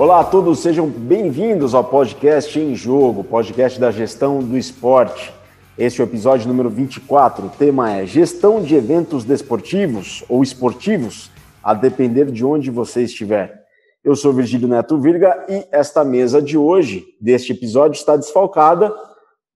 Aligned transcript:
Olá 0.00 0.20
a 0.20 0.24
todos, 0.24 0.60
sejam 0.60 0.88
bem-vindos 0.88 1.74
ao 1.74 1.84
podcast 1.84 2.58
Em 2.58 2.74
Jogo, 2.74 3.22
podcast 3.22 3.78
da 3.78 3.90
gestão 3.90 4.42
do 4.42 4.56
esporte. 4.56 5.30
Este 5.76 6.00
é 6.00 6.04
o 6.04 6.08
episódio 6.08 6.48
número 6.48 6.70
24. 6.70 7.44
O 7.44 7.50
tema 7.50 7.92
é 7.92 8.06
Gestão 8.06 8.62
de 8.62 8.74
Eventos 8.74 9.24
Desportivos 9.24 10.24
ou 10.26 10.42
Esportivos, 10.42 11.30
a 11.62 11.74
depender 11.74 12.30
de 12.30 12.42
onde 12.42 12.70
você 12.70 13.02
estiver. 13.02 13.62
Eu 14.02 14.16
sou 14.16 14.32
Virgílio 14.32 14.68
Neto 14.68 14.98
Virga 14.98 15.44
e 15.46 15.66
esta 15.70 16.02
mesa 16.02 16.40
de 16.40 16.56
hoje, 16.56 17.04
deste 17.20 17.52
episódio, 17.52 17.98
está 17.98 18.16
desfalcada, 18.16 18.90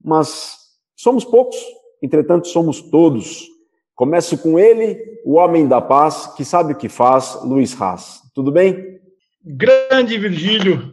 mas 0.05 0.59
somos 0.95 1.24
poucos, 1.24 1.56
entretanto 2.02 2.48
somos 2.48 2.83
todos. 2.83 3.47
Começo 3.95 4.37
com 4.37 4.59
ele, 4.59 5.01
o 5.24 5.37
homem 5.37 5.66
da 5.66 5.80
paz, 5.80 6.27
que 6.37 6.45
sabe 6.45 6.74
o 6.74 6.77
que 6.77 6.91
faz, 6.91 7.38
Luiz 7.42 7.80
Haas. 7.80 8.20
Tudo 8.34 8.52
bem? 8.52 9.02
Grande 9.47 10.16
Virgílio, 10.16 10.91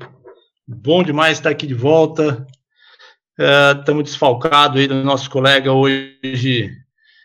bom 0.67 1.01
demais 1.01 1.37
estar 1.37 1.49
aqui 1.51 1.65
de 1.65 1.73
volta. 1.73 2.45
Estamos 3.79 4.01
é, 4.01 4.03
desfalcados 4.03 4.77
aí 4.77 4.87
do 4.87 5.01
nosso 5.05 5.29
colega 5.29 5.71
hoje, 5.71 6.69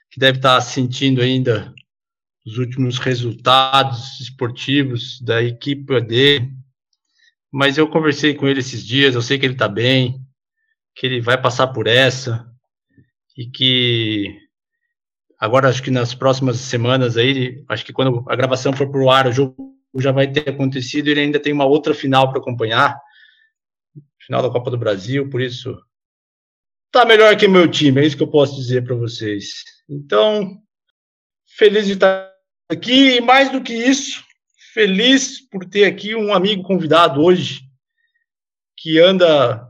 que 0.09 0.21
deve 0.21 0.39
estar 0.39 0.61
sentindo 0.61 1.21
ainda 1.21 1.75
os 2.47 2.59
últimos 2.59 2.99
resultados 2.99 4.21
esportivos 4.21 5.21
da 5.21 5.43
equipe 5.43 6.01
dele. 6.03 6.49
Mas 7.51 7.77
eu 7.77 7.89
conversei 7.89 8.33
com 8.33 8.47
ele 8.47 8.61
esses 8.61 8.87
dias, 8.87 9.17
eu 9.17 9.23
sei 9.23 9.37
que 9.37 9.47
ele 9.47 9.55
está 9.55 9.67
bem, 9.67 10.21
que 10.95 11.07
ele 11.09 11.21
vai 11.21 11.37
passar 11.37 11.67
por 11.67 11.89
essa 11.89 12.49
e 13.37 13.47
que 13.47 14.33
agora 15.41 15.69
acho 15.69 15.83
que 15.83 15.91
nas 15.91 16.15
próximas 16.15 16.59
semanas 16.59 17.17
aí, 17.17 17.65
acho 17.69 17.85
que 17.85 17.93
quando 17.93 18.25
a 18.29 18.37
gravação 18.37 18.73
for 18.73 18.89
para 18.89 19.03
o 19.03 19.11
ar, 19.11 19.27
o 19.27 19.33
jogo 19.33 19.76
já 20.01 20.13
vai 20.13 20.31
ter 20.31 20.51
acontecido, 20.51 21.09
ele 21.09 21.21
ainda 21.21 21.41
tem 21.41 21.53
uma 21.53 21.65
outra 21.65 21.95
final 21.95 22.31
para 22.31 22.41
acompanhar, 22.41 22.99
final 24.19 24.43
da 24.43 24.51
Copa 24.51 24.71
do 24.71 24.79
Brasil, 24.79 25.29
por 25.31 25.41
isso 25.41 25.77
tá 26.91 27.05
melhor 27.05 27.37
que 27.37 27.47
meu 27.47 27.71
time, 27.71 28.01
é 28.01 28.07
isso 28.07 28.17
que 28.17 28.23
eu 28.23 28.31
posso 28.31 28.57
dizer 28.57 28.85
para 28.85 28.95
vocês. 28.95 29.63
Então, 29.89 30.59
feliz 31.57 31.87
de 31.87 31.93
estar 31.93 32.33
aqui 32.69 33.17
e 33.17 33.21
mais 33.21 33.51
do 33.51 33.63
que 33.63 33.75
isso, 33.75 34.25
feliz 34.73 35.41
por 35.41 35.65
ter 35.65 35.85
aqui 35.85 36.15
um 36.15 36.33
amigo 36.35 36.63
convidado 36.63 37.23
hoje 37.23 37.63
que 38.77 38.99
anda 38.99 39.69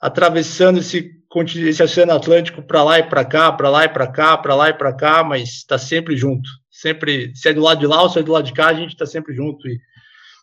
atravessando 0.00 0.78
esse 0.78 1.16
esse 1.56 1.82
oceano 1.82 2.12
Atlântico 2.12 2.62
para 2.62 2.82
lá 2.82 2.98
e 2.98 3.02
para 3.02 3.22
cá, 3.22 3.52
para 3.52 3.68
lá 3.68 3.84
e 3.84 3.88
para 3.88 4.10
cá, 4.10 4.36
para 4.38 4.54
lá 4.54 4.70
e 4.70 4.72
para 4.72 4.94
cá, 4.94 5.22
mas 5.22 5.50
está 5.50 5.76
sempre 5.76 6.16
junto 6.16 6.48
sempre, 6.80 7.34
se 7.34 7.48
é 7.48 7.52
do 7.52 7.60
lado 7.60 7.80
de 7.80 7.86
lá 7.86 8.02
ou 8.02 8.08
se 8.08 8.18
é 8.18 8.22
do 8.22 8.32
lado 8.32 8.44
de 8.44 8.52
cá, 8.52 8.68
a 8.68 8.74
gente 8.74 8.90
está 8.90 9.04
sempre 9.04 9.34
junto. 9.34 9.66
E 9.68 9.80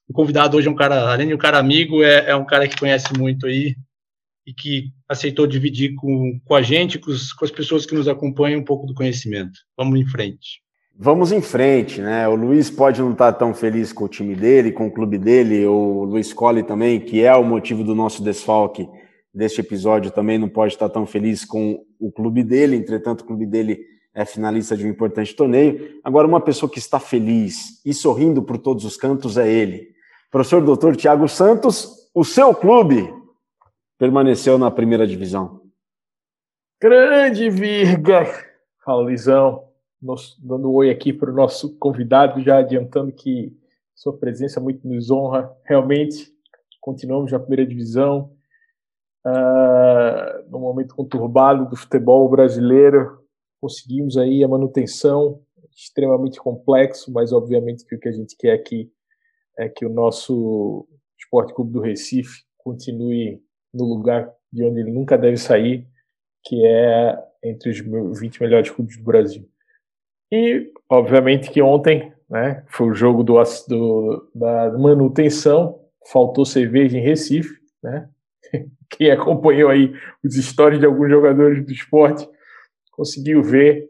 o 0.07 0.13
convidado 0.13 0.57
hoje 0.57 0.67
é 0.67 0.71
um 0.71 0.75
cara, 0.75 1.11
além 1.11 1.29
de 1.29 1.33
um 1.33 1.37
cara 1.37 1.57
amigo, 1.57 2.03
é, 2.03 2.31
é 2.31 2.35
um 2.35 2.45
cara 2.45 2.67
que 2.67 2.77
conhece 2.77 3.07
muito 3.17 3.47
aí 3.47 3.75
e 4.45 4.53
que 4.53 4.91
aceitou 5.07 5.47
dividir 5.47 5.95
com, 5.95 6.39
com 6.43 6.53
a 6.53 6.61
gente, 6.61 6.99
com, 6.99 7.09
os, 7.09 7.31
com 7.31 7.45
as 7.45 7.51
pessoas 7.51 7.85
que 7.85 7.95
nos 7.95 8.07
acompanham, 8.07 8.59
um 8.59 8.65
pouco 8.65 8.85
do 8.85 8.93
conhecimento. 8.93 9.59
Vamos 9.77 9.99
em 9.99 10.05
frente. 10.05 10.61
Vamos 10.97 11.31
em 11.31 11.41
frente, 11.41 12.01
né? 12.01 12.27
O 12.27 12.35
Luiz 12.35 12.69
pode 12.69 13.01
não 13.01 13.13
estar 13.13 13.33
tão 13.33 13.53
feliz 13.53 13.91
com 13.91 14.05
o 14.05 14.09
time 14.09 14.35
dele, 14.35 14.71
com 14.71 14.87
o 14.87 14.91
clube 14.91 15.17
dele, 15.17 15.65
o 15.65 16.03
Luiz 16.03 16.31
Colli 16.31 16.63
também, 16.63 16.99
que 16.99 17.21
é 17.21 17.33
o 17.33 17.43
motivo 17.43 17.83
do 17.83 17.95
nosso 17.95 18.23
desfalque 18.23 18.87
deste 19.33 19.59
episódio, 19.59 20.11
também 20.11 20.37
não 20.37 20.47
pode 20.47 20.73
estar 20.73 20.87
tão 20.89 21.05
feliz 21.05 21.43
com 21.43 21.83
o 21.99 22.11
clube 22.11 22.43
dele, 22.43 22.77
entretanto, 22.77 23.21
o 23.21 23.25
clube 23.25 23.45
dele 23.45 23.94
é 24.15 24.23
finalista 24.23 24.77
de 24.77 24.85
um 24.85 24.89
importante 24.89 25.35
torneio. 25.35 25.99
Agora, 26.01 26.25
uma 26.25 26.39
pessoa 26.39 26.71
que 26.71 26.79
está 26.79 26.99
feliz 27.01 27.81
e 27.85 27.93
sorrindo 27.93 28.41
por 28.41 28.57
todos 28.57 28.85
os 28.85 28.95
cantos 28.95 29.37
é 29.37 29.51
ele. 29.51 29.93
Professor 30.31 30.63
doutor 30.63 30.95
Tiago 30.95 31.27
Santos, 31.27 32.09
o 32.15 32.23
seu 32.23 32.55
clube 32.55 33.13
permaneceu 33.99 34.57
na 34.57 34.71
primeira 34.71 35.05
divisão. 35.05 35.61
Grande 36.81 37.49
Virga! 37.49 38.25
Fala, 38.85 39.01
Luizão. 39.01 39.67
dando 40.39 40.69
um 40.71 40.73
oi 40.75 40.89
aqui 40.89 41.11
para 41.11 41.29
o 41.29 41.35
nosso 41.35 41.77
convidado, 41.77 42.41
já 42.41 42.59
adiantando 42.59 43.11
que 43.11 43.53
sua 43.93 44.13
presença 44.13 44.61
muito 44.61 44.87
nos 44.87 45.11
honra. 45.11 45.51
Realmente, 45.65 46.31
continuamos 46.79 47.33
na 47.33 47.39
primeira 47.39 47.65
divisão. 47.65 48.31
Uh, 49.25 50.49
no 50.51 50.59
momento 50.59 50.95
conturbado 50.95 51.67
do 51.67 51.75
futebol 51.75 52.29
brasileiro, 52.29 53.24
conseguimos 53.65 54.15
aí 54.15 54.43
a 54.43 54.47
manutenção 54.47 55.41
extremamente 55.75 56.39
complexo, 56.39 57.11
mas 57.11 57.33
obviamente 57.33 57.83
que 57.83 57.95
o 57.95 57.99
que 57.99 58.07
a 58.07 58.11
gente 58.11 58.37
quer 58.37 58.53
aqui 58.53 58.91
é 59.57 59.67
que 59.67 59.83
o 59.83 59.89
nosso 59.89 60.87
Esporte 61.17 61.51
Clube 61.51 61.71
do 61.71 61.81
Recife 61.81 62.43
continue 62.59 63.41
no 63.73 63.85
lugar 63.85 64.31
de 64.53 64.63
onde 64.63 64.81
ele 64.81 64.91
nunca 64.91 65.17
deve 65.17 65.37
sair, 65.37 65.87
que 66.45 66.63
é 66.63 67.17
entre 67.43 67.71
os 67.71 68.19
20 68.19 68.39
melhores 68.39 68.69
clubes 68.69 68.97
do 68.97 69.03
Brasil. 69.03 69.49
E, 70.31 70.71
obviamente, 70.87 71.49
que 71.49 71.59
ontem 71.59 72.13
né, 72.29 72.63
foi 72.67 72.89
o 72.89 72.93
jogo 72.93 73.23
do, 73.23 73.41
do, 73.67 74.29
da 74.35 74.77
manutenção, 74.77 75.81
faltou 76.11 76.45
cerveja 76.45 76.97
em 76.97 77.01
Recife. 77.01 77.55
Né? 77.81 78.07
Quem 78.91 79.09
acompanhou 79.09 79.71
aí 79.71 79.91
os 80.23 80.35
histórias 80.35 80.79
de 80.79 80.85
alguns 80.85 81.09
jogadores 81.09 81.65
do 81.65 81.71
esporte 81.71 82.29
conseguiu 82.95 83.43
ver 83.43 83.87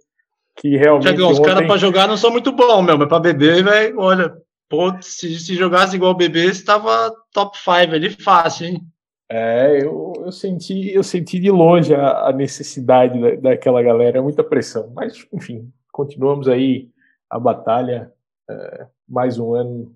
que 0.57 0.77
realmente. 0.77 1.07
Tiagão, 1.07 1.31
os 1.31 1.39
caras 1.39 1.67
para 1.67 1.77
jogar 1.77 2.07
não 2.07 2.17
são 2.17 2.31
muito 2.31 2.51
bons, 2.51 2.81
meu, 2.83 2.97
mas 2.97 3.07
para 3.07 3.19
beber, 3.19 3.63
velho, 3.63 3.99
olha, 3.99 4.35
pô, 4.69 4.91
se, 5.01 5.37
se 5.39 5.55
jogasse 5.55 5.95
igual 5.95 6.13
beber, 6.15 6.49
estava 6.49 7.11
top 7.33 7.57
5 7.57 7.71
ali 7.93 8.09
fácil, 8.09 8.67
hein? 8.67 8.81
É, 9.29 9.79
eu, 9.81 10.13
eu 10.17 10.31
senti 10.31 10.93
eu 10.93 11.03
senti 11.03 11.39
de 11.39 11.49
longe 11.49 11.93
a, 11.95 12.27
a 12.27 12.31
necessidade 12.31 13.19
da, 13.19 13.49
daquela 13.49 13.81
galera, 13.81 14.21
muita 14.21 14.43
pressão. 14.43 14.91
Mas, 14.95 15.25
enfim, 15.33 15.71
continuamos 15.91 16.47
aí 16.47 16.89
a 17.29 17.39
batalha, 17.39 18.11
é, 18.49 18.87
mais 19.07 19.39
um 19.39 19.55
ano 19.55 19.95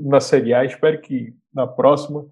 na 0.00 0.20
Série 0.20 0.52
A. 0.52 0.64
Espero 0.64 1.00
que 1.00 1.34
na 1.52 1.66
próxima, 1.66 2.26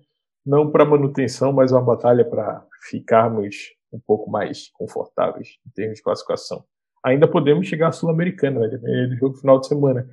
não 0.45 0.71
para 0.71 0.85
manutenção, 0.85 1.53
mas 1.53 1.73
uma 1.73 1.83
batalha 1.83 2.25
para 2.25 2.63
ficarmos 2.89 3.57
um 3.97 4.01
pouco 4.07 4.31
mais 4.31 4.69
confortáveis 4.71 5.59
em 5.67 5.71
termos 5.71 5.97
de 5.97 6.03
classificação. 6.03 6.65
Ainda 7.05 7.29
podemos 7.29 7.67
chegar 7.67 7.89
à 7.89 7.93
Sul-Americana, 7.93 8.61
né, 8.61 9.07
do 9.07 9.17
jogo 9.17 9.37
final 9.37 9.61
de 9.61 9.69
semana. 9.69 10.09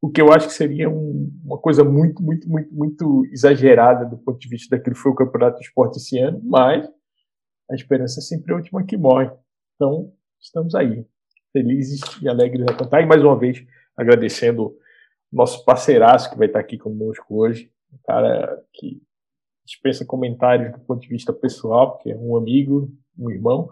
O 0.00 0.10
que 0.10 0.20
eu 0.20 0.32
acho 0.32 0.48
que 0.48 0.54
seria 0.54 0.88
um, 0.88 1.30
uma 1.44 1.58
coisa 1.58 1.84
muito, 1.84 2.22
muito, 2.22 2.48
muito, 2.48 2.72
muito 2.72 3.26
exagerada 3.32 4.04
do 4.04 4.16
ponto 4.16 4.38
de 4.38 4.48
vista 4.48 4.76
daquilo 4.76 4.94
que 4.94 5.02
foi 5.02 5.12
o 5.12 5.16
Campeonato 5.16 5.58
de 5.58 5.66
Esporte 5.66 5.98
esse 5.98 6.18
ano, 6.18 6.40
mas 6.44 6.88
a 7.70 7.74
esperança 7.74 8.20
é 8.20 8.22
sempre 8.22 8.52
a 8.52 8.56
última 8.56 8.84
que 8.84 8.96
morre. 8.96 9.30
Então, 9.74 10.12
estamos 10.40 10.74
aí, 10.74 11.04
felizes 11.52 12.00
e 12.22 12.28
alegres 12.28 12.66
a 12.68 12.74
cantar. 12.74 13.02
E 13.02 13.06
mais 13.06 13.22
uma 13.22 13.38
vez, 13.38 13.64
agradecendo 13.96 14.74
nosso 15.30 15.64
parceiraço 15.64 16.30
que 16.30 16.38
vai 16.38 16.46
estar 16.46 16.60
aqui 16.60 16.78
conosco 16.78 17.36
hoje, 17.36 17.70
um 17.92 17.98
cara 18.04 18.62
que 18.72 19.02
dispensa 19.66 20.04
comentários 20.04 20.72
do 20.72 20.80
ponto 20.80 21.00
de 21.00 21.08
vista 21.08 21.32
pessoal, 21.32 21.92
porque 21.92 22.10
é 22.10 22.16
um 22.16 22.36
amigo, 22.36 22.90
um 23.18 23.30
irmão, 23.30 23.70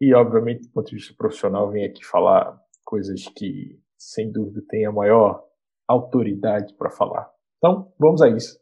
e 0.00 0.14
obviamente 0.14 0.62
do 0.62 0.70
ponto 0.70 0.88
de 0.88 0.96
vista 0.96 1.14
profissional 1.16 1.70
vem 1.70 1.84
aqui 1.84 2.04
falar 2.04 2.58
coisas 2.84 3.26
que 3.36 3.78
sem 3.98 4.30
dúvida 4.30 4.62
tem 4.68 4.86
a 4.86 4.92
maior 4.92 5.44
autoridade 5.86 6.74
para 6.74 6.90
falar. 6.90 7.30
Então, 7.58 7.92
vamos 7.98 8.22
a 8.22 8.28
isso. 8.28 8.58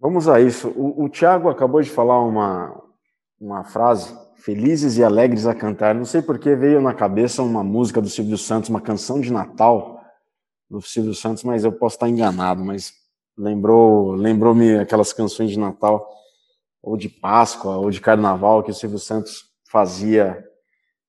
Vamos 0.00 0.28
a 0.28 0.40
isso. 0.40 0.68
O, 0.70 1.04
o 1.04 1.08
Tiago 1.08 1.48
acabou 1.48 1.80
de 1.80 1.90
falar 1.90 2.20
uma, 2.20 2.82
uma 3.40 3.64
frase, 3.64 4.16
felizes 4.36 4.96
e 4.96 5.04
alegres 5.04 5.46
a 5.46 5.54
cantar. 5.54 5.94
Não 5.94 6.04
sei 6.04 6.22
porque 6.22 6.54
veio 6.56 6.80
na 6.80 6.94
cabeça 6.94 7.42
uma 7.42 7.62
música 7.62 8.00
do 8.00 8.08
Silvio 8.08 8.38
Santos, 8.38 8.70
uma 8.70 8.80
canção 8.80 9.20
de 9.20 9.32
Natal 9.32 10.00
do 10.68 10.80
Silvio 10.80 11.14
Santos, 11.14 11.44
mas 11.44 11.64
eu 11.64 11.72
posso 11.72 11.96
estar 11.96 12.08
enganado, 12.08 12.64
mas 12.64 12.92
lembrou 13.36 14.12
lembrou-me 14.12 14.78
aquelas 14.78 15.12
canções 15.12 15.50
de 15.50 15.58
Natal 15.58 16.08
ou 16.88 16.96
de 16.96 17.08
Páscoa 17.08 17.76
ou 17.76 17.90
de 17.90 18.00
Carnaval 18.00 18.62
que 18.62 18.70
o 18.70 18.74
Silvio 18.74 18.98
Santos 18.98 19.44
fazia 19.70 20.42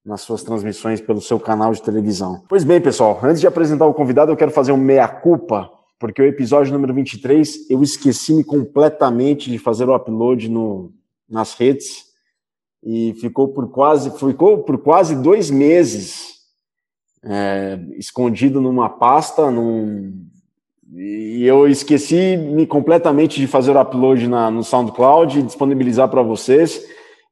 nas 0.05 0.21
suas 0.21 0.43
transmissões 0.43 0.99
pelo 0.99 1.21
seu 1.21 1.39
canal 1.39 1.71
de 1.71 1.81
televisão. 1.81 2.43
Pois 2.49 2.63
bem, 2.63 2.81
pessoal, 2.81 3.19
antes 3.23 3.39
de 3.39 3.47
apresentar 3.47 3.85
o 3.85 3.93
convidado, 3.93 4.31
eu 4.31 4.37
quero 4.37 4.51
fazer 4.51 4.71
um 4.71 4.77
meia-culpa, 4.77 5.69
porque 5.97 6.21
o 6.21 6.25
episódio 6.25 6.73
número 6.73 6.93
23 6.93 7.69
eu 7.69 7.81
esqueci-me 7.81 8.43
completamente 8.43 9.49
de 9.49 9.57
fazer 9.57 9.87
o 9.87 9.95
upload 9.95 10.49
no, 10.49 10.91
nas 11.29 11.53
redes 11.53 12.05
e 12.83 13.13
ficou 13.19 13.49
por 13.49 13.69
quase, 13.69 14.11
ficou 14.17 14.63
por 14.63 14.77
quase 14.79 15.15
dois 15.15 15.49
meses 15.49 16.39
é, 17.23 17.79
escondido 17.97 18.61
numa 18.61 18.89
pasta, 18.89 19.51
num, 19.51 20.28
e 20.91 21.45
eu 21.45 21.67
esqueci-me 21.67 22.65
completamente 22.65 23.39
de 23.39 23.45
fazer 23.45 23.75
o 23.75 23.81
upload 23.81 24.27
na, 24.27 24.49
no 24.49 24.63
SoundCloud 24.63 25.39
e 25.39 25.43
disponibilizar 25.43 26.09
para 26.09 26.23
vocês. 26.23 26.83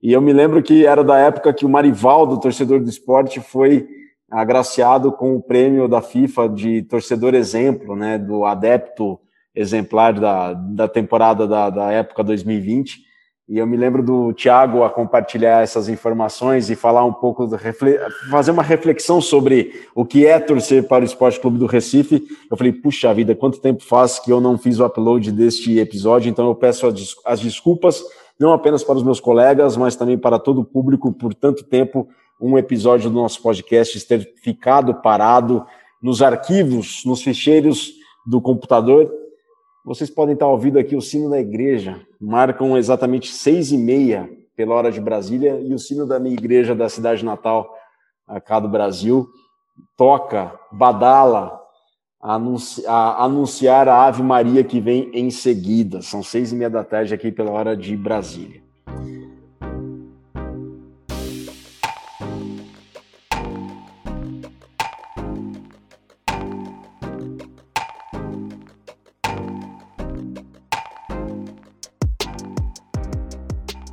E 0.02 0.14
eu 0.14 0.22
me 0.22 0.32
lembro 0.32 0.62
que 0.62 0.86
era 0.86 1.04
da 1.04 1.18
época 1.18 1.54
que 1.54 1.66
o 1.66 1.70
Marivaldo, 1.70 2.40
torcedor 2.40 2.80
do 2.80 2.90
esporte, 2.90 3.40
foi 3.40 3.88
agraciado 4.30 5.12
com 5.12 5.36
o 5.36 5.42
prêmio 5.42 5.88
da 5.88 6.02
FIFA 6.02 6.50
de 6.50 6.84
torcedor 6.84 7.34
exemplo, 7.34 7.96
né, 7.96 8.18
do 8.18 8.46
adepto 8.46 9.20
exemplar 9.56 10.14
da, 10.14 10.54
da 10.54 10.88
temporada 10.88 11.48
da, 11.48 11.70
da 11.72 11.92
época 11.92 12.24
2020. 12.24 13.07
E 13.50 13.60
eu 13.60 13.66
me 13.66 13.78
lembro 13.78 14.04
do 14.04 14.34
Thiago 14.34 14.84
a 14.84 14.90
compartilhar 14.90 15.64
essas 15.64 15.88
informações 15.88 16.70
e 16.70 16.76
falar 16.76 17.06
um 17.06 17.14
pouco, 17.14 17.48
fazer 18.30 18.52
uma 18.52 18.62
reflexão 18.62 19.22
sobre 19.22 19.88
o 19.96 20.04
que 20.04 20.26
é 20.26 20.38
torcer 20.38 20.86
para 20.86 21.04
o 21.04 21.06
Esporte 21.06 21.40
Clube 21.40 21.58
do 21.58 21.66
Recife. 21.66 22.28
Eu 22.52 22.58
falei, 22.58 22.74
puxa 22.74 23.14
vida, 23.14 23.34
quanto 23.34 23.62
tempo 23.62 23.82
faz 23.82 24.20
que 24.20 24.30
eu 24.30 24.42
não 24.42 24.58
fiz 24.58 24.80
o 24.80 24.86
upload 24.86 25.32
deste 25.32 25.80
episódio, 25.80 26.30
então 26.30 26.46
eu 26.46 26.56
peço 26.56 26.86
as 27.26 27.40
desculpas, 27.40 28.04
não 28.38 28.52
apenas 28.52 28.84
para 28.84 28.98
os 28.98 29.04
meus 29.04 29.22
colegas, 29.22 29.78
mas 29.78 29.96
também 29.96 30.18
para 30.18 30.38
todo 30.38 30.60
o 30.60 30.66
público 30.66 31.14
por 31.14 31.34
tanto 31.34 31.64
tempo 31.64 32.06
um 32.40 32.58
episódio 32.58 33.10
do 33.10 33.16
nosso 33.16 33.42
podcast 33.42 33.98
ter 34.06 34.30
ficado 34.44 34.94
parado 34.96 35.66
nos 36.02 36.22
arquivos, 36.22 37.02
nos 37.06 37.24
ficheiros 37.24 37.94
do 38.26 38.42
computador 38.42 39.10
vocês 39.88 40.10
podem 40.10 40.34
estar 40.34 40.46
ouvindo 40.46 40.78
aqui 40.78 40.98
o 40.98 41.02
sino 41.02 41.30
da 41.30 41.40
igreja. 41.40 42.02
Marcam 42.20 42.78
exatamente 42.78 43.32
seis 43.32 43.72
e 43.72 43.78
meia 43.78 44.30
pela 44.54 44.76
hora 44.76 44.92
de 44.92 45.00
Brasília 45.00 45.62
e 45.62 45.74
o 45.74 45.80
sino 45.80 46.06
da 46.06 46.20
minha 46.20 46.34
igreja 46.34 46.76
da 46.76 46.90
cidade 46.90 47.24
natal, 47.24 47.74
cá 48.44 48.60
do 48.60 48.68
Brasil, 48.68 49.30
toca, 49.96 50.54
badala, 50.74 51.58
a 52.22 53.24
anunciar 53.24 53.88
a 53.88 54.08
Ave 54.08 54.22
Maria 54.22 54.62
que 54.62 54.82
vem 54.82 55.10
em 55.14 55.30
seguida. 55.30 56.02
São 56.02 56.22
seis 56.22 56.52
e 56.52 56.56
meia 56.58 56.70
da 56.70 56.84
tarde 56.84 57.14
aqui 57.14 57.32
pela 57.32 57.52
hora 57.52 57.78
de 57.78 57.96
Brasília. 57.96 58.62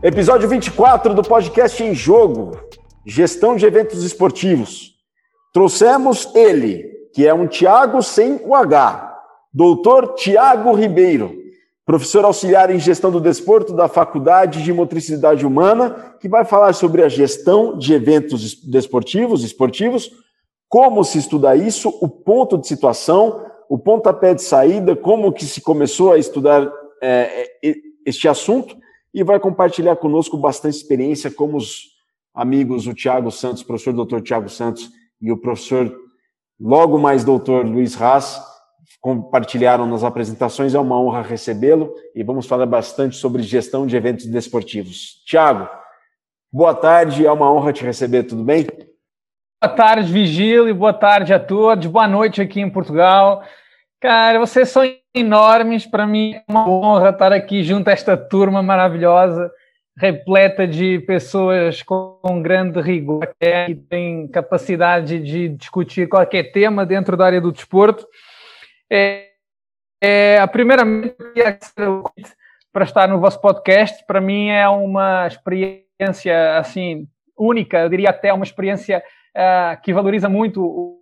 Episódio 0.07 0.47
24 0.47 1.15
do 1.15 1.23
podcast 1.23 1.83
Em 1.83 1.95
Jogo, 1.95 2.61
Gestão 3.07 3.57
de 3.57 3.65
Eventos 3.65 4.05
Esportivos. 4.05 4.97
Trouxemos 5.51 6.31
ele, 6.35 6.91
que 7.15 7.27
é 7.27 7.33
um 7.33 7.47
Tiago 7.47 8.03
sem 8.03 8.39
o 8.45 8.55
H, 8.55 9.19
doutor 9.51 10.13
Tiago 10.13 10.75
Ribeiro, 10.75 11.35
professor 11.87 12.23
auxiliar 12.23 12.69
em 12.69 12.79
gestão 12.79 13.11
do 13.11 13.19
desporto 13.19 13.73
da 13.73 13.89
Faculdade 13.89 14.63
de 14.63 14.75
Motricidade 14.75 15.47
Humana, 15.47 16.15
que 16.21 16.29
vai 16.29 16.45
falar 16.45 16.75
sobre 16.75 17.03
a 17.03 17.09
gestão 17.09 17.79
de 17.79 17.95
eventos 17.95 18.63
desportivos, 18.63 19.43
esportivos, 19.43 20.11
como 20.69 21.03
se 21.03 21.17
estuda 21.17 21.57
isso, 21.57 21.89
o 22.03 22.11
ponto 22.11 22.59
de 22.59 22.69
situação, 22.69 23.43
o 23.71 23.79
pontapé 23.79 24.35
de 24.35 24.43
saída, 24.43 24.95
como 24.95 25.33
que 25.33 25.47
se 25.47 25.63
começou 25.63 26.13
a 26.13 26.19
estudar 26.19 26.71
é, 27.01 27.49
este 28.05 28.29
assunto 28.29 28.85
e 29.15 29.23
vai 29.23 29.39
compartilhar 29.39 29.95
conosco 29.95 30.37
bastante 30.37 30.77
experiência, 30.77 31.31
como 31.31 31.57
os 31.57 31.95
amigos, 32.35 32.89
o 32.89 32.95
Tiago 32.95 33.31
Santos, 33.31 33.63
professor 33.63 33.93
doutor 33.93 34.21
Tiago 34.21 34.49
Santos 34.49 34.91
e 35.23 35.31
o 35.31 35.37
professor, 35.37 35.97
logo 36.61 36.99
mais 36.99 37.23
doutor 37.23 37.65
Luiz 37.65 38.01
Haas, 38.01 38.43
compartilharam 39.01 39.87
nas 39.87 40.03
apresentações. 40.03 40.75
É 40.75 40.81
uma 40.81 41.01
honra 41.01 41.23
recebê-lo 41.23 41.95
e 42.13 42.25
vamos 42.25 42.47
falar 42.47 42.67
bastante 42.67 43.17
sobre 43.17 43.43
gestão 43.43 43.87
de 43.87 43.97
eventos 43.97 44.27
desportivos. 44.27 45.23
Tiago, 45.25 45.69
boa 46.53 46.75
tarde, 46.75 47.25
é 47.25 47.31
uma 47.31 47.53
honra 47.53 47.73
te 47.73 47.85
receber, 47.85 48.25
tudo 48.25 48.43
bem? 48.43 48.67
Boa 49.63 49.75
tarde, 49.77 50.13
Vigílio, 50.13 50.75
boa 50.75 50.93
tarde 50.93 51.33
a 51.33 51.39
todos, 51.39 51.87
boa 51.87 52.09
noite 52.09 52.43
aqui 52.43 52.61
em 52.61 52.69
Portugal. 52.69 53.45
Cara, 54.01 54.41
vocês 54.41 54.69
são 54.69 54.83
enormes. 55.15 55.87
Para 55.87 56.07
mim 56.07 56.35
é 56.35 56.45
uma 56.49 56.69
honra 56.69 57.11
estar 57.11 57.33
aqui 57.33 57.63
junto 57.63 57.89
a 57.89 57.93
esta 57.93 58.17
turma 58.17 58.63
maravilhosa, 58.63 59.51
repleta 59.97 60.67
de 60.67 60.99
pessoas 61.01 61.83
com 61.83 62.43
grande 62.43 62.81
rigor 62.81 63.33
e 63.41 63.75
têm 63.75 64.27
capacidade 64.29 65.21
de 65.21 65.49
discutir 65.51 66.09
qualquer 66.09 66.51
tema 66.51 66.85
dentro 66.85 67.17
da 67.17 67.27
área 67.27 67.41
do 67.41 67.53
desporto. 67.53 68.07
É, 68.91 69.29
é, 70.03 70.39
a 70.39 70.49
primeiramente, 70.49 71.15
para 72.73 72.85
estar 72.85 73.09
no 73.09 73.21
vosso 73.21 73.41
podcast, 73.41 74.05
para 74.07 74.21
mim 74.21 74.49
é 74.49 74.69
uma 74.69 75.27
experiência 75.29 76.59
assim 76.59 77.07
única, 77.39 77.81
eu 77.81 77.89
diria 77.89 78.11
até 78.11 78.33
uma 78.33 78.45
experiência 78.45 79.03
uh, 79.37 79.81
que 79.83 79.93
valoriza 79.93 80.29
muito 80.29 80.63
o, 80.65 81.01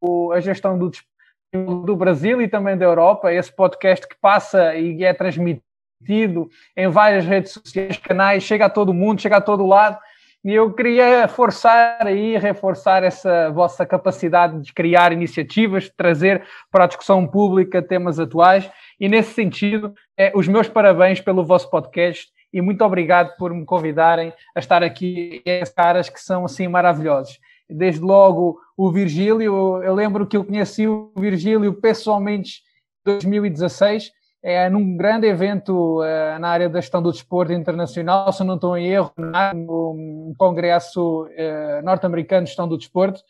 o, 0.00 0.32
a 0.32 0.40
gestão 0.40 0.78
do 0.78 0.90
desporto 0.90 1.13
do 1.54 1.94
Brasil 1.94 2.42
e 2.42 2.48
também 2.48 2.76
da 2.76 2.84
Europa, 2.84 3.32
esse 3.32 3.54
podcast 3.54 4.06
que 4.08 4.16
passa 4.20 4.74
e 4.74 5.04
é 5.04 5.14
transmitido 5.14 6.48
em 6.76 6.88
várias 6.88 7.24
redes 7.24 7.52
sociais, 7.52 7.96
canais, 7.96 8.42
chega 8.42 8.66
a 8.66 8.70
todo 8.70 8.92
mundo, 8.92 9.20
chega 9.20 9.36
a 9.36 9.40
todo 9.40 9.64
lado. 9.64 9.98
E 10.44 10.52
eu 10.52 10.70
queria 10.74 11.26
forçar 11.26 12.06
aí, 12.06 12.36
reforçar 12.36 13.02
essa 13.02 13.50
vossa 13.50 13.86
capacidade 13.86 14.60
de 14.60 14.74
criar 14.74 15.12
iniciativas, 15.12 15.84
de 15.84 15.92
trazer 15.96 16.44
para 16.70 16.84
a 16.84 16.86
discussão 16.86 17.26
pública 17.26 17.80
temas 17.80 18.18
atuais. 18.18 18.70
E 19.00 19.08
nesse 19.08 19.32
sentido, 19.32 19.94
é, 20.18 20.32
os 20.34 20.46
meus 20.46 20.68
parabéns 20.68 21.20
pelo 21.20 21.44
vosso 21.44 21.70
podcast 21.70 22.28
e 22.52 22.60
muito 22.60 22.84
obrigado 22.84 23.36
por 23.38 23.54
me 23.54 23.64
convidarem 23.64 24.34
a 24.54 24.58
estar 24.58 24.82
aqui. 24.82 25.40
Esses 25.46 25.72
caras 25.72 26.10
que 26.10 26.20
são 26.20 26.44
assim 26.44 26.68
maravilhosos 26.68 27.38
desde 27.68 28.00
logo 28.00 28.58
o 28.76 28.90
Virgílio. 28.90 29.82
Eu 29.82 29.94
lembro 29.94 30.26
que 30.26 30.36
eu 30.36 30.44
conheci 30.44 30.86
o 30.86 31.12
Virgílio 31.16 31.72
pessoalmente 31.74 32.62
em 33.06 33.12
2016, 33.12 34.10
é, 34.42 34.68
num 34.68 34.96
grande 34.96 35.26
evento 35.26 36.02
é, 36.02 36.38
na 36.38 36.48
área 36.48 36.68
da 36.68 36.80
gestão 36.80 37.02
do 37.02 37.12
desporto 37.12 37.52
internacional, 37.52 38.32
se 38.32 38.44
não 38.44 38.56
estou 38.56 38.76
em 38.76 38.88
erro, 38.88 39.12
no 39.54 40.34
Congresso 40.36 41.26
é, 41.32 41.80
Norte-Americano 41.82 42.44
de 42.44 42.50
Gestão 42.50 42.68
do 42.68 42.76
Desporto, 42.76 43.20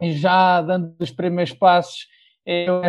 e 0.00 0.12
já 0.12 0.62
dando 0.62 0.94
os 0.98 1.10
primeiros 1.10 1.52
passos 1.52 2.06
eu, 2.46 2.80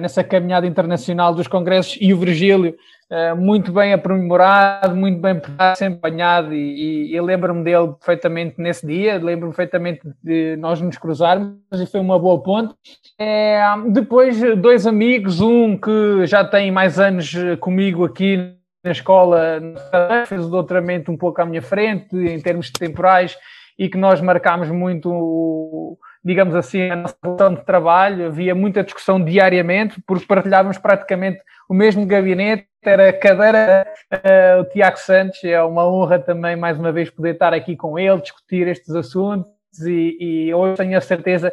nessa 0.00 0.22
caminhada 0.22 0.66
internacional 0.66 1.34
dos 1.34 1.46
congressos, 1.46 1.98
e 2.00 2.14
o 2.14 2.18
Virgílio 2.18 2.76
eh, 3.10 3.34
muito 3.34 3.72
bem 3.72 3.92
aprimorado, 3.92 4.94
muito 4.94 5.20
bem 5.20 5.40
desempenhado 5.74 6.54
e, 6.54 7.10
e 7.10 7.16
eu 7.16 7.24
lembro-me 7.24 7.64
dele 7.64 7.88
perfeitamente 7.94 8.54
nesse 8.58 8.86
dia, 8.86 9.18
lembro-me 9.18 9.52
perfeitamente 9.52 10.00
de 10.22 10.56
nós 10.56 10.80
nos 10.80 10.96
cruzarmos 10.96 11.58
e 11.72 11.86
foi 11.86 11.98
uma 11.98 12.18
boa 12.20 12.40
ponte. 12.40 12.72
É, 13.18 13.60
depois, 13.88 14.40
dois 14.58 14.86
amigos, 14.86 15.40
um 15.40 15.76
que 15.76 16.24
já 16.26 16.44
tem 16.44 16.70
mais 16.70 17.00
anos 17.00 17.34
comigo 17.58 18.04
aqui 18.04 18.54
na 18.84 18.92
escola, 18.92 19.60
fez 20.26 20.46
o 20.46 20.48
doutoramento 20.48 21.10
um 21.10 21.16
pouco 21.16 21.42
à 21.42 21.44
minha 21.44 21.60
frente, 21.60 22.16
em 22.16 22.40
termos 22.40 22.70
temporais, 22.70 23.36
e 23.78 23.88
que 23.88 23.98
nós 23.98 24.20
marcámos 24.20 24.68
muito 24.68 25.98
digamos 26.24 26.54
assim, 26.54 26.90
a 26.90 26.96
nossa 26.96 27.16
relação 27.22 27.54
de 27.54 27.64
trabalho, 27.64 28.26
havia 28.26 28.54
muita 28.54 28.84
discussão 28.84 29.22
diariamente, 29.22 30.00
porque 30.06 30.26
partilhávamos 30.26 30.78
praticamente 30.78 31.40
o 31.68 31.74
mesmo 31.74 32.04
gabinete, 32.06 32.66
era 32.82 33.12
cadeira 33.12 33.86
uh, 34.12 34.60
o 34.60 34.64
Tiago 34.64 34.98
Santos, 34.98 35.42
é 35.44 35.62
uma 35.62 35.86
honra 35.86 36.18
também 36.18 36.56
mais 36.56 36.78
uma 36.78 36.92
vez 36.92 37.10
poder 37.10 37.34
estar 37.34 37.52
aqui 37.52 37.76
com 37.76 37.98
ele, 37.98 38.20
discutir 38.20 38.66
estes 38.68 38.94
assuntos 38.94 39.50
e, 39.86 40.16
e 40.20 40.54
hoje 40.54 40.76
tenho 40.76 40.96
a 40.96 41.00
certeza 41.00 41.52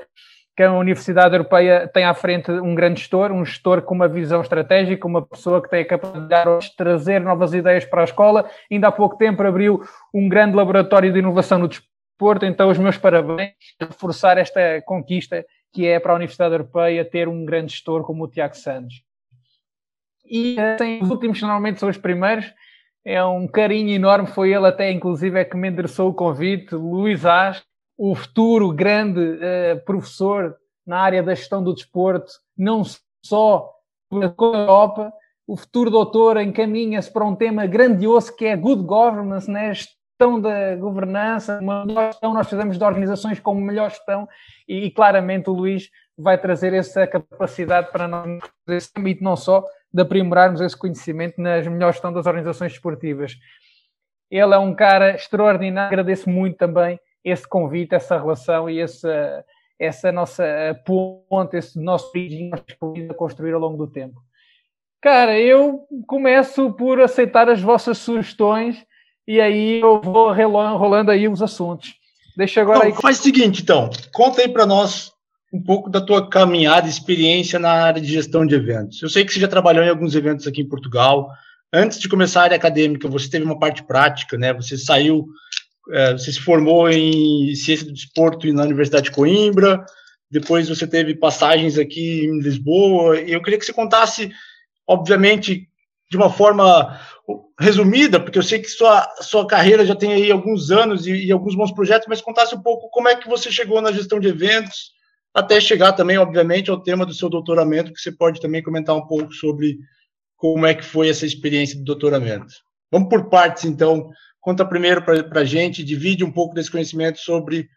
que 0.57 0.63
a 0.63 0.73
Universidade 0.73 1.35
Europeia 1.35 1.87
tem 1.87 2.03
à 2.03 2.15
frente 2.15 2.49
um 2.49 2.73
grande 2.73 3.01
gestor, 3.01 3.31
um 3.31 3.45
gestor 3.45 3.83
com 3.83 3.93
uma 3.93 4.07
visão 4.07 4.41
estratégica, 4.41 5.05
uma 5.05 5.21
pessoa 5.21 5.61
que 5.61 5.69
tem 5.69 5.81
a 5.81 5.87
capacidade 5.87 6.61
de 6.61 6.75
trazer 6.75 7.21
novas 7.21 7.53
ideias 7.53 7.85
para 7.85 8.01
a 8.01 8.05
escola. 8.05 8.49
Ainda 8.71 8.87
há 8.87 8.91
pouco 8.91 9.17
tempo 9.17 9.43
abriu 9.43 9.83
um 10.11 10.27
grande 10.27 10.55
laboratório 10.55 11.13
de 11.13 11.19
inovação 11.19 11.59
no 11.59 11.67
desporto, 11.67 11.96
então 12.43 12.69
os 12.69 12.77
meus 12.77 12.97
parabéns 12.97 13.53
reforçar 13.79 14.37
esta 14.37 14.81
conquista 14.81 15.45
que 15.73 15.85
é 15.85 15.99
para 15.99 16.13
a 16.13 16.15
Universidade 16.15 16.53
Europeia 16.53 17.05
ter 17.05 17.27
um 17.27 17.45
grande 17.45 17.73
gestor 17.73 18.03
como 18.03 18.23
o 18.23 18.27
Tiago 18.27 18.55
Santos 18.55 19.07
e 20.29 20.55
tem 20.77 21.01
os 21.01 21.09
últimos 21.09 21.41
normalmente 21.41 21.79
são 21.79 21.89
os 21.89 21.97
primeiros. 21.97 22.45
É 23.03 23.23
um 23.23 23.47
carinho 23.47 23.89
enorme, 23.89 24.27
foi 24.27 24.53
ele 24.53 24.67
até 24.67 24.91
inclusive 24.91 25.39
é 25.39 25.45
que 25.45 25.55
me 25.55 25.69
endereçou 25.69 26.09
o 26.09 26.13
convite, 26.13 26.75
Luís 26.75 27.25
Ás, 27.25 27.63
o 27.97 28.13
futuro 28.13 28.71
grande 28.71 29.21
uh, 29.21 29.83
professor 29.85 30.55
na 30.85 30.99
área 30.99 31.23
da 31.23 31.33
gestão 31.33 31.63
do 31.63 31.73
desporto, 31.73 32.31
não 32.57 32.83
só 33.23 33.71
com 34.09 34.53
a 34.53 34.57
Europa, 34.57 35.13
o 35.45 35.55
futuro 35.55 35.89
doutor 35.89 36.37
encaminha-se 36.37 37.11
para 37.11 37.25
um 37.25 37.35
tema 37.35 37.65
grandioso 37.65 38.35
que 38.35 38.45
é 38.45 38.55
good 38.55 38.83
governance, 38.83 39.49
né? 39.49 39.71
Gestão 40.17 40.41
da 40.41 40.75
governança, 40.75 41.59
uma 41.61 41.85
melhor 41.85 42.11
gestão, 42.11 42.33
nós 42.33 42.49
fazemos 42.49 42.77
de 42.77 42.83
organizações 42.83 43.39
com 43.39 43.53
melhor 43.53 43.91
gestão 43.91 44.27
e, 44.67 44.85
e 44.85 44.91
claramente 44.91 45.47
o 45.47 45.53
Luís 45.53 45.91
vai 46.17 46.39
trazer 46.39 46.73
essa 46.73 47.05
capacidade 47.05 47.91
para 47.91 48.07
nós 48.07 48.39
nesse 48.67 48.89
âmbito, 48.97 49.23
não 49.23 49.35
só 49.35 49.63
de 49.93 50.01
aprimorarmos 50.01 50.59
esse 50.59 50.75
conhecimento 50.75 51.39
nas 51.39 51.67
melhores 51.67 51.95
gestão 51.95 52.11
das 52.11 52.25
organizações 52.25 52.71
esportivas. 52.71 53.35
Ele 54.29 54.53
é 54.53 54.57
um 54.57 54.73
cara 54.73 55.13
extraordinário, 55.13 55.87
agradeço 55.87 56.27
muito 56.27 56.57
também 56.57 56.99
esse 57.23 57.47
convite, 57.47 57.93
essa 57.93 58.17
relação 58.17 58.67
e 58.67 58.79
essa, 58.79 59.45
essa 59.79 60.11
nossa 60.11 60.43
ponte, 60.83 61.57
esse 61.57 61.79
nosso 61.79 62.09
origem 62.09 62.49
a 63.07 63.13
construir 63.13 63.53
ao 63.53 63.59
longo 63.59 63.77
do 63.77 63.91
tempo. 63.91 64.19
Cara, 64.99 65.39
eu 65.39 65.85
começo 66.07 66.73
por 66.73 66.99
aceitar 66.99 67.47
as 67.47 67.61
vossas 67.61 67.99
sugestões 67.99 68.83
e 69.27 69.41
aí 69.41 69.81
eu 69.81 69.99
vou 70.01 70.31
rolando 70.31 71.11
aí 71.11 71.27
os 71.27 71.41
assuntos. 71.41 71.95
Deixa 72.37 72.61
agora 72.61 72.79
Não, 72.79 72.85
aí. 72.85 72.93
Faz 72.93 73.19
o 73.19 73.23
seguinte, 73.23 73.61
então, 73.61 73.89
conta 74.13 74.41
aí 74.41 74.47
para 74.47 74.65
nós 74.65 75.11
um 75.51 75.61
pouco 75.61 75.89
da 75.89 76.01
tua 76.01 76.29
caminhada, 76.29 76.87
experiência 76.87 77.57
na 77.57 77.71
área 77.71 78.01
de 78.01 78.07
gestão 78.07 78.45
de 78.45 78.55
eventos. 78.55 79.01
Eu 79.01 79.09
sei 79.09 79.25
que 79.25 79.33
você 79.33 79.39
já 79.39 79.47
trabalhou 79.47 79.83
em 79.83 79.89
alguns 79.89 80.13
eventos 80.13 80.45
aqui 80.45 80.61
em 80.61 80.67
Portugal. 80.67 81.29
Antes 81.73 81.99
de 81.99 82.07
começar 82.07 82.41
a 82.41 82.43
área 82.43 82.57
acadêmica, 82.57 83.07
você 83.07 83.29
teve 83.29 83.45
uma 83.45 83.57
parte 83.57 83.83
prática, 83.83 84.37
né? 84.37 84.53
Você 84.53 84.77
saiu, 84.77 85.25
é, 85.91 86.13
você 86.13 86.31
se 86.31 86.39
formou 86.39 86.89
em 86.89 87.55
ciência 87.55 87.85
do 87.85 87.93
desporto 87.93 88.51
na 88.53 88.63
Universidade 88.63 89.05
de 89.05 89.11
Coimbra. 89.11 89.85
Depois 90.29 90.67
você 90.69 90.85
teve 90.85 91.15
passagens 91.15 91.77
aqui 91.77 92.25
em 92.25 92.39
Lisboa. 92.39 93.19
E 93.19 93.31
eu 93.31 93.41
queria 93.41 93.57
que 93.57 93.65
você 93.65 93.73
contasse, 93.73 94.31
obviamente, 94.85 95.67
de 96.11 96.17
uma 96.17 96.29
forma 96.29 96.99
resumida, 97.59 98.19
porque 98.19 98.37
eu 98.37 98.43
sei 98.43 98.59
que 98.59 98.69
sua, 98.69 99.07
sua 99.21 99.45
carreira 99.45 99.85
já 99.85 99.95
tem 99.95 100.13
aí 100.13 100.31
alguns 100.31 100.71
anos 100.71 101.07
e, 101.07 101.25
e 101.25 101.31
alguns 101.31 101.55
bons 101.55 101.71
projetos, 101.71 102.07
mas 102.07 102.21
contasse 102.21 102.55
um 102.55 102.61
pouco 102.61 102.89
como 102.89 103.07
é 103.07 103.15
que 103.15 103.27
você 103.27 103.51
chegou 103.51 103.81
na 103.81 103.91
gestão 103.91 104.19
de 104.19 104.27
eventos, 104.27 104.91
até 105.33 105.59
chegar 105.59 105.93
também, 105.93 106.17
obviamente, 106.17 106.69
ao 106.69 106.81
tema 106.81 107.05
do 107.05 107.13
seu 107.13 107.29
doutoramento, 107.29 107.93
que 107.93 107.99
você 107.99 108.11
pode 108.11 108.39
também 108.39 108.63
comentar 108.63 108.95
um 108.95 109.05
pouco 109.05 109.31
sobre 109.33 109.77
como 110.35 110.65
é 110.65 110.73
que 110.73 110.85
foi 110.85 111.09
essa 111.09 111.25
experiência 111.25 111.77
do 111.77 111.83
doutoramento. 111.83 112.53
Vamos 112.91 113.09
por 113.09 113.29
partes, 113.29 113.65
então. 113.65 114.09
Conta 114.39 114.65
primeiro 114.65 115.03
para 115.03 115.41
a 115.41 115.45
gente, 115.45 115.83
divide 115.83 116.23
um 116.23 116.31
pouco 116.31 116.55
desse 116.55 116.71
conhecimento 116.71 117.19
sobre 117.19 117.67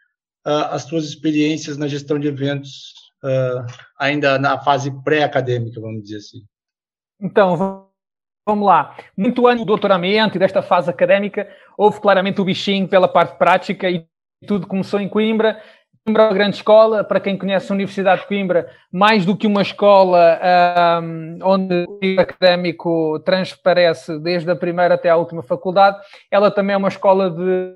uh, 0.47 0.71
as 0.71 0.85
suas 0.85 1.05
experiências 1.05 1.77
na 1.77 1.89
gestão 1.89 2.17
de 2.17 2.29
eventos, 2.29 2.93
uh, 3.25 3.67
ainda 3.99 4.39
na 4.39 4.57
fase 4.61 4.91
pré-acadêmica, 5.03 5.81
vamos 5.81 6.05
dizer 6.05 6.19
assim. 6.19 6.39
Então, 7.21 7.90
vamos 8.47 8.67
lá. 8.67 8.97
Muito 9.17 9.47
antes 9.47 9.61
do 9.61 9.67
doutoramento 9.67 10.37
e 10.37 10.39
desta 10.39 10.63
fase 10.63 10.91
académica, 10.91 11.49
houve 11.77 12.01
claramente 12.01 12.41
o 12.41 12.45
bichinho 12.45 12.89
pela 12.89 13.09
parte 13.09 13.37
prática 13.37 13.89
e 13.89 14.07
tudo 14.47 14.67
começou 14.67 15.01
em 15.01 15.09
Coimbra. 15.09 15.61
Coimbra 16.05 16.23
é 16.23 16.27
uma 16.27 16.35
grande 16.35 16.57
escola, 16.57 17.05
para 17.05 17.21
quem 17.21 17.37
conhece 17.37 17.71
a 17.71 17.75
Universidade 17.75 18.23
de 18.23 18.27
Coimbra, 18.27 18.71
mais 18.91 19.27
do 19.27 19.37
que 19.37 19.47
uma 19.47 19.61
escola 19.61 20.41
um, 21.03 21.39
onde 21.43 21.85
o 21.85 22.21
académico 22.21 23.21
transparece 23.21 24.19
desde 24.19 24.51
a 24.51 24.57
primeira 24.57 24.95
até 24.95 25.11
a 25.11 25.17
última 25.17 25.43
faculdade, 25.43 25.99
ela 26.31 26.51
também 26.51 26.75
é 26.75 26.77
uma 26.77 26.89
escola 26.89 27.31
de, 27.31 27.75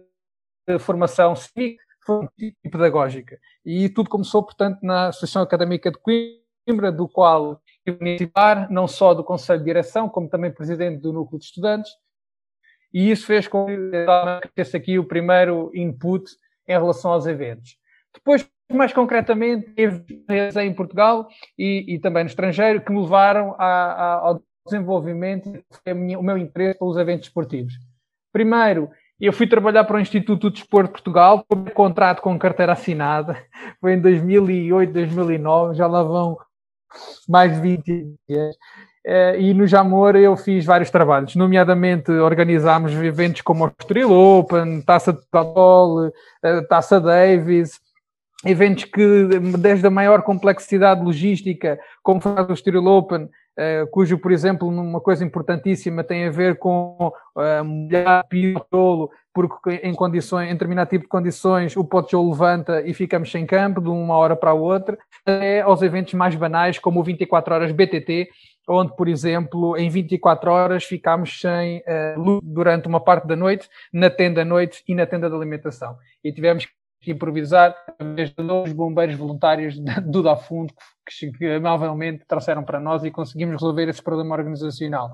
de 0.67 0.79
formação 0.79 1.37
cívica 1.37 1.85
e 2.39 2.69
pedagógica. 2.69 3.39
E 3.65 3.89
tudo 3.91 4.11
começou, 4.11 4.43
portanto, 4.43 4.79
na 4.83 5.09
Associação 5.09 5.43
Académica 5.43 5.91
de 5.91 5.99
Coimbra, 5.99 6.91
do 6.91 7.07
qual 7.07 7.61
eu 7.87 7.99
participar, 7.99 8.71
não 8.71 8.87
só 8.89 9.15
do 9.15 9.25
Conselho 9.25 9.61
de 9.61 9.67
Direção, 9.67 10.09
como 10.09 10.29
também 10.29 10.51
presidente 10.51 11.01
do 11.01 11.13
Núcleo 11.13 11.39
de 11.39 11.47
Estudantes, 11.47 11.93
e 12.93 13.11
isso 13.11 13.27
fez 13.27 13.49
com 13.49 13.67
que 13.67 14.49
tivesse 14.49 14.77
aqui 14.77 14.99
o 14.99 15.05
primeiro 15.05 15.71
input 15.75 16.25
em 16.69 16.73
relação 16.73 17.13
aos 17.13 17.27
eventos. 17.27 17.77
Depois, 18.15 18.49
mais 18.73 18.93
concretamente, 18.93 19.71
teve 19.73 20.05
em 20.63 20.73
Portugal 20.73 21.29
e, 21.59 21.95
e, 21.95 21.99
também 21.99 22.23
no 22.23 22.31
estrangeiro 22.31 22.81
que 22.81 22.93
me 22.93 23.01
levaram 23.01 23.57
a, 23.59 23.65
a, 23.67 24.15
ao 24.29 24.43
desenvolvimento 24.65 25.53
minha, 25.87 26.19
o 26.19 26.23
meu 26.23 26.39
interesse 26.39 26.79
pelos 26.79 26.97
eventos 26.97 27.27
esportivos. 27.27 27.75
Primeiro, 28.33 28.89
eu 29.21 29.33
fui 29.33 29.47
trabalhar 29.47 29.85
para 29.85 29.97
o 29.97 30.01
Instituto 30.01 30.49
de 30.49 30.61
Desporto 30.61 30.89
de 30.89 30.93
Portugal, 30.93 31.45
com 31.49 31.65
contrato 31.67 32.23
com 32.23 32.39
carteira 32.39 32.73
assinada, 32.73 33.37
foi 33.81 33.95
em 33.95 34.01
2008, 34.01 34.93
2009, 34.93 35.75
já 35.75 35.87
lá 35.87 36.03
vão 36.03 36.39
mais 37.29 37.55
de 37.55 37.61
20 37.61 38.17
dias. 38.29 38.57
Uh, 39.07 39.39
e 39.39 39.53
no 39.53 39.67
Jamor 39.67 40.17
eu 40.17 40.35
fiz 40.35 40.65
vários 40.65 40.91
trabalhos, 40.91 41.37
nomeadamente 41.37 42.11
organizámos 42.11 42.93
eventos 42.93 43.43
como 43.43 43.67
o 43.67 43.73
Estoril 43.79 44.11
Open, 44.11 44.81
Taça 44.81 45.13
de 45.13 45.21
Portugal, 45.31 46.07
uh, 46.07 46.69
Taça 46.69 46.99
Davis, 46.99 47.79
eventos 48.47 48.85
que, 48.85 49.27
desde 49.59 49.87
a 49.87 49.91
maior 49.91 50.23
complexidade 50.23 51.05
logística, 51.05 51.79
como 52.03 52.21
foi 52.21 52.33
o 52.33 52.53
Estoril 52.53 52.87
Open, 52.87 53.29
cujo, 53.91 54.19
por 54.19 54.33
exemplo, 54.33 54.69
uma 54.69 55.01
coisa 55.01 55.25
importantíssima 55.25 56.03
tem 56.03 56.27
a 56.27 56.31
ver 56.31 56.59
com 56.59 57.13
uh, 57.37 57.65
molhar 57.65 58.25
o 58.73 59.11
porque 59.33 59.81
em 59.83 59.93
condições, 59.95 60.49
em 60.49 60.53
determinado 60.53 60.91
tipo 60.91 61.05
de 61.05 61.09
condições, 61.09 61.77
o 61.77 61.85
potjolo 61.85 62.31
levanta 62.31 62.83
e 62.83 62.95
ficamos 62.95 63.31
sem 63.31 63.45
campo 63.45 63.81
de 63.81 63.89
uma 63.89 64.17
hora 64.17 64.37
para 64.37 64.51
a 64.51 64.55
outra, 64.55 64.97
até 65.27 65.61
aos 65.61 65.83
eventos 65.83 66.15
mais 66.15 66.37
banais, 66.37 66.79
como 66.79 67.01
o 67.01 67.03
24 67.03 67.55
horas 67.55 67.73
BTT, 67.73 68.29
onde, 68.69 68.95
por 68.97 69.09
exemplo, 69.09 69.77
em 69.77 69.89
24 69.89 70.51
horas 70.51 70.85
ficámos 70.85 71.41
sem 71.41 71.79
uh, 71.79 72.21
luz 72.21 72.41
durante 72.45 72.87
uma 72.87 73.01
parte 73.01 73.27
da 73.27 73.35
noite, 73.35 73.69
na 73.93 74.09
tenda 74.09 74.43
à 74.43 74.45
noite 74.45 74.83
e 74.87 74.95
na 74.95 75.05
tenda 75.05 75.29
de 75.29 75.35
alimentação. 75.35 75.97
E 76.23 76.33
tivemos 76.33 76.65
que 76.67 76.73
improvisar, 77.11 77.75
desde 78.15 78.35
dois 78.37 78.73
bombeiros 78.73 79.15
voluntários 79.17 79.79
do 80.05 80.23
Dafundo 80.23 80.73
que, 81.07 81.33
que 81.33 81.47
amavelmente 81.47 82.25
trouxeram 82.27 82.65
para 82.65 82.81
nós 82.81 83.05
e 83.05 83.11
conseguimos 83.11 83.55
resolver 83.55 83.89
esse 83.89 84.03
problema 84.03 84.35
organizacional. 84.35 85.13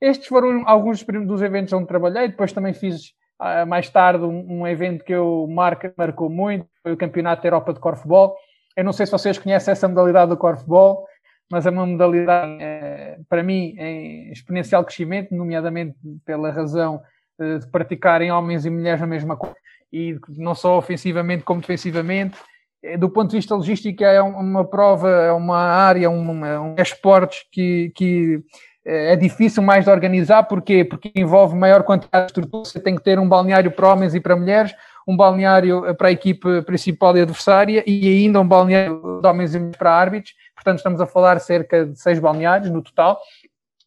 Estes 0.00 0.28
foram 0.28 0.62
alguns 0.66 1.02
dos 1.02 1.42
eventos 1.42 1.72
onde 1.72 1.86
trabalhei, 1.86 2.28
depois 2.28 2.52
também 2.52 2.74
fiz 2.74 3.12
uh, 3.40 3.66
mais 3.66 3.88
tarde 3.88 4.24
um, 4.24 4.60
um, 4.60 4.66
evento 4.66 5.04
que 5.04 5.12
eu 5.12 5.46
marca, 5.48 5.92
marcou 5.96 6.28
muito, 6.28 6.66
foi 6.82 6.92
o 6.92 6.96
Campeonato 6.96 7.42
da 7.42 7.48
Europa 7.48 7.72
de 7.72 7.80
Corfball. 7.80 8.36
Eu 8.76 8.84
não 8.84 8.92
sei 8.92 9.06
se 9.06 9.12
vocês 9.12 9.38
conhecem 9.38 9.72
essa 9.72 9.88
modalidade 9.88 10.30
do 10.30 10.36
Corfball, 10.36 11.06
mas 11.50 11.64
é 11.64 11.70
uma 11.70 11.86
modalidade, 11.86 12.58
é, 12.60 13.18
para 13.28 13.42
mim, 13.42 13.74
em 13.78 14.32
exponencial 14.32 14.84
crescimento, 14.84 15.34
nomeadamente 15.34 15.96
pela 16.26 16.50
razão 16.50 17.00
eh, 17.38 17.58
de 17.58 17.70
praticarem 17.70 18.32
homens 18.32 18.66
e 18.66 18.70
mulheres 18.70 19.00
a 19.00 19.06
mesma 19.06 19.36
coisa 19.36 19.56
e 19.92 20.18
não 20.36 20.54
só 20.54 20.76
ofensivamente 20.78 21.44
como 21.44 21.60
defensivamente. 21.60 22.36
Eh, 22.82 22.96
do 22.96 23.08
ponto 23.10 23.30
de 23.30 23.36
vista 23.36 23.54
logístico, 23.54 24.04
é 24.04 24.20
uma 24.20 24.64
prova, 24.64 25.08
é 25.08 25.32
uma 25.32 25.58
área, 25.58 26.10
um, 26.10 26.30
um 26.30 26.74
esportes 26.78 27.44
que, 27.50 27.92
que 27.94 28.40
eh, 28.84 29.12
é 29.12 29.16
difícil 29.16 29.62
mais 29.62 29.84
de 29.84 29.90
organizar, 29.90 30.44
porquê? 30.44 30.84
Porque 30.84 31.10
envolve 31.14 31.56
maior 31.56 31.82
quantidade 31.82 32.26
de 32.26 32.30
estrutura, 32.30 32.64
você 32.64 32.80
tem 32.80 32.94
que 32.94 33.02
ter 33.02 33.18
um 33.18 33.28
balneário 33.28 33.70
para 33.70 33.92
homens 33.92 34.14
e 34.14 34.20
para 34.20 34.36
mulheres, 34.36 34.74
um 35.06 35.16
balneário 35.16 35.94
para 35.96 36.08
a 36.08 36.12
equipe 36.12 36.62
principal 36.62 37.16
e 37.16 37.20
adversária 37.20 37.84
e 37.86 38.08
ainda 38.08 38.40
um 38.40 38.48
balneário 38.48 39.20
de 39.22 39.28
homens 39.28 39.54
e 39.54 39.58
mulheres 39.58 39.78
para 39.78 39.92
árbitros, 39.92 40.34
portanto 40.54 40.78
estamos 40.78 41.00
a 41.00 41.06
falar 41.06 41.38
cerca 41.38 41.86
de 41.86 41.98
seis 41.98 42.18
balneários 42.18 42.70
no 42.70 42.82
total, 42.82 43.20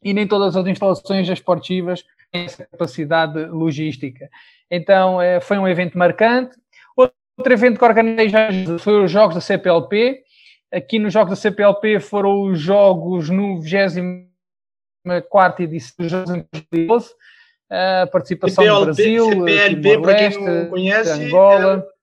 e 0.01 0.13
nem 0.13 0.25
todas 0.25 0.56
as 0.56 0.65
instalações 0.65 1.27
esportivas 1.27 2.03
essa 2.31 2.65
capacidade 2.65 3.45
logística. 3.45 4.29
Então 4.69 5.19
eh, 5.21 5.39
foi 5.39 5.57
um 5.57 5.65
evento 5.67 5.98
marcante. 5.98 6.55
Outro 6.95 7.53
evento 7.53 7.79
que 7.79 7.86
organizei 7.86 8.29
já 8.29 8.50
foi 8.79 9.03
os 9.03 9.12
Jogos 9.12 9.36
da 9.36 9.41
CPLP. 9.41 10.24
Aqui 10.71 11.00
nos 11.00 11.13
Jogos 11.13 11.31
da 11.31 11.36
CPLP 11.36 12.00
foram 12.00 12.43
os 12.43 12.59
Jogos 12.59 13.29
no 13.29 13.59
24 13.62 15.63
edição 15.63 15.95
dos 15.98 16.12
Jogos 16.12 16.29
em 16.31 16.45
2012. 16.51 17.09
A 17.71 18.07
participação 18.07 18.63
CPLP, 18.63 18.79
do 18.79 18.86
Brasil, 18.86 19.29
CPLP, 19.29 20.01
para 20.01 20.15
quem 20.15 20.43
não 20.43 20.65
conhece, 20.69 21.12
Angola. 21.12 21.88
É... 21.88 22.00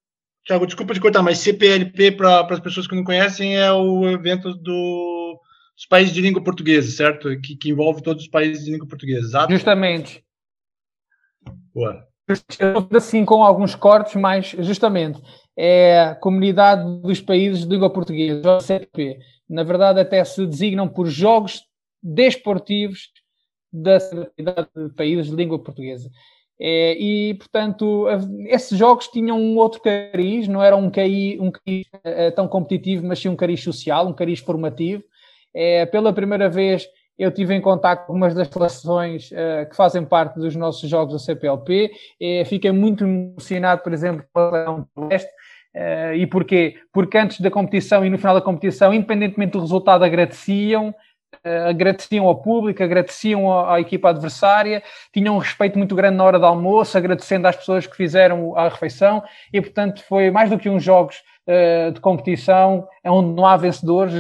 Tiago, 0.47 0.67
desculpa 0.67 0.95
te 0.95 1.01
cortar, 1.01 1.23
mas 1.23 1.39
CPLP, 1.39 2.13
para 2.13 2.47
as 2.49 2.61
pessoas 2.61 2.87
que 2.87 2.95
não 2.95 3.03
conhecem, 3.03 3.59
é 3.59 3.73
o 3.73 4.09
evento 4.09 4.55
do, 4.55 5.41
dos 5.77 5.87
países 5.87 6.13
de 6.13 6.21
língua 6.21 6.43
portuguesa, 6.43 6.91
certo? 6.91 7.29
Que, 7.41 7.55
que 7.55 7.71
envolve 7.71 8.03
todos 8.03 8.25
os 8.25 8.29
países 8.29 8.65
de 8.65 8.73
língua 8.73 8.89
portuguesa, 8.89 9.27
exato? 9.27 9.53
Justamente. 9.53 10.25
Boa 11.75 12.07
assim 12.97 13.25
com 13.25 13.43
alguns 13.43 13.75
cortes, 13.75 14.15
mas 14.17 14.49
justamente 14.59 15.21
é 15.57 16.01
a 16.01 16.15
comunidade 16.15 17.01
dos 17.01 17.21
países 17.21 17.65
de 17.65 17.69
língua 17.69 17.91
portuguesa, 17.91 18.61
CP. 18.61 19.19
Na 19.49 19.63
verdade, 19.63 20.01
até 20.01 20.23
se 20.25 20.45
designam 20.45 20.89
por 20.89 21.07
jogos 21.07 21.63
desportivos 22.03 23.11
da 23.73 23.99
comunidade 24.01 24.69
de 24.77 24.95
países 24.95 25.27
de 25.31 25.37
língua 25.37 25.59
portuguesa. 25.59 26.11
É, 26.59 26.97
e, 26.99 27.35
portanto, 27.35 28.07
esses 28.49 28.77
jogos 28.77 29.09
tinham 29.09 29.39
um 29.39 29.57
outro 29.57 29.81
cariz, 29.81 30.49
não 30.49 30.63
era 30.63 30.75
um 30.75 30.91
cariz, 30.91 31.39
um 31.39 31.51
cariz 31.51 31.87
uh, 31.95 32.35
tão 32.35 32.49
competitivo, 32.49 33.07
mas 33.07 33.19
sim 33.19 33.29
um 33.29 33.37
cariz 33.37 33.63
social, 33.63 34.09
um 34.09 34.15
cariz 34.15 34.41
formativo. 34.41 35.03
É, 35.57 35.87
pela 35.87 36.13
primeira 36.13 36.51
vez 36.51 36.87
eu 37.19 37.31
tive 37.31 37.55
em 37.55 37.61
contato 37.63 38.05
com 38.05 38.13
algumas 38.13 38.35
das 38.35 38.49
seleções 38.49 39.31
uh, 39.31 39.69
que 39.69 39.75
fazem 39.75 40.05
parte 40.05 40.39
dos 40.39 40.55
nossos 40.55 40.89
jogos 40.89 41.15
da 41.15 41.19
CPLP. 41.19 41.91
E 42.21 42.45
fiquei 42.45 42.71
muito 42.73 43.05
emocionado, 43.05 43.83
por 43.83 43.93
exemplo, 43.95 44.25
pela 44.35 44.87
Leste. 45.09 45.31
Uh, 45.75 46.15
e 46.15 46.27
porquê? 46.27 46.77
Porque 46.93 47.17
antes 47.17 47.41
da 47.41 47.51
competição 47.51 48.05
e 48.05 48.11
no 48.11 48.19
final 48.19 48.35
da 48.35 48.43
competição, 48.43 48.93
independentemente 48.93 49.53
do 49.53 49.61
resultado, 49.61 50.05
agradeciam 50.05 50.91
uh, 50.91 51.69
agradeciam 51.69 52.27
ao 52.27 52.37
público, 52.37 52.83
agradeciam 52.83 53.51
à, 53.51 53.77
à, 53.77 53.81
equipa 53.81 54.11
adversária, 54.11 54.83
tinham 55.13 55.37
um 55.37 55.39
respeito 55.39 55.79
muito 55.79 55.95
grande 55.95 56.17
na 56.17 56.25
hora 56.25 56.39
do 56.39 56.47
almoço, 56.47 56.97
agradecendo 56.99 57.49
às 57.49 57.57
pessoas 57.57 57.87
que 57.87 57.97
fizeram 57.97 58.57
a 58.57 58.69
refeição, 58.69 59.23
e 59.53 59.61
portanto 59.61 60.03
foi 60.05 60.31
mais 60.31 60.51
do 60.51 60.59
que 60.59 60.69
uns 60.69 60.83
jogos 60.83 61.23
uh, 61.47 61.93
de 61.93 62.01
competição, 62.01 62.87
é 63.03 63.11
onde 63.11 63.35
não 63.35 63.47
há 63.47 63.57
vencedores, 63.57 64.13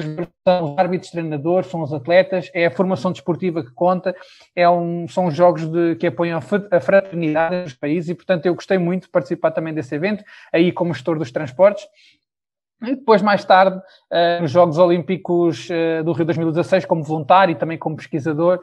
são 0.46 0.72
os 0.72 0.78
árbitros 0.78 1.10
treinadores, 1.10 1.68
são 1.68 1.82
os 1.82 1.92
atletas, 1.92 2.50
é 2.54 2.66
a 2.66 2.70
formação 2.70 3.12
desportiva 3.12 3.62
que 3.62 3.72
conta, 3.72 4.14
é 4.54 4.68
um, 4.68 5.06
são 5.08 5.26
os 5.26 5.34
jogos 5.34 5.66
de, 5.66 5.96
que 5.96 6.06
apoiam 6.06 6.38
a 6.38 6.80
fraternidade 6.80 7.62
nos 7.62 7.74
países, 7.74 8.10
e 8.10 8.14
portanto 8.14 8.46
eu 8.46 8.54
gostei 8.54 8.78
muito 8.78 9.02
de 9.02 9.10
participar 9.10 9.50
também 9.50 9.74
desse 9.74 9.94
evento, 9.94 10.24
aí 10.52 10.72
como 10.72 10.94
gestor 10.94 11.18
dos 11.18 11.32
transportes, 11.32 11.84
e 12.82 12.94
depois, 12.94 13.22
mais 13.22 13.42
tarde, 13.42 13.78
uh, 13.78 14.42
nos 14.42 14.50
Jogos 14.50 14.76
Olímpicos 14.76 15.68
uh, 15.70 16.04
do 16.04 16.12
Rio 16.12 16.26
2016, 16.26 16.84
como 16.84 17.02
voluntário 17.02 17.52
e 17.52 17.56
também 17.56 17.78
como 17.78 17.96
pesquisador, 17.96 18.60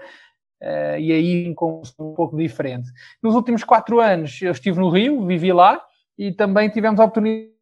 e 0.97 1.11
aí 1.11 1.53
com 1.55 1.81
um 1.99 2.13
pouco 2.13 2.37
diferente. 2.37 2.89
Nos 3.21 3.35
últimos 3.35 3.65
quatro 3.65 3.99
anos, 3.99 4.41
eu 4.41 4.53
estive 4.53 4.79
no 4.79 4.87
Rio, 4.87 5.25
vivi 5.25 5.51
lá, 5.51 5.81
e 6.17 6.31
também 6.31 6.69
tivemos 6.69 7.01
a 7.01 7.03
oportunidade 7.03 7.52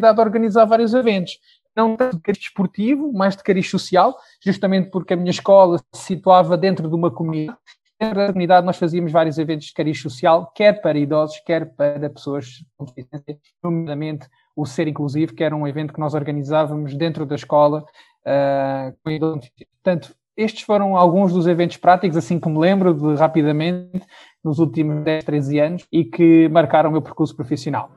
de 0.00 0.20
organizar 0.20 0.64
vários 0.64 0.94
eventos. 0.94 1.38
Não 1.74 1.96
tanto 1.96 2.16
de 2.16 2.22
cariz 2.22 2.42
esportivo, 2.42 3.12
mas 3.12 3.36
de 3.36 3.42
cariz 3.42 3.68
social, 3.68 4.16
justamente 4.42 4.90
porque 4.90 5.14
a 5.14 5.16
minha 5.16 5.30
escola 5.30 5.78
se 5.92 6.02
situava 6.02 6.56
dentro 6.56 6.88
de 6.88 6.94
uma 6.94 7.10
comunidade. 7.10 7.58
Dentro 7.98 8.16
da 8.16 8.26
comunidade 8.26 8.66
nós 8.66 8.76
fazíamos 8.76 9.10
vários 9.10 9.38
eventos 9.38 9.68
de 9.68 9.72
cariz 9.72 10.00
social, 10.00 10.52
quer 10.54 10.80
para 10.80 10.98
idosos, 10.98 11.40
quer 11.46 11.74
para 11.74 12.10
pessoas 12.10 12.64
com 12.76 12.84
deficiência, 12.84 13.38
nomeadamente 13.62 14.28
o 14.54 14.66
Ser 14.66 14.88
Inclusivo, 14.88 15.34
que 15.34 15.44
era 15.44 15.56
um 15.56 15.66
evento 15.66 15.92
que 15.92 16.00
nós 16.00 16.14
organizávamos 16.14 16.94
dentro 16.94 17.24
da 17.24 17.34
escola. 17.34 17.84
Uh, 18.26 18.94
portanto, 19.02 20.14
estes 20.36 20.62
foram 20.62 20.96
alguns 20.96 21.32
dos 21.32 21.46
eventos 21.46 21.78
práticos, 21.78 22.16
assim 22.16 22.38
que 22.38 22.48
me 22.48 22.58
lembro 22.58 22.92
de 22.92 23.18
rapidamente, 23.18 24.06
nos 24.44 24.58
últimos 24.58 25.02
10, 25.02 25.24
13 25.24 25.58
anos 25.58 25.86
e 25.90 26.04
que 26.04 26.48
marcaram 26.48 26.90
o 26.90 26.92
meu 26.92 27.02
percurso 27.02 27.34
profissional. 27.34 27.90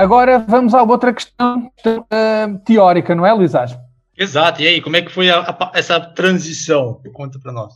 Agora 0.00 0.38
vamos 0.38 0.72
à 0.72 0.82
outra 0.82 1.12
questão 1.12 1.70
uh, 1.86 2.58
teórica, 2.64 3.14
não 3.14 3.26
é, 3.26 3.32
Luís 3.34 3.52
Exato. 4.16 4.62
E 4.62 4.66
aí, 4.66 4.80
como 4.80 4.96
é 4.96 5.02
que 5.02 5.12
foi 5.12 5.28
a, 5.28 5.40
a, 5.40 5.72
essa 5.74 6.00
transição? 6.00 7.02
Conta 7.12 7.38
para 7.38 7.52
nós. 7.52 7.74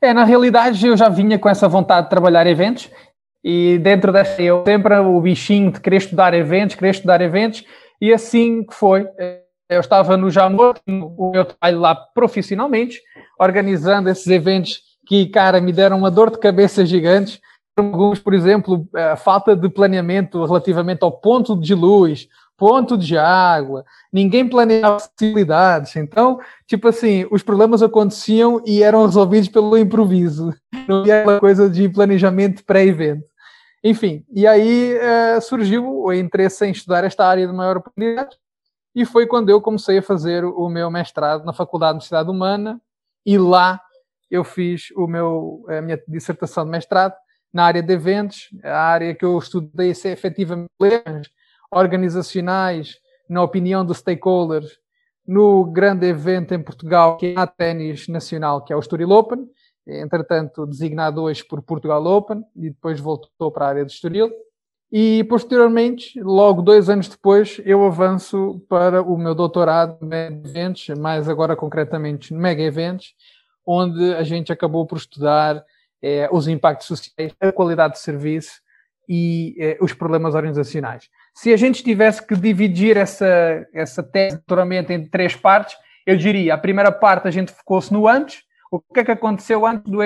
É, 0.00 0.14
na 0.14 0.24
realidade 0.24 0.86
eu 0.86 0.96
já 0.96 1.10
vinha 1.10 1.38
com 1.38 1.50
essa 1.50 1.68
vontade 1.68 2.06
de 2.06 2.10
trabalhar 2.10 2.46
eventos 2.46 2.90
e 3.44 3.78
dentro 3.82 4.10
dessa 4.10 4.40
eu 4.40 4.64
sempre 4.66 4.96
o 5.00 5.20
bichinho 5.20 5.70
de 5.70 5.80
querer 5.80 5.98
estudar 5.98 6.32
eventos, 6.32 6.76
querer 6.76 6.92
estudar 6.92 7.20
eventos 7.20 7.62
e 8.00 8.10
assim 8.10 8.64
que 8.64 8.72
foi. 8.74 9.06
Eu 9.68 9.80
estava 9.80 10.16
no 10.16 10.30
Jamor, 10.30 10.76
o 10.88 11.30
meu 11.30 11.44
trabalho 11.44 11.78
lá 11.78 11.94
profissionalmente, 11.94 12.98
organizando 13.38 14.08
esses 14.08 14.26
eventos 14.28 14.80
que, 15.06 15.26
cara, 15.26 15.60
me 15.60 15.74
deram 15.74 15.98
uma 15.98 16.10
dor 16.10 16.30
de 16.30 16.38
cabeça 16.38 16.86
gigante. 16.86 17.38
Alguns, 17.76 18.18
por 18.18 18.34
exemplo, 18.34 18.86
a 18.94 19.16
falta 19.16 19.56
de 19.56 19.68
planeamento 19.68 20.44
relativamente 20.44 21.02
ao 21.02 21.12
ponto 21.12 21.58
de 21.58 21.74
luz, 21.74 22.28
ponto 22.56 22.98
de 22.98 23.16
água, 23.16 23.84
ninguém 24.12 24.48
planeava 24.48 25.00
facilidades. 25.00 25.96
Então, 25.96 26.38
tipo 26.66 26.86
assim, 26.86 27.26
os 27.30 27.42
problemas 27.42 27.82
aconteciam 27.82 28.62
e 28.66 28.82
eram 28.82 29.06
resolvidos 29.06 29.48
pelo 29.48 29.76
improviso. 29.76 30.54
Não 30.86 31.00
havia 31.00 31.20
aquela 31.20 31.40
coisa 31.40 31.68
de 31.68 31.88
planejamento 31.88 32.64
pré-evento. 32.64 33.24
Enfim, 33.82 34.24
e 34.32 34.46
aí 34.46 34.94
uh, 34.94 35.40
surgiu 35.40 36.04
o 36.04 36.12
interesse 36.12 36.64
em 36.64 36.70
estudar 36.70 37.02
esta 37.02 37.26
área 37.26 37.46
de 37.46 37.52
maior 37.52 37.78
oportunidade 37.78 38.36
e 38.94 39.04
foi 39.04 39.26
quando 39.26 39.48
eu 39.48 39.60
comecei 39.60 39.98
a 39.98 40.02
fazer 40.02 40.44
o 40.44 40.68
meu 40.68 40.88
mestrado 40.88 41.44
na 41.44 41.52
Faculdade 41.52 41.92
de 41.92 41.94
Universidade 41.96 42.30
Humana 42.30 42.80
e 43.26 43.36
lá 43.38 43.80
eu 44.30 44.44
fiz 44.44 44.90
o 44.94 45.08
meu, 45.08 45.64
a 45.68 45.80
minha 45.80 46.00
dissertação 46.06 46.64
de 46.64 46.70
mestrado 46.70 47.14
na 47.52 47.64
área 47.64 47.82
de 47.82 47.92
eventos, 47.92 48.48
a 48.62 48.78
área 48.78 49.14
que 49.14 49.24
eu 49.24 49.38
estudei 49.38 49.90
é 49.90 50.08
efetivamente 50.08 50.70
organizacionais, 51.70 52.98
na 53.28 53.42
opinião 53.42 53.84
dos 53.84 53.98
stakeholders, 53.98 54.78
no 55.26 55.64
grande 55.64 56.06
evento 56.06 56.52
em 56.52 56.62
Portugal, 56.62 57.16
que 57.16 57.34
é 57.34 57.38
a 57.38 57.46
ténis 57.46 58.08
nacional, 58.08 58.64
que 58.64 58.72
é 58.72 58.76
o 58.76 58.80
Estoril 58.80 59.10
Open, 59.10 59.46
entretanto 59.86 60.66
designado 60.66 61.22
hoje 61.22 61.44
por 61.44 61.62
Portugal 61.62 62.04
Open, 62.04 62.42
e 62.56 62.70
depois 62.70 63.00
voltou 63.00 63.50
para 63.50 63.66
a 63.66 63.68
área 63.68 63.84
de 63.84 63.92
Estoril. 63.92 64.30
E 64.90 65.24
posteriormente, 65.24 66.20
logo 66.20 66.60
dois 66.60 66.90
anos 66.90 67.08
depois, 67.08 67.60
eu 67.64 67.82
avanço 67.86 68.62
para 68.68 69.00
o 69.02 69.16
meu 69.16 69.34
doutorado 69.34 69.98
em 70.02 70.42
eventos, 70.46 70.86
mais 70.98 71.28
agora 71.28 71.56
concretamente 71.56 72.34
mega 72.34 72.62
eventos, 72.62 73.14
onde 73.64 74.12
a 74.14 74.22
gente 74.22 74.52
acabou 74.52 74.86
por 74.86 74.98
estudar 74.98 75.64
eh, 76.02 76.28
os 76.32 76.48
impactos 76.48 76.86
sociais, 76.86 77.34
a 77.40 77.52
qualidade 77.52 77.94
de 77.94 78.00
serviço 78.00 78.60
e 79.08 79.56
eh, 79.58 79.78
os 79.80 79.92
problemas 79.92 80.34
organizacionais. 80.34 81.08
Se 81.34 81.52
a 81.52 81.56
gente 81.56 81.82
tivesse 81.82 82.26
que 82.26 82.36
dividir 82.36 82.96
essa, 82.96 83.66
essa 83.72 84.02
tese 84.02 84.36
doutoramento 84.36 84.92
em 84.92 85.06
três 85.06 85.34
partes, 85.34 85.76
eu 86.06 86.16
diria, 86.16 86.54
a 86.54 86.58
primeira 86.58 86.90
parte 86.90 87.28
a 87.28 87.30
gente 87.30 87.52
focou-se 87.52 87.92
no 87.92 88.08
antes, 88.08 88.42
o 88.70 88.80
que 88.80 89.00
é 89.00 89.04
que 89.04 89.10
aconteceu 89.10 89.66
antes 89.66 89.90
do 89.90 89.98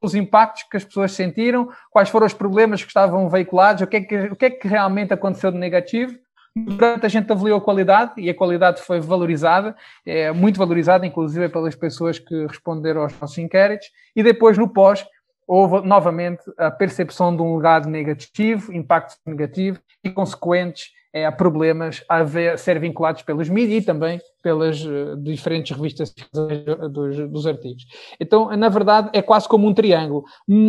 os 0.00 0.14
impactos 0.14 0.62
que 0.70 0.76
as 0.76 0.84
pessoas 0.84 1.12
sentiram, 1.12 1.68
quais 1.90 2.08
foram 2.08 2.26
os 2.26 2.32
problemas 2.32 2.80
que 2.80 2.88
estavam 2.88 3.28
veiculados, 3.28 3.82
o 3.82 3.86
que 3.86 3.96
é 3.96 4.00
que, 4.00 4.16
o 4.26 4.36
que, 4.36 4.44
é 4.44 4.50
que 4.50 4.68
realmente 4.68 5.12
aconteceu 5.12 5.50
de 5.50 5.58
negativo. 5.58 6.16
Durante 6.56 7.04
a 7.04 7.08
gente 7.08 7.30
avaliou 7.32 7.58
a 7.58 7.60
qualidade 7.60 8.12
e 8.16 8.30
a 8.30 8.34
qualidade 8.34 8.80
foi 8.80 9.00
valorizada, 9.00 9.74
é, 10.06 10.30
muito 10.30 10.56
valorizada, 10.56 11.04
inclusive 11.04 11.48
pelas 11.48 11.74
pessoas 11.74 12.20
que 12.20 12.46
responderam 12.46 13.02
aos 13.02 13.18
nossos 13.18 13.36
inquéritos, 13.38 13.88
e 14.14 14.22
depois 14.22 14.56
no 14.56 14.68
pós 14.68 15.04
houve 15.46 15.86
novamente 15.86 16.42
a 16.56 16.70
percepção 16.70 17.34
de 17.34 17.42
um 17.42 17.56
legado 17.56 17.88
negativo, 17.88 18.72
impactos 18.72 19.18
negativos 19.26 19.80
e 20.02 20.10
consequentes 20.10 20.92
é, 21.14 21.24
a 21.24 21.30
problemas 21.30 22.02
a, 22.08 22.24
ver, 22.24 22.54
a 22.54 22.58
ser 22.58 22.80
vinculados 22.80 23.22
pelos 23.22 23.48
mídias 23.48 23.84
e 23.84 23.86
também 23.86 24.20
pelas 24.42 24.84
uh, 24.84 25.16
diferentes 25.16 25.74
revistas 25.74 26.12
dos, 26.90 27.30
dos, 27.30 27.46
artigos. 27.46 27.84
Então, 28.18 28.54
na 28.56 28.68
verdade, 28.68 29.10
é 29.12 29.22
quase 29.22 29.48
como 29.48 29.68
um 29.68 29.72
triângulo. 29.72 30.24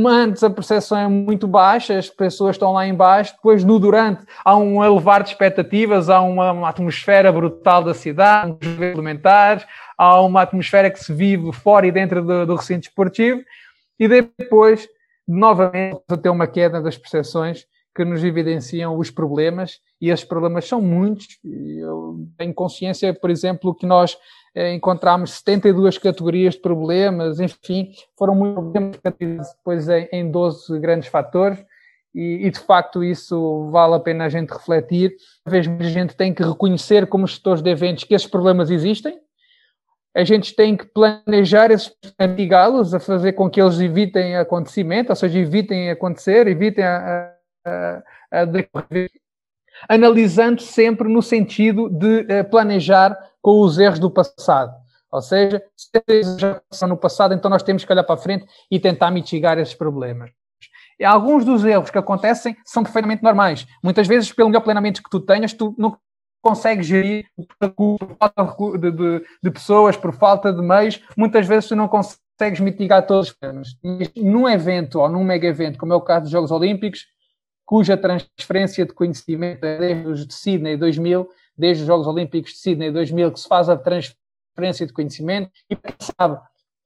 Antes 0.07 0.43
a 0.43 0.49
percepção 0.49 0.97
é 0.99 1.07
muito 1.07 1.47
baixa, 1.47 1.97
as 1.97 2.11
pessoas 2.11 2.55
estão 2.55 2.73
lá 2.73 2.87
embaixo, 2.87 3.33
depois 3.35 3.63
no 3.63 3.79
durante 3.79 4.23
há 4.45 4.55
um 4.55 4.83
elevar 4.83 5.23
de 5.23 5.29
expectativas, 5.29 6.11
há 6.11 6.21
uma, 6.21 6.51
uma 6.51 6.69
atmosfera 6.69 7.31
brutal 7.31 7.83
da 7.83 7.95
cidade, 7.95 8.55
elementares, 8.79 9.65
há 9.97 10.21
uma 10.21 10.43
atmosfera 10.43 10.91
que 10.91 10.99
se 10.99 11.11
vive 11.11 11.51
fora 11.51 11.87
e 11.87 11.91
dentro 11.91 12.23
do, 12.23 12.45
do 12.45 12.55
recinto 12.55 12.87
esportivo, 12.87 13.41
e 13.99 14.07
depois, 14.07 14.87
novamente, 15.27 16.01
a 16.07 16.17
ter 16.17 16.29
uma 16.29 16.47
queda 16.47 16.81
das 16.81 16.97
percepções 16.97 17.65
que 17.95 18.03
nos 18.03 18.23
evidenciam 18.23 18.97
os 18.97 19.09
problemas, 19.09 19.79
e 20.01 20.09
esses 20.09 20.25
problemas 20.25 20.67
são 20.67 20.81
muitos. 20.81 21.39
Eu 21.43 22.27
tenho 22.37 22.53
consciência, 22.53 23.13
por 23.13 23.29
exemplo, 23.29 23.73
que 23.73 23.85
nós 23.85 24.17
eh, 24.53 24.73
encontramos 24.73 25.31
72 25.31 25.97
categorias 25.97 26.55
de 26.55 26.61
problemas, 26.61 27.39
enfim, 27.39 27.91
foram 28.17 28.35
muitos 28.35 28.99
problemas 28.99 29.53
depois 29.55 29.87
em, 29.87 30.09
em 30.11 30.29
12 30.29 30.77
grandes 30.79 31.07
fatores, 31.07 31.63
e, 32.13 32.47
e, 32.47 32.49
de 32.49 32.59
facto 32.59 33.03
isso 33.03 33.69
vale 33.71 33.95
a 33.95 33.99
pena 33.99 34.25
a 34.25 34.29
gente 34.29 34.49
refletir. 34.49 35.15
Às 35.45 35.51
vezes 35.51 35.69
a 35.79 35.89
gente 35.89 36.15
tem 36.15 36.33
que 36.33 36.43
reconhecer 36.43 37.07
como 37.07 37.27
gestores 37.27 37.61
de 37.61 37.69
eventos 37.69 38.05
que 38.05 38.13
esses 38.13 38.27
problemas 38.27 38.69
existem, 38.69 39.19
a 40.15 40.23
gente 40.23 40.55
tem 40.55 40.77
que 40.77 40.85
planejar 40.85 41.71
esses 41.71 41.93
mitigá-los, 42.19 42.93
a 42.93 42.99
fazer 43.01 43.33
com 43.33 43.49
que 43.49 43.61
eles 43.61 43.79
evitem 43.81 44.37
acontecimento, 44.37 45.09
ou 45.09 45.15
seja, 45.15 45.37
evitem 45.37 45.89
acontecer, 45.89 46.47
evitem 46.47 46.85
a, 46.85 47.33
a, 47.65 48.03
a 48.31 48.45
decorrer, 48.45 49.11
analisando 49.89 50.61
sempre 50.61 51.09
no 51.09 51.21
sentido 51.21 51.89
de 51.89 52.25
eh, 52.29 52.43
planejar 52.43 53.17
com 53.41 53.59
os 53.59 53.77
erros 53.77 53.99
do 53.99 54.09
passado. 54.09 54.73
Ou 55.11 55.21
seja, 55.21 55.61
se 55.75 56.01
já 56.39 56.61
passaram 56.69 56.93
no 56.93 56.99
passado, 56.99 57.33
então 57.33 57.51
nós 57.51 57.63
temos 57.63 57.83
que 57.83 57.91
olhar 57.91 58.03
para 58.03 58.15
a 58.15 58.17
frente 58.17 58.45
e 58.71 58.79
tentar 58.79 59.11
mitigar 59.11 59.57
esses 59.59 59.73
problemas. 59.73 60.31
Alguns 61.03 61.43
dos 61.43 61.65
erros 61.65 61.89
que 61.89 61.97
acontecem 61.97 62.55
são 62.63 62.83
perfeitamente 62.83 63.21
normais. 63.21 63.67
Muitas 63.83 64.07
vezes, 64.07 64.31
pelo 64.31 64.47
melhor 64.47 64.61
planeamento 64.61 65.03
que 65.03 65.09
tu 65.09 65.19
tenhas, 65.19 65.51
tu 65.51 65.75
não 65.77 65.97
consegues 66.45 66.85
gerir 66.85 67.25
por 67.75 67.97
falta 68.19 68.77
de, 68.77 68.91
de, 68.91 69.25
de, 69.41 69.51
pessoas, 69.51 69.97
por 69.97 70.13
falta 70.13 70.53
de 70.53 70.61
meios, 70.61 71.01
muitas 71.17 71.47
vezes 71.47 71.69
tu 71.69 71.75
não 71.75 71.87
consegues 71.87 72.59
mitigar 72.59 73.07
todos 73.07 73.29
os 73.29 73.33
problemas. 73.33 73.69
Num 74.15 74.47
evento 74.47 74.99
ou 74.99 75.09
num 75.09 75.23
mega 75.23 75.47
evento, 75.47 75.79
como 75.79 75.91
é 75.91 75.95
o 75.95 76.01
caso 76.01 76.21
dos 76.21 76.31
Jogos 76.31 76.51
Olímpicos, 76.51 77.07
cuja 77.65 77.97
transferência 77.97 78.85
de 78.85 78.93
conhecimento 78.93 79.65
é 79.65 79.79
desde 79.79 80.07
os 80.07 80.27
de 80.27 80.33
Sydney 80.35 80.77
2000, 80.77 81.27
desde 81.57 81.81
os 81.81 81.87
Jogos 81.87 82.05
Olímpicos 82.05 82.51
de 82.51 82.59
Sydney 82.59 82.91
2000, 82.91 83.31
que 83.31 83.39
se 83.39 83.47
faz 83.47 83.67
a 83.67 83.75
transferência 83.75 84.85
de 84.85 84.93
conhecimento, 84.93 85.49
e 85.67 85.75
sabe, 85.99 86.39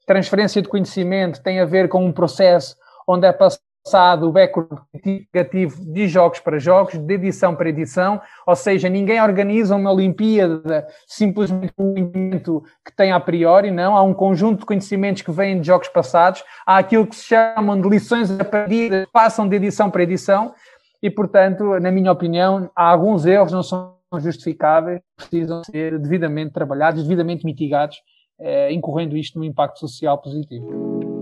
transferência 0.07 0.61
de 0.61 0.69
conhecimento 0.69 1.43
tem 1.43 1.59
a 1.59 1.65
ver 1.65 1.89
com 1.89 2.05
um 2.05 2.13
processo 2.13 2.77
onde 3.05 3.27
é 3.27 3.33
passado 3.33 3.68
passado 3.83 4.27
o 4.27 4.31
background 4.31 4.81
negativo 5.05 5.83
de 5.85 6.07
jogos 6.07 6.39
para 6.39 6.59
jogos, 6.59 6.97
de 6.97 7.13
edição 7.13 7.55
para 7.55 7.69
edição, 7.69 8.21
ou 8.45 8.55
seja, 8.55 8.89
ninguém 8.89 9.21
organiza 9.21 9.75
uma 9.75 9.91
Olimpíada 9.91 10.87
simplesmente 11.07 11.73
um 11.77 11.97
evento 11.97 12.63
que 12.85 12.95
tem 12.95 13.11
a 13.11 13.19
priori, 13.19 13.71
não. 13.71 13.95
Há 13.95 14.03
um 14.03 14.13
conjunto 14.13 14.59
de 14.59 14.65
conhecimentos 14.65 15.21
que 15.21 15.31
vêm 15.31 15.59
de 15.59 15.67
jogos 15.67 15.87
passados, 15.87 16.43
há 16.65 16.77
aquilo 16.77 17.07
que 17.07 17.15
se 17.15 17.25
chamam 17.25 17.79
de 17.79 17.87
lições 17.89 18.31
aprendidas, 18.31 19.07
passam 19.11 19.47
de 19.47 19.55
edição 19.55 19.89
para 19.89 20.03
edição, 20.03 20.53
e 21.01 21.09
portanto, 21.09 21.79
na 21.79 21.91
minha 21.91 22.11
opinião, 22.11 22.69
há 22.75 22.89
alguns 22.89 23.25
erros 23.25 23.51
não 23.51 23.63
são 23.63 23.97
justificáveis, 24.17 25.01
precisam 25.15 25.63
ser 25.63 25.97
devidamente 25.99 26.51
trabalhados, 26.51 27.03
devidamente 27.03 27.45
mitigados, 27.45 27.97
eh, 28.39 28.71
incorrendo 28.73 29.15
isto 29.15 29.37
num 29.37 29.45
impacto 29.45 29.79
social 29.79 30.17
positivo. 30.17 31.18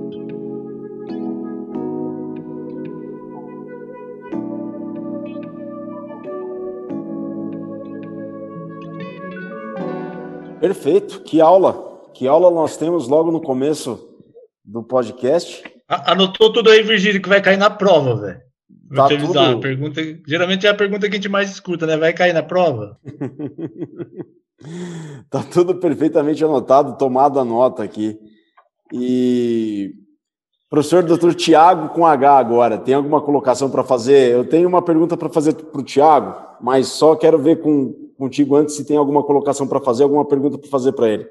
Perfeito. 10.59 11.21
Que 11.21 11.41
aula. 11.41 12.01
Que 12.13 12.27
aula 12.27 12.51
nós 12.51 12.77
temos 12.77 13.07
logo 13.07 13.31
no 13.31 13.41
começo 13.41 14.07
do 14.63 14.83
podcast. 14.83 15.63
Anotou 15.87 16.51
tudo 16.51 16.69
aí, 16.69 16.83
Virgílio, 16.83 17.21
que 17.21 17.29
vai 17.29 17.41
cair 17.41 17.57
na 17.57 17.69
prova, 17.69 18.15
velho. 18.15 18.41
Vou 18.89 18.97
tá 18.97 19.07
te 19.07 19.15
avisar. 19.15 19.51
Tudo... 19.51 19.61
Pergunta, 19.61 20.01
geralmente 20.27 20.65
é 20.65 20.69
a 20.69 20.75
pergunta 20.75 21.07
que 21.07 21.15
a 21.15 21.17
gente 21.17 21.29
mais 21.29 21.49
escuta, 21.49 21.85
né? 21.85 21.97
Vai 21.97 22.13
cair 22.13 22.33
na 22.33 22.43
prova? 22.43 22.97
tá 25.29 25.43
tudo 25.43 25.75
perfeitamente 25.75 26.43
anotado, 26.43 26.97
tomado 26.97 27.39
a 27.39 27.45
nota 27.45 27.83
aqui. 27.83 28.17
E 28.93 29.93
professor 30.69 31.03
doutor 31.03 31.35
Tiago 31.35 31.89
com 31.89 32.05
H 32.05 32.37
agora, 32.37 32.77
tem 32.77 32.95
alguma 32.95 33.21
colocação 33.21 33.69
para 33.69 33.83
fazer? 33.83 34.31
Eu 34.31 34.45
tenho 34.45 34.67
uma 34.67 34.81
pergunta 34.81 35.15
para 35.15 35.29
fazer 35.29 35.53
para 35.53 35.81
o 35.81 35.83
Tiago, 35.83 36.35
mas 36.61 36.87
só 36.87 37.15
quero 37.15 37.37
ver 37.37 37.61
com 37.61 38.06
contigo 38.17 38.55
antes 38.55 38.75
se 38.75 38.85
tem 38.85 38.97
alguma 38.97 39.23
colocação 39.23 39.67
para 39.67 39.79
fazer, 39.79 40.03
alguma 40.03 40.25
pergunta 40.25 40.57
para 40.57 40.69
fazer 40.69 40.91
para 40.93 41.09
ele. 41.09 41.27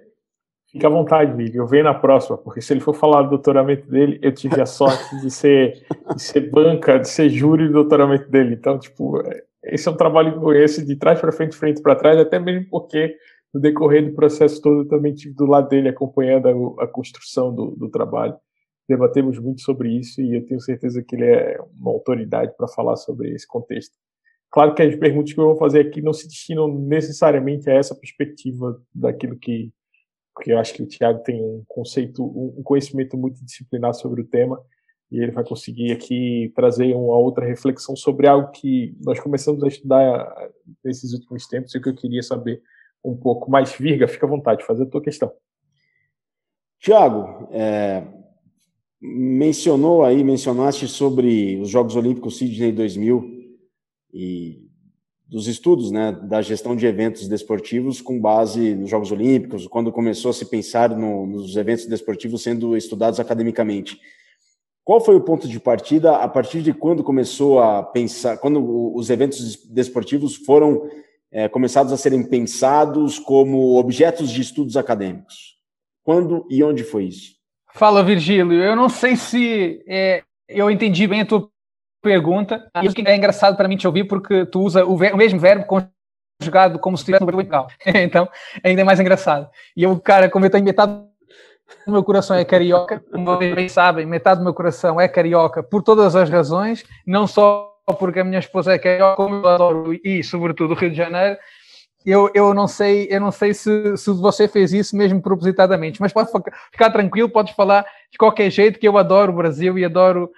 Fica 0.71 0.89
à 0.89 0.91
vontade, 0.91 1.35
Miguel. 1.35 1.63
Eu 1.63 1.67
venho 1.67 1.85
na 1.85 1.95
próxima, 1.95 2.37
porque 2.37 2.61
se 2.61 2.73
ele 2.73 2.81
for 2.81 2.95
falar 2.95 3.23
do 3.23 3.31
doutoramento 3.31 3.89
dele, 3.89 4.19
eu 4.21 4.33
tive 4.33 4.61
a 4.61 4.67
sorte 4.67 5.21
de 5.21 5.31
ser, 5.31 5.85
de 6.15 6.21
ser 6.21 6.51
banca, 6.51 6.99
de 6.99 7.09
ser 7.09 7.31
júri 7.31 7.69
do 7.69 7.75
doutoramento 7.75 8.29
dele. 8.29 8.55
Então, 8.55 8.79
tipo, 8.79 9.23
esse 9.63 9.89
é 9.89 9.91
um 9.91 9.97
trabalho 9.97 10.33
que 10.33 10.39
eu 10.39 10.43
conheço 10.43 10.85
de 10.85 10.97
trás 10.97 11.21
para 11.21 11.33
frente, 11.33 11.57
frente 11.57 11.81
para 11.81 11.95
trás, 11.95 12.19
até 12.19 12.39
mesmo 12.39 12.69
porque 12.69 13.17
no 13.55 13.61
decorrer 13.61 14.05
do 14.05 14.15
processo 14.15 14.61
todo 14.61 14.83
eu 14.83 14.89
também 14.89 15.15
tive 15.15 15.35
do 15.35 15.47
lado 15.47 15.69
dele 15.69 15.89
acompanhando 15.89 16.77
a, 16.79 16.85
a 16.85 16.87
construção 16.87 17.55
do, 17.55 17.71
do 17.71 17.89
trabalho. 17.89 18.37
Debatemos 18.89 19.39
muito 19.39 19.63
sobre 19.63 19.89
isso 19.97 20.21
e 20.21 20.37
eu 20.37 20.45
tenho 20.45 20.61
certeza 20.61 21.03
que 21.03 21.17
ele 21.17 21.25
é 21.25 21.59
uma 21.81 21.91
autoridade 21.91 22.55
para 22.57 22.69
falar 22.69 22.97
sobre 22.97 23.33
esse 23.33 23.47
contexto. 23.47 23.97
Claro 24.51 24.75
que 24.75 24.83
as 24.83 24.97
perguntas 24.97 25.33
que 25.33 25.41
eu 25.41 25.47
vou 25.47 25.57
fazer 25.57 25.81
aqui 25.81 26.01
não 26.01 26.13
se 26.13 26.27
destinam 26.27 26.69
necessariamente 26.69 27.69
a 27.69 27.75
essa 27.75 27.95
perspectiva 27.95 28.81
daquilo 28.95 29.37
que, 29.37 29.73
que 30.43 30.53
eu 30.53 30.59
acho 30.59 30.75
que 30.75 30.83
o 30.83 30.87
Tiago 30.87 31.23
tem 31.23 31.43
um 31.43 31.63
conceito, 31.67 32.25
um 32.25 32.63
conhecimento 32.63 33.17
multidisciplinar 33.17 33.95
sobre 33.95 34.23
o 34.23 34.27
tema, 34.27 34.61
e 35.11 35.19
ele 35.19 35.31
vai 35.31 35.45
conseguir 35.45 35.93
aqui 35.93 36.53
trazer 36.55 36.95
uma 36.95 37.17
outra 37.17 37.45
reflexão 37.45 37.95
sobre 37.95 38.27
algo 38.27 38.51
que 38.51 38.97
nós 39.05 39.21
começamos 39.21 39.63
a 39.63 39.69
estudar 39.69 40.51
nesses 40.85 41.13
últimos 41.13 41.47
tempos 41.47 41.75
e 41.75 41.81
que 41.81 41.89
eu 41.89 41.95
queria 41.95 42.23
saber 42.23 42.61
um 43.05 43.17
pouco 43.17 43.51
mais. 43.51 43.73
Virga, 43.73 44.09
fica 44.09 44.27
à 44.27 44.29
vontade, 44.29 44.65
fazer 44.65 44.83
a 44.83 44.87
tua 44.87 45.01
questão. 45.01 45.33
Tiago, 46.81 47.49
é, 47.53 48.05
mencionou 49.01 50.05
aí, 50.05 50.23
mencionaste 50.25 50.89
sobre 50.89 51.57
os 51.61 51.69
Jogos 51.69 51.95
Olímpicos 51.95 52.39
Sydney 52.39 52.73
2000, 52.73 53.36
e 54.13 54.67
dos 55.29 55.49
estudos 55.49 55.91
né, 55.91 56.13
da 56.13 56.41
gestão 56.41 56.77
de 56.77 56.87
eventos 56.87 57.27
desportivos 57.27 58.01
com 58.01 58.21
base 58.21 58.75
nos 58.75 58.89
Jogos 58.89 59.11
Olímpicos, 59.11 59.67
quando 59.67 59.91
começou 59.91 60.31
a 60.31 60.35
se 60.35 60.45
pensar 60.47 60.91
no, 60.91 61.27
nos 61.27 61.57
eventos 61.57 61.87
desportivos 61.87 62.43
sendo 62.43 62.77
estudados 62.77 63.19
academicamente. 63.19 64.01
Qual 64.85 65.01
foi 65.01 65.17
o 65.17 65.21
ponto 65.21 65.49
de 65.49 65.59
partida? 65.59 66.19
A 66.19 66.29
partir 66.29 66.63
de 66.63 66.73
quando 66.73 67.03
começou 67.03 67.59
a 67.59 67.83
pensar, 67.83 68.37
quando 68.39 68.95
os 68.95 69.11
eventos 69.11 69.67
desportivos 69.67 70.37
foram 70.37 70.89
é, 71.33 71.49
começados 71.49 71.93
a 71.93 71.97
serem 71.97 72.23
pensados 72.23 73.19
como 73.19 73.77
objetos 73.77 74.31
de 74.31 74.41
estudos 74.41 74.77
acadêmicos? 74.77 75.57
Quando 76.05 76.47
e 76.49 76.63
onde 76.63 76.85
foi 76.85 77.07
isso? 77.07 77.35
Fala, 77.75 78.05
Virgílio. 78.05 78.63
Eu 78.63 78.77
não 78.77 78.89
sei 78.89 79.17
se 79.17 79.83
é, 79.89 80.23
eu 80.49 80.71
entendi 80.71 81.09
bem 81.09 81.23
a 81.23 81.27
tua 81.27 81.51
pergunta. 82.07 82.71
E 82.81 82.87
isso 82.87 82.97
é 83.05 83.17
engraçado 83.17 83.57
para 83.57 83.67
mim 83.67 83.77
te 83.77 83.87
ouvir 83.87 84.05
porque 84.05 84.47
tu 84.47 84.61
usa 84.61 84.85
o, 84.85 84.97
ver, 84.97 85.13
o 85.13 85.17
mesmo 85.17 85.41
verbo 85.41 85.67
conjugado 86.41 86.79
como 86.79 86.97
se 86.97 87.03
estivesse 87.03 87.21
no 87.21 87.27
verbo 87.27 87.43
legal. 87.43 87.67
então, 87.85 88.29
ainda 88.63 88.83
é 88.83 88.85
mais 88.85 89.01
engraçado. 89.01 89.49
E 89.77 89.83
eu, 89.83 89.99
cara, 89.99 90.31
como 90.31 90.47
eu 90.47 90.51
tenho 90.51 90.65
metade 90.65 90.93
do 91.85 91.93
meu 91.93 92.05
coração 92.05 92.37
é 92.37 92.45
carioca, 92.45 93.03
como 93.11 93.25
vocês 93.25 93.55
bem 93.55 93.69
sabem, 93.69 94.07
metade 94.07 94.39
do 94.39 94.45
meu 94.45 94.55
coração 94.55 95.01
é 95.01 95.09
carioca 95.09 95.65
por 95.65 95.83
todas 95.83 96.15
as 96.15 96.31
razões, 96.31 96.85
não 97.05 97.27
só 97.27 97.73
porque 97.99 98.21
a 98.21 98.25
minha 98.25 98.39
esposa 98.39 98.73
é 98.73 98.79
carioca, 98.79 99.17
como 99.17 99.35
eu 99.35 99.49
adoro 99.49 99.93
e, 100.05 100.23
sobretudo, 100.23 100.75
o 100.75 100.77
Rio 100.77 100.91
de 100.91 100.97
Janeiro. 100.97 101.37
Eu, 102.05 102.31
eu 102.35 102.55
não 102.55 102.69
sei, 102.69 103.09
eu 103.11 103.21
não 103.21 103.33
sei 103.33 103.53
se, 103.53 103.97
se 103.97 104.11
você 104.13 104.47
fez 104.47 104.73
isso 104.73 104.97
mesmo 104.97 105.21
propositadamente, 105.21 106.01
mas 106.01 106.13
pode 106.13 106.31
ficar 106.71 106.91
tranquilo, 106.91 107.29
podes 107.29 107.53
falar 107.53 107.85
de 108.13 108.17
qualquer 108.17 108.49
jeito 108.49 108.79
que 108.79 108.87
eu 108.87 108.97
adoro 108.97 109.33
o 109.33 109.37
Brasil 109.37 109.77
e 109.77 109.85
adoro 109.85 110.31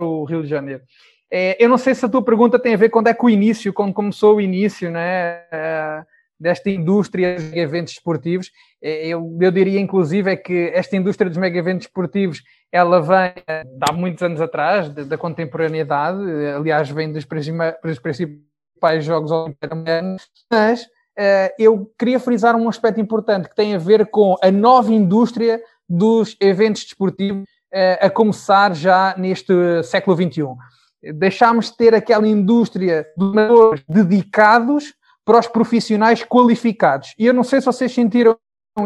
o 0.00 0.24
Rio 0.24 0.42
de 0.42 0.48
Janeiro. 0.48 0.82
É, 1.30 1.56
eu 1.62 1.68
não 1.68 1.78
sei 1.78 1.94
se 1.94 2.04
a 2.04 2.08
tua 2.08 2.22
pergunta 2.22 2.58
tem 2.58 2.74
a 2.74 2.76
ver 2.76 2.88
quando 2.88 3.06
é 3.06 3.14
que 3.14 3.24
o 3.24 3.30
início, 3.30 3.72
quando 3.72 3.94
começou 3.94 4.36
o 4.36 4.40
início, 4.40 4.90
né, 4.90 5.44
é, 5.52 6.02
desta 6.38 6.70
indústria 6.70 7.36
de 7.36 7.58
eventos 7.58 7.92
esportivos. 7.92 8.50
É, 8.82 9.06
eu, 9.06 9.38
eu 9.40 9.50
diria, 9.50 9.78
inclusive, 9.78 10.32
é 10.32 10.36
que 10.36 10.72
esta 10.74 10.96
indústria 10.96 11.28
dos 11.28 11.38
mega 11.38 11.58
eventos 11.58 11.86
esportivos, 11.86 12.42
ela 12.72 13.00
vem 13.00 13.32
é, 13.46 13.64
há 13.88 13.92
muitos 13.92 14.22
anos 14.22 14.40
atrás, 14.40 14.88
da 14.88 15.18
contemporaneidade, 15.18 16.18
aliás, 16.56 16.88
vem 16.90 17.12
dos, 17.12 17.24
dos 17.84 17.98
principais 17.98 19.04
Jogos 19.04 19.30
Olímpicos, 19.30 19.78
mas 20.50 20.82
uh, 20.84 21.52
eu 21.58 21.92
queria 21.98 22.18
frisar 22.18 22.56
um 22.56 22.68
aspecto 22.68 23.00
importante 23.00 23.48
que 23.48 23.54
tem 23.54 23.74
a 23.74 23.78
ver 23.78 24.06
com 24.06 24.36
a 24.42 24.50
nova 24.50 24.90
indústria 24.90 25.60
dos 25.86 26.36
eventos 26.40 26.84
desportivos 26.84 27.44
a 28.00 28.10
começar 28.10 28.74
já 28.74 29.14
neste 29.16 29.82
século 29.84 30.16
XXI. 30.16 30.44
Deixámos 31.14 31.70
de 31.70 31.76
ter 31.76 31.94
aquela 31.94 32.26
indústria 32.26 33.06
de 33.16 33.84
dedicados 33.88 34.94
para 35.24 35.38
os 35.38 35.46
profissionais 35.46 36.22
qualificados. 36.22 37.14
E 37.18 37.26
eu 37.26 37.34
não 37.34 37.44
sei 37.44 37.60
se 37.60 37.66
vocês 37.66 37.92
sentiram 37.92 38.36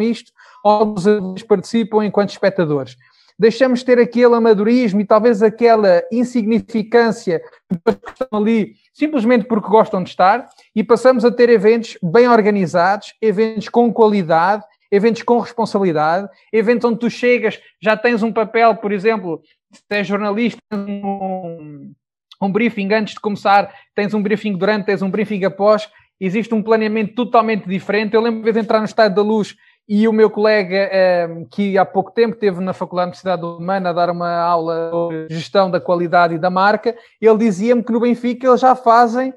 isto 0.01 0.33
ou 0.63 0.95
os 1.35 1.43
participam 1.43 2.05
enquanto 2.05 2.31
espectadores. 2.31 2.97
Deixamos 3.39 3.81
de 3.81 3.87
ter 3.87 3.99
aquele 3.99 4.35
amadorismo 4.35 5.01
e 5.01 5.05
talvez 5.05 5.43
aquela 5.43 6.03
insignificância 6.13 7.41
que 7.41 8.11
estão 8.11 8.39
ali 8.39 8.75
simplesmente 8.93 9.45
porque 9.47 9.69
gostam 9.69 10.05
de 10.05 10.11
estar 10.11 10.49
e 10.75 10.85
passamos 10.85 11.25
a 11.25 11.33
ter 11.33 11.49
eventos 11.49 11.99
bem 12.01 12.29
organizados, 12.29 13.13
eventos 13.21 13.69
com 13.69 13.93
qualidade, 13.93 14.65
eventos 14.91 15.23
com 15.23 15.39
responsabilidade, 15.39 16.29
eventos 16.53 16.89
onde 16.89 16.99
tu 16.99 17.11
chegas, 17.11 17.61
já 17.81 17.97
tens 17.97 18.23
um 18.23 18.33
papel, 18.33 18.77
por 18.77 18.93
exemplo, 18.93 19.43
se 19.73 19.83
és 19.91 20.07
jornalista, 20.07 20.61
um, 20.73 21.93
um 22.41 22.53
briefing 22.53 22.93
antes 22.93 23.15
de 23.15 23.21
começar, 23.21 23.73
tens 23.95 24.15
um 24.15 24.23
briefing 24.23 24.57
durante, 24.57 24.87
tens 24.87 25.03
um 25.03 25.11
briefing 25.11 25.45
após, 25.45 25.89
existe 26.21 26.55
um 26.55 26.63
planeamento 26.63 27.15
totalmente 27.15 27.69
diferente. 27.69 28.15
Eu 28.15 28.21
lembro 28.21 28.53
de 28.53 28.59
entrar 28.59 28.79
no 28.79 28.85
Estado 28.85 29.15
da 29.15 29.23
Luz 29.23 29.57
e 29.87 30.09
o 30.09 30.13
meu 30.13 30.31
colega, 30.31 30.89
eh, 30.91 31.29
que 31.51 31.77
há 31.77 31.85
pouco 31.85 32.11
tempo 32.11 32.35
esteve 32.35 32.61
na 32.61 32.73
Faculdade 32.73 33.11
de 33.11 33.19
Universidade 33.19 33.45
Humana 33.45 33.91
a 33.91 33.93
dar 33.93 34.11
uma 34.11 34.35
aula 34.35 34.91
de 35.29 35.35
gestão 35.35 35.71
da 35.71 35.79
qualidade 35.79 36.35
e 36.35 36.39
da 36.39 36.49
marca, 36.49 36.97
ele 37.21 37.39
dizia-me 37.39 37.83
que 37.83 37.93
no 37.93 38.01
Benfica 38.01 38.47
eles 38.47 38.61
já 38.61 38.75
fazem 38.75 39.35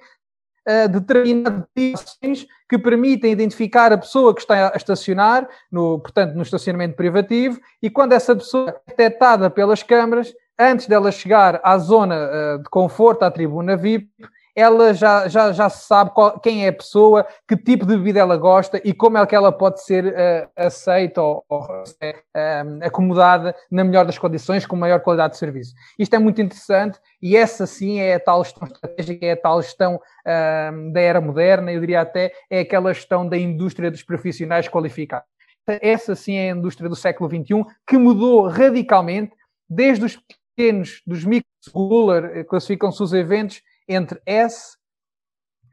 uh, 0.68 0.90
determinadas 0.90 1.64
ações 1.94 2.46
que 2.70 2.78
permitem 2.78 3.32
identificar 3.32 3.94
a 3.94 3.98
pessoa 3.98 4.34
que 4.34 4.42
está 4.42 4.72
a 4.74 4.78
estacionar, 4.78 5.48
no, 5.72 6.00
portanto, 6.00 6.36
no 6.36 6.42
estacionamento 6.42 6.96
privativo, 6.96 7.60
e 7.82 7.90
quando 7.90 8.14
essa 8.14 8.36
pessoa 8.36 8.70
é 8.70 8.90
detectada 8.90 9.50
pelas 9.50 9.82
câmaras, 9.82 10.34
antes 10.60 10.88
dela 10.88 11.12
chegar 11.12 11.62
à 11.64 11.78
zona 11.78 12.16
uh, 12.16 12.64
de 12.64 12.70
conforto, 12.70 13.24
à 13.24 13.32
tribuna 13.32 13.78
VIP, 13.78 14.10
ela 14.58 14.92
já, 14.92 15.28
já, 15.28 15.52
já 15.52 15.70
sabe 15.70 16.10
qual, 16.16 16.40
quem 16.40 16.66
é 16.66 16.70
a 16.70 16.74
pessoa, 16.74 17.28
que 17.48 17.56
tipo 17.56 17.86
de 17.86 17.96
bebida 17.96 18.22
ela 18.22 18.36
gosta 18.38 18.82
e 18.84 18.92
como 18.92 19.16
é 19.16 19.26
que 19.28 19.36
ela 19.36 19.52
pode 19.52 19.84
ser 19.84 20.08
uh, 20.08 20.50
aceita 20.56 21.22
ou, 21.22 21.46
ou 21.48 21.62
uh, 21.62 22.80
acomodada 22.82 23.56
na 23.70 23.84
melhor 23.84 24.04
das 24.04 24.18
condições, 24.18 24.66
com 24.66 24.76
maior 24.76 25.00
qualidade 25.02 25.34
de 25.34 25.38
serviço. 25.38 25.76
Isto 26.00 26.16
é 26.16 26.20
muito 26.20 26.42
interessante 26.42 27.00
e 27.22 27.38
essa 27.38 27.68
sim 27.68 28.00
é 28.00 28.16
a 28.16 28.20
tal 28.20 28.44
gestão 28.44 28.68
estratégica, 28.68 29.28
é 29.28 29.34
a 29.34 29.38
tal 29.38 29.62
gestão 29.62 29.98
uh, 29.98 30.92
da 30.92 31.02
era 31.02 31.22
moderna, 31.22 31.72
eu 31.72 31.80
diria 31.80 32.02
até 32.02 32.32
é 32.50 32.62
aquela 32.62 32.92
gestão 32.92 33.30
da 33.30 33.38
indústria 33.38 33.92
dos 33.92 34.02
profissionais 34.02 34.68
qualificados. 34.68 35.30
Essa 35.68 36.16
sim 36.16 36.34
é 36.34 36.50
a 36.50 36.56
indústria 36.56 36.90
do 36.90 36.96
século 36.96 37.30
XXI 37.30 37.64
que 37.86 37.96
mudou 37.96 38.48
radicalmente 38.48 39.34
desde 39.70 40.04
os 40.04 40.18
pequenos, 40.56 41.04
dos 41.06 41.24
micros 41.24 41.46
ruler, 41.72 42.44
classificam-se 42.48 43.04
os 43.04 43.14
eventos 43.14 43.62
entre 43.88 44.22
S, 44.26 44.78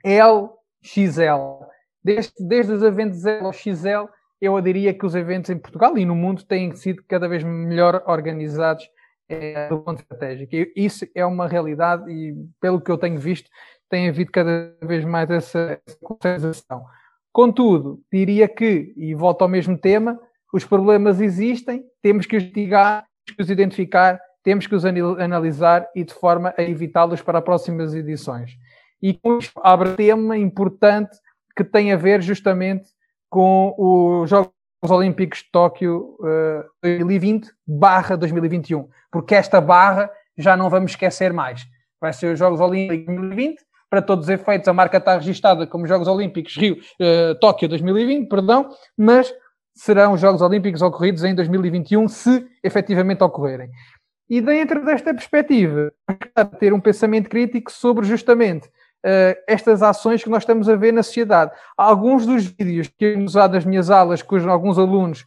L, 0.05 0.51
XL. 0.83 1.65
Desde, 2.03 2.33
desde 2.39 2.73
os 2.73 2.83
eventos 2.83 3.25
L 3.25 3.47
ao 3.47 3.53
XL, 3.53 4.09
eu 4.41 4.61
diria 4.61 4.93
que 4.93 5.07
os 5.07 5.15
eventos 5.15 5.51
em 5.51 5.59
Portugal 5.59 5.97
e 5.97 6.05
no 6.05 6.15
mundo 6.15 6.45
têm 6.45 6.75
sido 6.75 7.03
cada 7.09 7.27
vez 7.27 7.43
melhor 7.43 8.03
organizados 8.07 8.89
é, 9.29 9.69
do 9.69 9.81
ponto 9.81 10.01
estratégico. 10.01 10.55
E 10.55 10.73
isso 10.77 11.07
é 11.15 11.25
uma 11.25 11.49
realidade 11.49 12.11
e, 12.11 12.35
pelo 12.61 12.81
que 12.81 12.91
eu 12.91 12.99
tenho 12.99 13.19
visto, 13.19 13.49
tem 13.89 14.09
havido 14.09 14.31
cada 14.31 14.77
vez 14.83 15.05
mais 15.05 15.31
essa, 15.31 15.81
essa 16.25 16.83
Contudo, 17.33 18.01
diria 18.13 18.47
que, 18.47 18.93
e 18.97 19.15
volto 19.15 19.43
ao 19.43 19.49
mesmo 19.49 19.77
tema, 19.77 20.21
os 20.53 20.65
problemas 20.65 21.21
existem, 21.21 21.85
temos 22.01 22.27
que 22.27 22.37
os 22.37 22.45
investigar, 22.45 23.05
temos 23.25 23.37
que 23.37 23.43
os 23.43 23.51
identificar, 23.51 24.21
temos 24.45 24.67
que 24.67 24.75
os 24.75 24.85
analisar 24.85 25.89
e 25.97 26.05
de 26.05 26.13
forma 26.15 26.55
a 26.57 26.63
evitá-los 26.63 27.23
para 27.23 27.43
próximas 27.43 27.95
edições. 27.95 28.53
E 29.03 29.15
com 29.15 29.39
isto 29.39 29.59
abre 29.65 29.95
tema 29.95 30.37
importante 30.37 31.17
que 31.57 31.65
tem 31.65 31.93
a 31.93 31.97
ver 31.97 32.23
justamente 32.23 32.87
com 33.31 33.75
os 33.77 34.31
Jogos 34.31 34.53
Olímpicos 34.85 35.39
de 35.39 35.51
Tóquio 35.51 36.17
uh, 36.21 36.65
2020 36.83 37.51
barra 37.67 38.17
2021, 38.17 38.89
porque 39.11 39.35
esta 39.35 39.61
barra 39.61 40.11
já 40.37 40.57
não 40.57 40.69
vamos 40.69 40.93
esquecer 40.93 41.33
mais. 41.33 41.65
Vai 42.01 42.13
ser 42.13 42.33
os 42.33 42.39
Jogos 42.39 42.61
Olímpicos 42.61 43.07
2020, 43.07 43.63
para 43.89 44.03
todos 44.03 44.27
os 44.27 44.29
efeitos, 44.29 44.69
a 44.69 44.73
marca 44.73 44.99
está 44.99 45.15
registada 45.15 45.67
como 45.67 45.87
Jogos 45.87 46.07
Olímpicos 46.07 46.57
Rio, 46.57 46.77
uh, 47.01 47.39
Tóquio 47.41 47.69
2020, 47.69 48.29
perdão, 48.29 48.69
mas 48.97 49.33
serão 49.75 50.13
os 50.13 50.21
Jogos 50.21 50.43
Olímpicos 50.43 50.83
ocorridos 50.83 51.25
em 51.25 51.35
2021, 51.35 52.09
se 52.09 52.47
efetivamente 52.63 53.23
ocorrerem. 53.25 53.71
E 54.29 54.41
dentro 54.41 54.85
desta 54.85 55.13
perspectiva, 55.13 55.93
ter 56.59 56.73
um 56.73 56.81
pensamento 56.81 57.29
crítico 57.29 57.71
sobre 57.71 58.07
justamente 58.07 58.69
uh, 58.69 59.37
estas 59.47 59.83
ações 59.83 60.25
que 60.25 60.31
nós 60.31 60.43
estamos 60.43 60.69
a 60.69 60.77
ver 60.77 60.93
na 60.93 61.03
sociedade. 61.03 61.53
Alguns 61.77 62.25
dos 62.25 62.47
vídeos 62.47 62.89
que 62.89 63.05
eu 63.05 63.21
usado 63.21 63.53
nas 63.53 63.65
minhas 63.65 63.91
aulas 63.91 64.23
com 64.23 64.37
alguns 64.49 64.79
alunos 64.79 65.27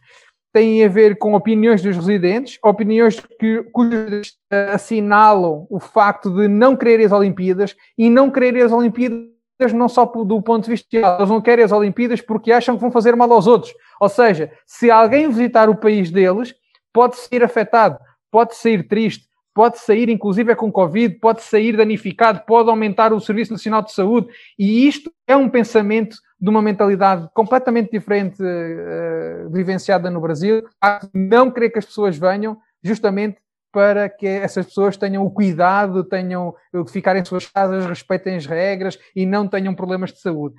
têm 0.52 0.84
a 0.84 0.88
ver 0.88 1.16
com 1.18 1.34
opiniões 1.34 1.82
dos 1.82 1.94
residentes, 1.96 2.58
opiniões 2.64 3.20
que 3.38 3.62
cujos 3.72 4.36
assinalam 4.72 5.66
o 5.70 5.78
facto 5.78 6.30
de 6.30 6.48
não 6.48 6.74
quererem 6.74 7.06
as 7.06 7.12
Olimpíadas 7.12 7.76
e 7.96 8.10
não 8.10 8.30
quererem 8.30 8.62
as 8.62 8.72
Olimpíadas 8.72 9.28
não 9.74 9.88
só 9.88 10.04
do 10.04 10.40
ponto 10.40 10.64
de 10.64 10.70
vista 10.70 10.86
eles 10.96 11.28
não 11.28 11.40
querem 11.40 11.64
as 11.64 11.72
Olimpíadas 11.72 12.20
porque 12.20 12.52
acham 12.52 12.76
que 12.76 12.80
vão 12.80 12.90
fazer 12.90 13.14
mal 13.14 13.30
aos 13.32 13.46
outros. 13.46 13.72
Ou 14.00 14.08
seja, 14.08 14.50
se 14.66 14.90
alguém 14.90 15.28
visitar 15.28 15.68
o 15.68 15.76
país 15.76 16.10
deles, 16.10 16.54
pode 16.92 17.16
ser 17.16 17.44
afetado, 17.44 17.98
pode 18.30 18.56
sair 18.56 18.86
triste, 18.86 19.26
pode 19.54 19.78
sair 19.78 20.08
inclusive 20.08 20.52
é 20.52 20.54
com 20.54 20.70
Covid, 20.70 21.16
pode 21.18 21.42
sair 21.42 21.76
danificado, 21.76 22.42
pode 22.46 22.70
aumentar 22.70 23.12
o 23.12 23.20
Serviço 23.20 23.52
Nacional 23.52 23.82
de 23.82 23.92
Saúde. 23.92 24.28
E 24.58 24.86
isto 24.86 25.12
é 25.26 25.36
um 25.36 25.48
pensamento 25.48 26.16
de 26.40 26.48
uma 26.48 26.62
mentalidade 26.62 27.28
completamente 27.34 27.90
diferente 27.90 28.40
uh, 28.40 29.50
vivenciada 29.50 30.08
no 30.10 30.20
Brasil, 30.20 30.62
não 31.12 31.50
querer 31.50 31.70
que 31.70 31.78
as 31.78 31.86
pessoas 31.86 32.16
venham 32.16 32.56
justamente 32.82 33.38
para 33.72 34.08
que 34.08 34.26
essas 34.26 34.66
pessoas 34.66 34.96
tenham 34.96 35.24
o 35.24 35.30
cuidado, 35.30 36.04
tenham 36.04 36.54
que 36.72 36.92
ficarem 36.92 37.22
em 37.22 37.24
suas 37.24 37.46
casas, 37.46 37.84
respeitem 37.86 38.36
as 38.36 38.46
regras 38.46 38.98
e 39.14 39.26
não 39.26 39.46
tenham 39.46 39.74
problemas 39.74 40.12
de 40.12 40.20
saúde. 40.20 40.54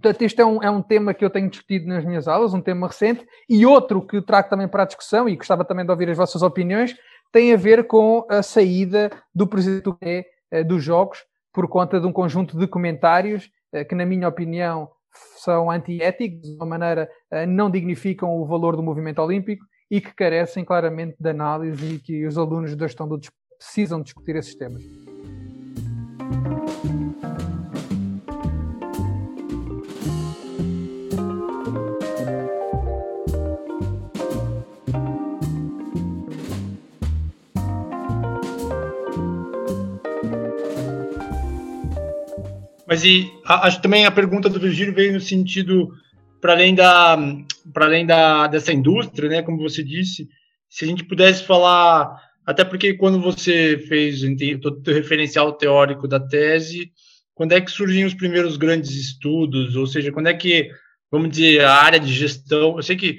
Portanto, 0.00 0.22
este 0.22 0.40
é 0.40 0.44
um, 0.44 0.62
é 0.62 0.70
um 0.70 0.82
tema 0.82 1.14
que 1.14 1.24
eu 1.24 1.30
tenho 1.30 1.48
discutido 1.48 1.86
nas 1.86 2.04
minhas 2.04 2.28
aulas, 2.28 2.52
um 2.52 2.60
tema 2.60 2.88
recente, 2.88 3.26
e 3.48 3.64
outro 3.64 4.06
que 4.06 4.20
trago 4.20 4.48
também 4.48 4.68
para 4.68 4.82
a 4.82 4.86
discussão, 4.86 5.28
e 5.28 5.36
gostava 5.36 5.64
também 5.64 5.84
de 5.84 5.90
ouvir 5.90 6.10
as 6.10 6.16
vossas 6.16 6.42
opiniões, 6.42 6.94
tem 7.32 7.52
a 7.52 7.56
ver 7.56 7.86
com 7.86 8.26
a 8.28 8.42
saída 8.42 9.10
do 9.34 9.46
presidente 9.46 9.84
do 9.84 9.98
eh, 10.50 10.62
dos 10.62 10.84
Jogos 10.84 11.18
por 11.52 11.68
conta 11.68 12.00
de 12.00 12.06
um 12.06 12.12
conjunto 12.12 12.58
de 12.58 12.66
comentários 12.66 13.50
eh, 13.72 13.84
que, 13.84 13.94
na 13.94 14.04
minha 14.04 14.28
opinião, 14.28 14.88
são 15.36 15.70
antiéticos, 15.70 16.48
de 16.48 16.56
uma 16.56 16.66
maneira 16.66 17.08
eh, 17.30 17.46
não 17.46 17.70
dignificam 17.70 18.30
o 18.30 18.46
valor 18.46 18.76
do 18.76 18.82
movimento 18.82 19.20
olímpico 19.20 19.64
e 19.90 20.00
que 20.00 20.14
carecem 20.14 20.64
claramente 20.64 21.16
de 21.18 21.28
análise 21.28 21.94
e 21.94 21.98
que 21.98 22.26
os 22.26 22.38
alunos 22.38 22.74
da 22.76 22.86
gestão 22.86 23.08
do 23.08 23.18
precisam 23.58 24.02
discutir 24.02 24.36
esses 24.36 24.54
temas. 24.54 24.82
Mas 42.94 43.04
e 43.04 43.28
acho 43.44 43.82
também 43.82 44.06
a 44.06 44.10
pergunta 44.12 44.48
do 44.48 44.60
Virgílio 44.60 44.94
veio 44.94 45.14
no 45.14 45.20
sentido 45.20 45.92
para 46.40 46.52
além 46.52 46.76
da 46.76 47.18
para 47.72 47.86
além 47.86 48.06
da 48.06 48.46
dessa 48.46 48.72
indústria, 48.72 49.28
né, 49.28 49.42
como 49.42 49.58
você 49.58 49.82
disse, 49.82 50.28
se 50.70 50.84
a 50.84 50.86
gente 50.86 51.02
pudesse 51.02 51.42
falar, 51.42 52.16
até 52.46 52.64
porque 52.64 52.94
quando 52.94 53.20
você 53.20 53.84
fez 53.88 54.20
todo 54.62 54.80
o 54.86 54.94
referencial 54.94 55.52
teórico 55.54 56.06
da 56.06 56.20
tese, 56.20 56.92
quando 57.34 57.50
é 57.50 57.60
que 57.60 57.68
surgiam 57.68 58.06
os 58.06 58.14
primeiros 58.14 58.56
grandes 58.56 58.92
estudos, 58.92 59.74
ou 59.74 59.88
seja, 59.88 60.12
quando 60.12 60.28
é 60.28 60.34
que, 60.34 60.70
vamos 61.10 61.30
dizer, 61.30 61.64
a 61.64 61.74
área 61.74 61.98
de 61.98 62.12
gestão, 62.12 62.76
eu 62.76 62.82
sei 62.84 62.94
que 62.94 63.18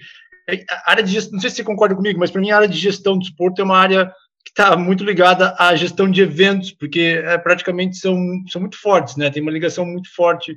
a 0.69 0.91
área 0.91 1.03
de 1.03 1.11
gestão, 1.11 1.33
não 1.33 1.41
sei 1.41 1.49
se 1.49 1.57
você 1.57 1.65
concorda 1.65 1.95
comigo, 1.95 2.17
mas 2.17 2.31
para 2.31 2.39
mim 2.39 2.49
a 2.49 2.55
área 2.55 2.69
de 2.69 2.77
gestão 2.77 3.17
do 3.17 3.25
esporte 3.25 3.59
é 3.59 3.63
uma 3.65 3.77
área 3.77 4.09
está 4.57 4.77
muito 4.77 5.03
ligada 5.03 5.53
à 5.59 5.75
gestão 5.75 6.09
de 6.09 6.21
eventos, 6.21 6.71
porque 6.71 7.21
é, 7.23 7.37
praticamente 7.37 7.97
são, 7.97 8.17
são 8.47 8.61
muito 8.61 8.79
fortes, 8.79 9.17
né? 9.17 9.29
Tem 9.29 9.41
uma 9.41 9.51
ligação 9.51 9.85
muito 9.85 10.09
forte, 10.15 10.55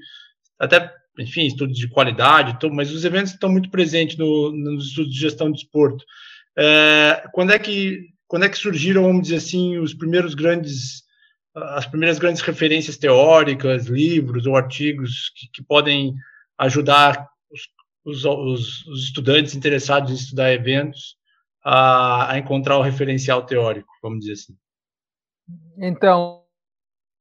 até, 0.56 0.92
enfim, 1.18 1.46
estudos 1.46 1.76
de 1.76 1.88
qualidade, 1.88 2.56
mas 2.70 2.92
os 2.92 3.04
eventos 3.04 3.32
estão 3.32 3.50
muito 3.50 3.68
presentes 3.70 4.16
no, 4.16 4.52
nos 4.52 4.86
estudos 4.86 5.12
de 5.12 5.20
gestão 5.20 5.50
de 5.50 5.58
esporte. 5.58 6.04
É, 6.56 7.24
quando 7.32 7.52
é 7.52 7.58
que 7.58 8.06
quando 8.28 8.44
é 8.44 8.48
que 8.48 8.58
surgiram, 8.58 9.04
vamos 9.04 9.22
dizer 9.22 9.36
assim, 9.36 9.78
os 9.78 9.94
primeiros 9.94 10.34
grandes 10.34 11.02
as 11.54 11.86
primeiras 11.86 12.20
grandes 12.20 12.42
referências 12.42 12.96
teóricas, 12.96 13.86
livros 13.86 14.46
ou 14.46 14.54
artigos 14.54 15.32
que, 15.34 15.48
que 15.54 15.62
podem 15.62 16.14
ajudar 16.58 17.26
os, 18.04 18.24
os, 18.24 18.86
os, 18.86 19.04
estudantes 19.04 19.56
interessados 19.56 20.12
em 20.12 20.14
estudar 20.14 20.52
eventos 20.52 21.17
a, 21.64 22.32
a 22.32 22.38
encontrar 22.38 22.78
o 22.78 22.82
referencial 22.82 23.44
teórico, 23.44 23.88
vamos 24.02 24.20
dizer 24.20 24.32
assim. 24.34 24.56
Então, 25.78 26.42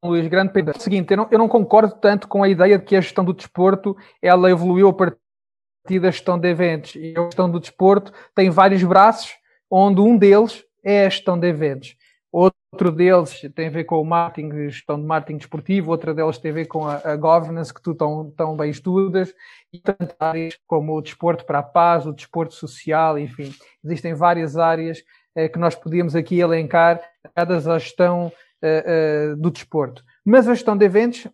Luís, 0.03 0.27
grande 0.27 0.53
perda. 0.53 0.71
É 0.75 0.79
seguinte, 0.79 1.11
eu 1.11 1.17
não, 1.17 1.27
eu 1.31 1.39
não, 1.39 1.47
concordo 1.47 1.95
tanto 1.99 2.27
com 2.27 2.43
a 2.43 2.49
ideia 2.49 2.77
de 2.77 2.85
que 2.85 2.95
a 2.95 3.01
gestão 3.01 3.23
do 3.23 3.33
desporto 3.33 3.95
ela 4.21 4.49
evoluiu 4.49 4.89
a 4.89 4.93
partir 4.93 5.99
da 5.99 6.11
gestão 6.11 6.37
de 6.37 6.47
eventos. 6.47 6.95
E 6.95 7.13
a 7.17 7.23
gestão 7.23 7.49
do 7.49 7.59
desporto 7.59 8.11
tem 8.35 8.49
vários 8.49 8.83
braços, 8.83 9.31
onde 9.69 10.01
um 10.01 10.17
deles 10.17 10.63
é 10.83 11.05
a 11.05 11.09
gestão 11.09 11.39
de 11.39 11.47
eventos. 11.47 11.95
Outro 12.39 12.91
deles 12.91 13.41
tem 13.55 13.65
a 13.65 13.71
ver 13.71 13.85
com 13.85 13.99
o 13.99 14.05
marketing, 14.05 14.69
gestão 14.69 15.01
de 15.01 15.07
marketing 15.07 15.37
desportivo, 15.39 15.89
outra 15.89 16.13
delas 16.13 16.37
tem 16.37 16.51
a 16.51 16.53
ver 16.53 16.67
com 16.67 16.87
a, 16.87 16.97
a 16.97 17.15
governance, 17.15 17.73
que 17.73 17.81
tu 17.81 17.95
tão, 17.95 18.29
tão 18.29 18.55
bem 18.55 18.69
estudas, 18.69 19.33
e 19.73 19.79
tantas 19.79 20.15
áreas 20.19 20.55
como 20.67 20.95
o 20.95 21.01
desporto 21.01 21.43
para 21.45 21.59
a 21.59 21.63
paz, 21.63 22.05
o 22.05 22.13
desporto 22.13 22.53
social, 22.53 23.17
enfim. 23.17 23.51
Existem 23.83 24.13
várias 24.13 24.55
áreas 24.55 25.01
eh, 25.35 25.49
que 25.49 25.57
nós 25.57 25.73
podíamos 25.73 26.15
aqui 26.15 26.39
elencar, 26.39 27.01
cada 27.33 27.57
a 27.57 27.79
gestão 27.79 28.31
eh, 28.61 28.83
eh, 28.85 29.35
do 29.35 29.49
desporto. 29.49 30.03
Mas 30.23 30.47
a 30.47 30.53
gestão 30.53 30.77
de 30.77 30.85
eventos, 30.85 31.27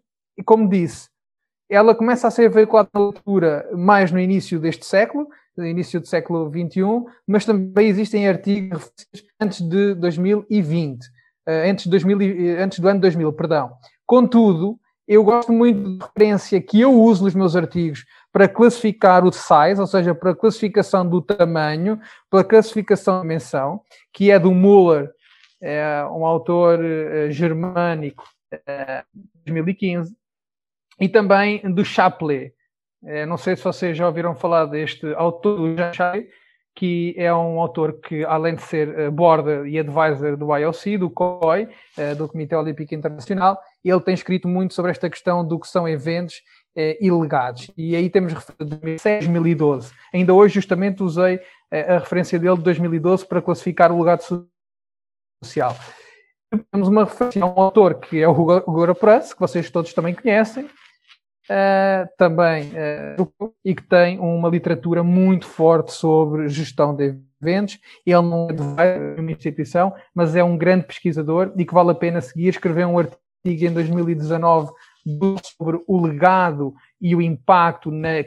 como 0.45 0.69
disse, 0.69 1.09
ela 1.73 1.95
começa 1.95 2.27
a 2.27 2.31
ser 2.31 2.49
veiculada 2.49 2.89
na 2.93 2.99
altura 2.99 3.67
mais 3.73 4.11
no 4.11 4.19
início 4.19 4.59
deste 4.59 4.85
século, 4.85 5.27
no 5.57 5.65
início 5.65 5.99
do 5.99 6.07
século 6.07 6.47
XXI, 6.49 6.81
mas 7.27 7.45
também 7.45 7.87
existem 7.87 8.27
artigos 8.27 8.91
antes 9.39 9.61
de 9.61 9.95
2020, 9.95 11.03
eh, 11.47 11.69
antes, 11.69 11.85
de 11.85 11.89
2000, 11.89 12.21
eh, 12.21 12.63
antes 12.63 12.79
do 12.79 12.87
ano 12.87 12.99
2000, 12.99 13.33
perdão. 13.33 13.71
Contudo, 14.05 14.79
eu 15.07 15.23
gosto 15.23 15.51
muito 15.51 15.97
de 15.97 16.05
referência 16.05 16.61
que 16.61 16.79
eu 16.79 16.93
uso 16.93 17.23
nos 17.23 17.33
meus 17.33 17.55
artigos 17.55 18.05
para 18.31 18.47
classificar 18.47 19.25
o 19.25 19.31
size, 19.31 19.81
ou 19.81 19.87
seja, 19.87 20.13
para 20.13 20.31
a 20.31 20.35
classificação 20.35 21.07
do 21.07 21.21
tamanho, 21.21 21.99
para 22.29 22.41
a 22.41 22.45
classificação 22.45 23.15
da 23.15 23.21
dimensão, 23.21 23.81
que 24.13 24.29
é 24.29 24.37
do 24.37 24.51
Muller, 24.51 25.11
é 25.59 26.05
um 26.05 26.25
autor 26.25 26.79
germânico, 27.29 28.23
uh, 28.53 29.03
2015, 29.45 30.15
e 30.99 31.09
também 31.09 31.59
do 31.73 31.83
Chapelet. 31.83 32.53
É, 33.05 33.25
não 33.25 33.37
sei 33.37 33.55
se 33.55 33.63
vocês 33.63 33.97
já 33.97 34.07
ouviram 34.07 34.35
falar 34.35 34.65
deste 34.65 35.13
autor, 35.15 35.57
do 35.57 35.75
Jean 35.75 35.93
Chapelet, 35.93 36.29
que 36.75 37.13
é 37.17 37.33
um 37.33 37.59
autor 37.59 37.99
que, 37.99 38.23
além 38.25 38.55
de 38.55 38.63
ser 38.63 39.07
uh, 39.07 39.11
board 39.11 39.69
e 39.69 39.77
advisor 39.77 40.35
do 40.35 40.55
IOC, 40.55 40.97
do 40.97 41.09
COI, 41.09 41.67
uh, 41.97 42.15
do 42.15 42.27
Comitê 42.27 42.55
Olímpico 42.55 42.95
Internacional, 42.95 43.59
ele 43.83 43.99
tem 43.99 44.13
escrito 44.13 44.47
muito 44.47 44.73
sobre 44.73 44.91
esta 44.91 45.09
questão 45.09 45.45
do 45.47 45.59
que 45.59 45.67
são 45.67 45.87
eventos 45.87 46.37
uh, 46.75 46.95
ilegais. 46.99 47.69
E 47.77 47.95
aí 47.95 48.09
temos 48.09 48.33
referência 48.33 49.19
de 49.19 49.27
2012. 49.27 49.93
Ainda 50.13 50.33
hoje, 50.33 50.55
justamente, 50.55 51.03
usei 51.03 51.39
a 51.71 51.97
referência 51.97 52.37
dele 52.37 52.57
de 52.57 52.63
2012 52.63 53.25
para 53.25 53.41
classificar 53.41 53.91
o 53.91 53.97
legado 53.97 54.21
social. 55.43 55.75
Temos 56.71 56.87
uma 56.87 57.03
referência 57.03 57.43
a 57.43 57.47
um 57.47 57.59
autor 57.59 57.95
que 57.95 58.21
é 58.21 58.27
o 58.27 58.31
Hugo 58.31 58.93
Press, 58.93 59.33
que 59.33 59.39
vocês 59.39 59.71
todos 59.71 59.91
também 59.91 60.13
conhecem, 60.13 60.69
uh, 61.49 62.07
também 62.17 62.69
uh, 62.69 63.53
e 63.63 63.75
que 63.75 63.83
tem 63.83 64.19
uma 64.19 64.49
literatura 64.49 65.03
muito 65.03 65.45
forte 65.45 65.93
sobre 65.93 66.47
gestão 66.49 66.95
de 66.95 67.15
eventos. 67.41 67.79
Ele 68.05 68.21
não 68.21 68.47
é 68.77 69.15
de 69.15 69.21
uma 69.21 69.31
instituição, 69.31 69.93
mas 70.13 70.35
é 70.35 70.43
um 70.43 70.57
grande 70.57 70.85
pesquisador 70.85 71.53
e 71.57 71.65
que 71.65 71.73
vale 71.73 71.91
a 71.91 71.95
pena 71.95 72.21
seguir. 72.21 72.49
Escreveu 72.49 72.87
um 72.87 72.99
artigo 72.99 73.19
em 73.45 73.73
2019 73.73 74.71
sobre 75.43 75.81
o 75.85 76.01
legado 76.05 76.73
e 77.01 77.13
o 77.15 77.21
impacto 77.21 77.91
na 77.91 78.23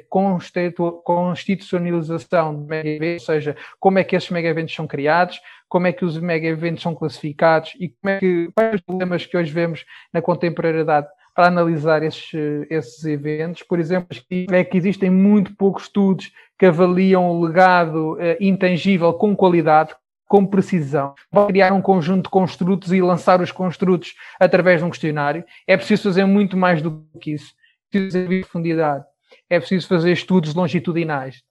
constitucionalização 1.03 2.55
de 2.55 2.69
mega 2.69 2.89
eventos, 2.89 3.27
ou 3.29 3.35
seja, 3.35 3.57
como 3.81 3.99
é 3.99 4.05
que 4.05 4.15
esses 4.15 4.29
mega 4.31 4.49
eventos 4.49 4.75
são 4.75 4.87
criados, 4.87 5.41
como 5.69 5.87
é 5.87 5.93
que 5.93 6.05
os 6.05 6.19
mega 6.19 6.47
eventos 6.47 6.83
são 6.83 6.95
classificados 6.95 7.73
e 7.81 7.89
como 7.89 8.11
é 8.11 8.19
que 8.19 8.51
quais 8.55 8.75
os 8.75 8.81
problemas 8.83 9.25
que 9.25 9.37
hoje 9.37 9.51
vemos 9.51 9.87
na 10.13 10.21
contemporaneidade 10.21 11.09
para 11.37 11.49
analisar 11.49 12.03
esses, 12.03 12.33
esses 12.71 13.05
eventos. 13.05 13.63
Por 13.63 13.79
exemplo, 13.79 14.09
é 14.51 14.65
que 14.65 14.79
existem 14.79 15.11
muito 15.11 15.55
poucos 15.55 15.83
estudos 15.83 16.33
que 16.59 16.65
avaliam 16.65 17.31
o 17.31 17.45
legado 17.45 18.19
eh, 18.19 18.39
intangível 18.41 19.13
com 19.13 19.37
qualidade, 19.37 19.95
com 20.27 20.47
precisão. 20.47 21.15
Para 21.31 21.49
criar 21.49 21.73
um 21.75 21.83
conjunto 21.83 22.25
de 22.25 22.31
construtos 22.31 22.91
e 22.91 23.03
lançar 23.03 23.43
os 23.43 23.53
construtos 23.53 24.15
através 24.41 24.81
de 24.81 24.87
um 24.87 24.91
questionário, 24.91 25.45
é 25.67 25.77
preciso 25.77 26.05
fazer 26.05 26.25
muito 26.25 26.57
mais 26.57 26.81
do 26.81 27.07
que 27.21 27.33
isso. 27.33 27.53
É 27.93 27.99
preciso 27.99 28.25
fazer 28.25 28.41
profundidade. 28.41 29.05
É 29.51 29.59
preciso 29.59 29.87
fazer 29.87 30.13
estudos 30.13 30.55
longitudinais. 30.55 31.43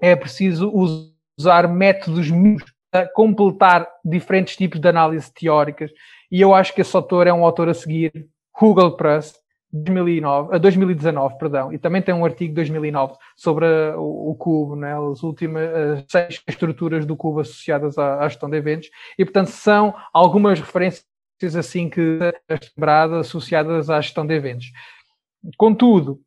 É 0.00 0.16
preciso 0.16 0.68
usar 1.38 1.68
métodos 1.68 2.28
para 2.90 3.08
completar 3.08 3.88
diferentes 4.04 4.56
tipos 4.56 4.80
de 4.80 4.88
análise 4.88 5.32
teóricas. 5.32 5.92
E 6.30 6.40
eu 6.40 6.52
acho 6.52 6.74
que 6.74 6.80
esse 6.80 6.96
autor 6.96 7.28
é 7.28 7.32
um 7.32 7.44
autor 7.44 7.68
a 7.68 7.74
seguir 7.74 8.12
Google 8.58 8.96
Plus 8.96 9.34
2009, 9.72 10.58
2019, 10.58 11.38
perdão, 11.38 11.72
e 11.72 11.78
também 11.78 12.02
tem 12.02 12.14
um 12.14 12.24
artigo 12.24 12.50
de 12.50 12.56
2009 12.56 13.14
sobre 13.34 13.64
a, 13.64 13.98
o, 13.98 14.30
o, 14.30 14.34
cubo, 14.34 14.76
né, 14.76 14.94
as 14.94 15.22
últimas 15.22 15.62
as 15.74 16.04
seis 16.08 16.42
estruturas 16.46 17.06
do 17.06 17.16
cubo 17.16 17.40
associadas 17.40 17.96
à, 17.96 18.18
à, 18.22 18.28
gestão 18.28 18.50
de 18.50 18.56
eventos, 18.56 18.90
e 19.18 19.24
portanto 19.24 19.48
são 19.48 19.94
algumas 20.12 20.60
referências 20.60 21.06
assim 21.56 21.88
que 21.88 22.18
lembradas 22.76 23.26
associadas 23.26 23.88
à 23.88 23.98
gestão 24.00 24.26
de 24.26 24.34
eventos. 24.34 24.66
Contudo, 25.56 26.20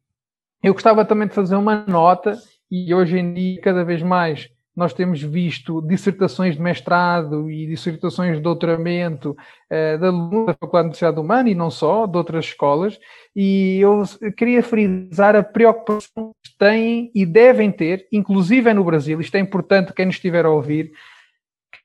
eu 0.63 0.73
gostava 0.73 1.05
também 1.05 1.27
de 1.27 1.35
fazer 1.35 1.55
uma 1.55 1.85
nota, 1.85 2.35
e 2.69 2.93
hoje 2.95 3.19
em 3.19 3.31
dia 3.31 3.61
cada 3.61 3.85
vez 3.85 4.01
mais 4.01 4.49
nós 4.75 4.93
temos 4.93 5.21
visto 5.21 5.81
dissertações 5.81 6.55
de 6.55 6.61
mestrado 6.61 7.49
e 7.49 7.65
dissertações 7.65 8.35
de 8.35 8.41
doutoramento 8.43 9.31
uh, 9.31 10.05
alunos 10.05 10.47
da 10.47 10.53
Faculdade 10.53 10.83
de 10.83 10.88
Universidade 10.88 11.19
Humana 11.19 11.49
e 11.49 11.55
não 11.55 11.71
só, 11.71 12.05
de 12.05 12.17
outras 12.17 12.45
escolas, 12.45 12.99
e 13.35 13.79
eu 13.79 14.03
queria 14.35 14.61
frisar 14.61 15.35
a 15.35 15.43
preocupação 15.43 16.31
que 16.43 16.57
têm 16.57 17.11
e 17.15 17.25
devem 17.25 17.71
ter, 17.71 18.07
inclusive 18.11 18.69
é 18.69 18.73
no 18.73 18.83
Brasil, 18.83 19.21
isto 19.21 19.35
é 19.35 19.39
importante 19.39 19.93
quem 19.93 20.05
nos 20.05 20.15
estiver 20.15 20.45
a 20.45 20.49
ouvir, 20.49 20.91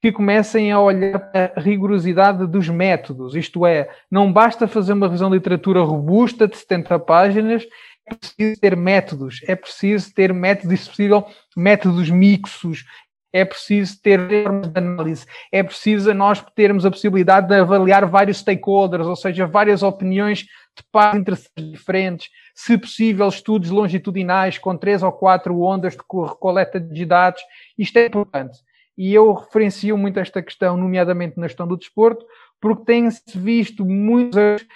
que 0.02 0.10
comecem 0.10 0.72
a 0.72 0.80
olhar 0.80 1.18
para 1.18 1.52
a 1.54 1.60
rigorosidade 1.60 2.46
dos 2.46 2.68
métodos, 2.68 3.36
isto 3.36 3.66
é, 3.66 3.88
não 4.10 4.32
basta 4.32 4.66
fazer 4.66 4.94
uma 4.94 5.06
revisão 5.06 5.28
de 5.28 5.36
literatura 5.36 5.80
robusta 5.82 6.48
de 6.48 6.56
70 6.56 6.98
páginas 7.00 7.66
preciso 8.14 8.60
ter 8.60 8.76
métodos, 8.76 9.40
é 9.46 9.54
preciso 9.54 10.12
ter 10.14 10.32
métodos, 10.32 10.80
se 10.80 10.88
possível, 10.88 11.26
métodos 11.56 12.10
mixos, 12.10 12.84
é 13.32 13.44
preciso 13.44 14.00
ter 14.02 14.18
formas 14.42 14.68
de 14.68 14.78
análise, 14.78 15.26
é 15.52 15.62
preciso 15.62 16.12
nós 16.12 16.44
termos 16.54 16.84
a 16.84 16.90
possibilidade 16.90 17.48
de 17.48 17.54
avaliar 17.54 18.04
vários 18.06 18.38
stakeholders, 18.38 19.06
ou 19.06 19.16
seja, 19.16 19.46
várias 19.46 19.82
opiniões 19.82 20.40
de 20.40 20.82
partes 20.90 21.20
interessantes 21.20 21.70
diferentes, 21.72 22.28
se 22.54 22.76
possível, 22.76 23.28
estudos 23.28 23.70
longitudinais 23.70 24.58
com 24.58 24.76
três 24.76 25.02
ou 25.02 25.12
quatro 25.12 25.60
ondas 25.60 25.94
de 25.94 26.02
coleta 26.02 26.80
de 26.80 27.04
dados, 27.04 27.42
isto 27.78 27.96
é 27.98 28.06
importante. 28.06 28.58
E 28.98 29.14
eu 29.14 29.32
referencio 29.32 29.96
muito 29.96 30.20
esta 30.20 30.42
questão, 30.42 30.76
nomeadamente 30.76 31.38
na 31.38 31.46
gestão 31.46 31.66
do 31.66 31.76
desporto, 31.76 32.26
porque 32.60 32.84
tem-se 32.84 33.38
visto 33.38 33.86
muitos, 33.86 34.66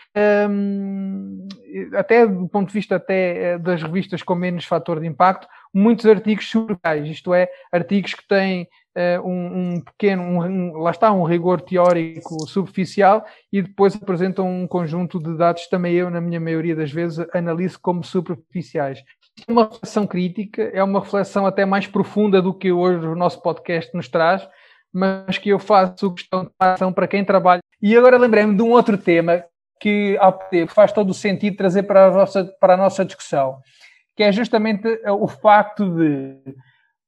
um, 0.49 1.47
até 1.94 2.27
do 2.27 2.49
ponto 2.49 2.68
de 2.68 2.75
vista 2.75 2.97
até 2.97 3.53
eh, 3.53 3.59
das 3.59 3.83
revistas 3.83 4.23
com 4.23 4.35
menos 4.35 4.64
fator 4.64 5.01
de 5.01 5.07
impacto, 5.07 5.47
muitos 5.73 6.07
artigos 6.07 6.49
surreais, 6.49 7.09
isto 7.09 7.35
é, 7.35 7.49
artigos 7.70 8.14
que 8.14 8.27
têm 8.27 8.68
uh, 8.97 9.29
um, 9.29 9.75
um, 9.75 9.81
pequeno, 9.81 10.23
um, 10.23 10.79
lá 10.79 10.92
está, 10.92 11.12
um 11.12 11.25
rigor 11.25 11.61
teórico 11.61 12.47
superficial 12.47 13.25
e 13.53 13.61
depois 13.61 13.97
apresentam 13.97 14.49
um 14.49 14.66
conjunto 14.66 15.18
de 15.18 15.37
dados 15.37 15.66
também 15.66 15.94
eu, 15.94 16.09
na 16.09 16.20
minha 16.20 16.40
maioria 16.40 16.77
das 16.77 16.92
vezes, 16.92 17.27
analiso 17.35 17.79
como 17.81 18.05
superficiais. 18.05 19.03
É 19.47 19.51
uma 19.51 19.64
reflexão 19.64 20.07
crítica, 20.07 20.62
é 20.73 20.83
uma 20.83 21.01
reflexão 21.01 21.44
até 21.44 21.64
mais 21.66 21.87
profunda 21.87 22.40
do 22.40 22.55
que 22.55 22.70
hoje 22.70 23.07
o 23.07 23.16
nosso 23.16 23.42
podcast 23.42 23.92
nos 23.94 24.09
traz, 24.09 24.49
mas 24.95 25.39
que 25.39 25.49
eu 25.49 25.59
faço 25.59 26.15
questão 26.15 26.45
de 26.45 26.51
ação 26.59 26.93
para 26.93 27.09
quem 27.09 27.25
trabalha. 27.25 27.61
E 27.83 27.97
agora 27.97 28.17
lembrei-me 28.17 28.55
de 28.55 28.63
um 28.63 28.71
outro 28.71 28.97
tema 28.97 29.45
que 29.81 30.17
faz 30.69 30.93
todo 30.93 31.11
o 31.11 31.15
sentido 31.15 31.57
trazer 31.57 31.83
para 31.83 32.07
a 32.07 32.11
nossa, 32.11 32.45
para 32.61 32.75
a 32.75 32.77
nossa 32.77 33.05
discussão, 33.05 33.59
que 34.17 34.23
é 34.23 34.31
justamente 34.31 34.87
o 35.07 35.27
facto 35.27 35.85
de 35.91 36.39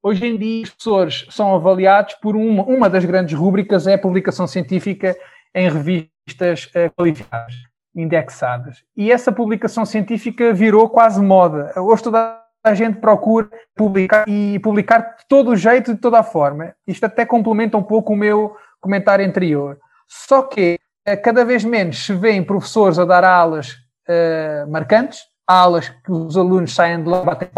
hoje 0.02 0.26
em 0.26 0.36
dia 0.36 0.64
os 0.64 0.70
professores 0.70 1.26
são 1.30 1.54
avaliados 1.54 2.14
por 2.14 2.36
uma, 2.36 2.64
uma 2.64 2.90
das 2.90 3.04
grandes 3.04 3.38
rúbricas 3.38 3.86
é 3.86 3.94
a 3.94 3.98
publicação 3.98 4.46
científica 4.46 5.16
em 5.54 5.70
revistas 5.70 6.66
uh, 6.66 6.92
qualificadas, 6.94 7.54
indexadas. 7.94 8.84
E 8.96 9.10
essa 9.10 9.32
publicação 9.32 9.86
científica 9.86 10.52
virou 10.52 10.88
quase 10.90 11.22
moda. 11.22 11.72
Hoje 11.80 12.02
toda 12.02 12.45
a 12.66 12.74
gente 12.74 12.98
procura 12.98 13.48
publicar 13.74 14.28
e 14.28 14.58
publicar 14.58 14.98
de 14.98 15.26
todo 15.28 15.50
o 15.50 15.56
jeito, 15.56 15.94
de 15.94 16.00
toda 16.00 16.22
forma. 16.22 16.74
Isto 16.86 17.04
até 17.04 17.24
complementa 17.24 17.76
um 17.76 17.82
pouco 17.82 18.12
o 18.12 18.16
meu 18.16 18.56
comentário 18.80 19.24
anterior. 19.24 19.78
Só 20.08 20.42
que 20.42 20.78
eh, 21.04 21.16
cada 21.16 21.44
vez 21.44 21.64
menos 21.64 22.04
se 22.04 22.12
vêem 22.12 22.42
professores 22.42 22.98
a 22.98 23.04
dar 23.04 23.24
aulas 23.24 23.72
uh, 24.08 24.68
marcantes, 24.68 25.20
aulas 25.46 25.88
que 25.88 26.10
os 26.10 26.36
alunos 26.36 26.74
saem 26.74 27.02
de 27.02 27.08
lá 27.08 27.22
batem 27.22 27.48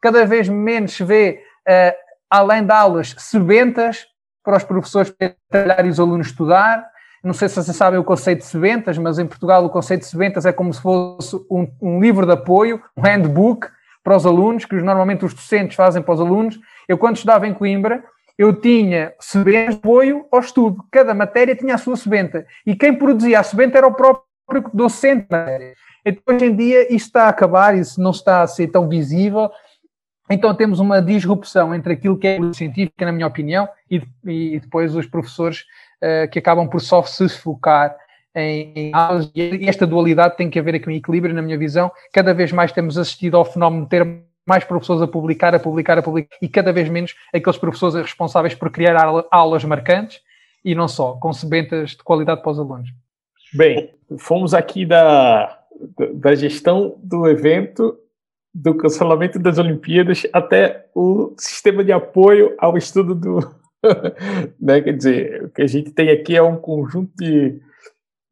cada 0.00 0.26
vez 0.26 0.50
menos 0.50 0.92
se 0.92 1.02
vê, 1.02 1.42
uh, 1.66 1.96
além 2.28 2.62
de 2.62 2.70
aulas, 2.70 3.14
sebentas 3.16 4.06
para 4.44 4.58
os 4.58 4.64
professores 4.64 5.14
trabalhar 5.48 5.86
e 5.86 5.88
os 5.88 5.98
alunos 5.98 6.26
estudar. 6.26 6.86
Não 7.22 7.32
sei 7.32 7.48
se 7.48 7.54
vocês 7.54 7.74
sabem 7.74 7.98
o 7.98 8.04
conceito 8.04 8.40
de 8.40 8.44
sebentas, 8.44 8.98
mas 8.98 9.18
em 9.18 9.26
Portugal 9.26 9.64
o 9.64 9.70
conceito 9.70 10.02
de 10.02 10.08
sebentas 10.08 10.44
é 10.44 10.52
como 10.52 10.74
se 10.74 10.82
fosse 10.82 11.34
um, 11.50 11.66
um 11.80 11.98
livro 11.98 12.26
de 12.26 12.32
apoio, 12.32 12.82
um 12.94 13.00
handbook, 13.00 13.66
para 14.04 14.16
os 14.16 14.26
alunos, 14.26 14.66
que 14.66 14.76
normalmente 14.76 15.24
os 15.24 15.32
docentes 15.32 15.74
fazem 15.74 16.02
para 16.02 16.14
os 16.14 16.20
alunos. 16.20 16.60
Eu, 16.86 16.98
quando 16.98 17.16
estudava 17.16 17.48
em 17.48 17.54
Coimbra, 17.54 18.04
eu 18.36 18.52
tinha 18.52 19.14
sebenta 19.18 19.70
de 19.70 19.76
apoio 19.76 20.26
ao 20.30 20.40
estudo. 20.40 20.84
Cada 20.90 21.14
matéria 21.14 21.56
tinha 21.56 21.74
a 21.74 21.78
sua 21.78 21.96
sebenta. 21.96 22.46
E 22.66 22.76
quem 22.76 22.94
produzia 22.94 23.40
a 23.40 23.42
sebenta 23.42 23.78
era 23.78 23.86
o 23.86 23.94
próprio 23.94 24.70
docente 24.74 25.26
da 25.28 25.38
matéria. 25.38 25.74
Então, 26.04 26.34
hoje 26.34 26.44
em 26.44 26.54
dia, 26.54 26.82
isto 26.94 27.06
está 27.06 27.24
a 27.24 27.28
acabar, 27.28 27.76
isso 27.76 27.98
não 28.00 28.10
está 28.10 28.42
a 28.42 28.46
ser 28.46 28.68
tão 28.68 28.86
visível. 28.86 29.50
Então, 30.30 30.54
temos 30.54 30.80
uma 30.80 31.00
disrupção 31.00 31.74
entre 31.74 31.94
aquilo 31.94 32.18
que 32.18 32.26
é 32.26 32.38
científica, 32.52 33.06
na 33.06 33.12
minha 33.12 33.26
opinião, 33.26 33.66
e, 33.90 34.02
e 34.26 34.60
depois 34.60 34.94
os 34.94 35.06
professores 35.06 35.60
uh, 36.02 36.30
que 36.30 36.38
acabam 36.38 36.68
por 36.68 36.80
só 36.80 37.02
se 37.02 37.26
focar 37.30 37.96
em, 38.34 38.90
aulas, 38.92 39.30
e 39.34 39.68
esta 39.68 39.86
dualidade 39.86 40.36
tem 40.36 40.50
que 40.50 40.58
haver 40.58 40.74
aqui 40.74 40.88
um 40.88 40.92
equilíbrio, 40.92 41.34
na 41.34 41.42
minha 41.42 41.58
visão. 41.58 41.90
Cada 42.12 42.34
vez 42.34 42.50
mais 42.52 42.72
temos 42.72 42.98
assistido 42.98 43.36
ao 43.36 43.44
fenómeno 43.44 43.84
de 43.84 43.90
ter 43.90 44.24
mais 44.46 44.64
professores 44.64 45.02
a 45.02 45.06
publicar, 45.06 45.54
a 45.54 45.58
publicar, 45.58 45.98
a 45.98 46.02
publicar, 46.02 46.36
e 46.42 46.48
cada 46.48 46.72
vez 46.72 46.88
menos 46.88 47.14
aqueles 47.32 47.58
professores 47.58 47.94
responsáveis 47.94 48.54
por 48.54 48.70
criar 48.70 48.96
aulas 49.30 49.64
marcantes 49.64 50.20
e 50.64 50.74
não 50.74 50.88
só, 50.88 51.14
com 51.14 51.30
de 51.30 51.96
qualidade 52.02 52.42
para 52.42 52.52
os 52.52 52.58
alunos. 52.58 52.88
Bem, 53.52 53.90
fomos 54.18 54.54
aqui 54.54 54.84
da, 54.84 55.58
da 56.14 56.34
gestão 56.34 56.96
do 57.02 57.28
evento, 57.28 57.96
do 58.52 58.74
cancelamento 58.74 59.38
das 59.38 59.58
Olimpíadas, 59.58 60.26
até 60.32 60.86
o 60.94 61.34
sistema 61.38 61.84
de 61.84 61.92
apoio 61.92 62.54
ao 62.58 62.76
estudo 62.76 63.14
do. 63.14 63.54
né? 64.60 64.80
Quer 64.80 64.96
dizer, 64.96 65.44
o 65.44 65.50
que 65.50 65.62
a 65.62 65.66
gente 65.66 65.90
tem 65.90 66.10
aqui 66.10 66.36
é 66.36 66.42
um 66.42 66.56
conjunto 66.56 67.12
de 67.16 67.60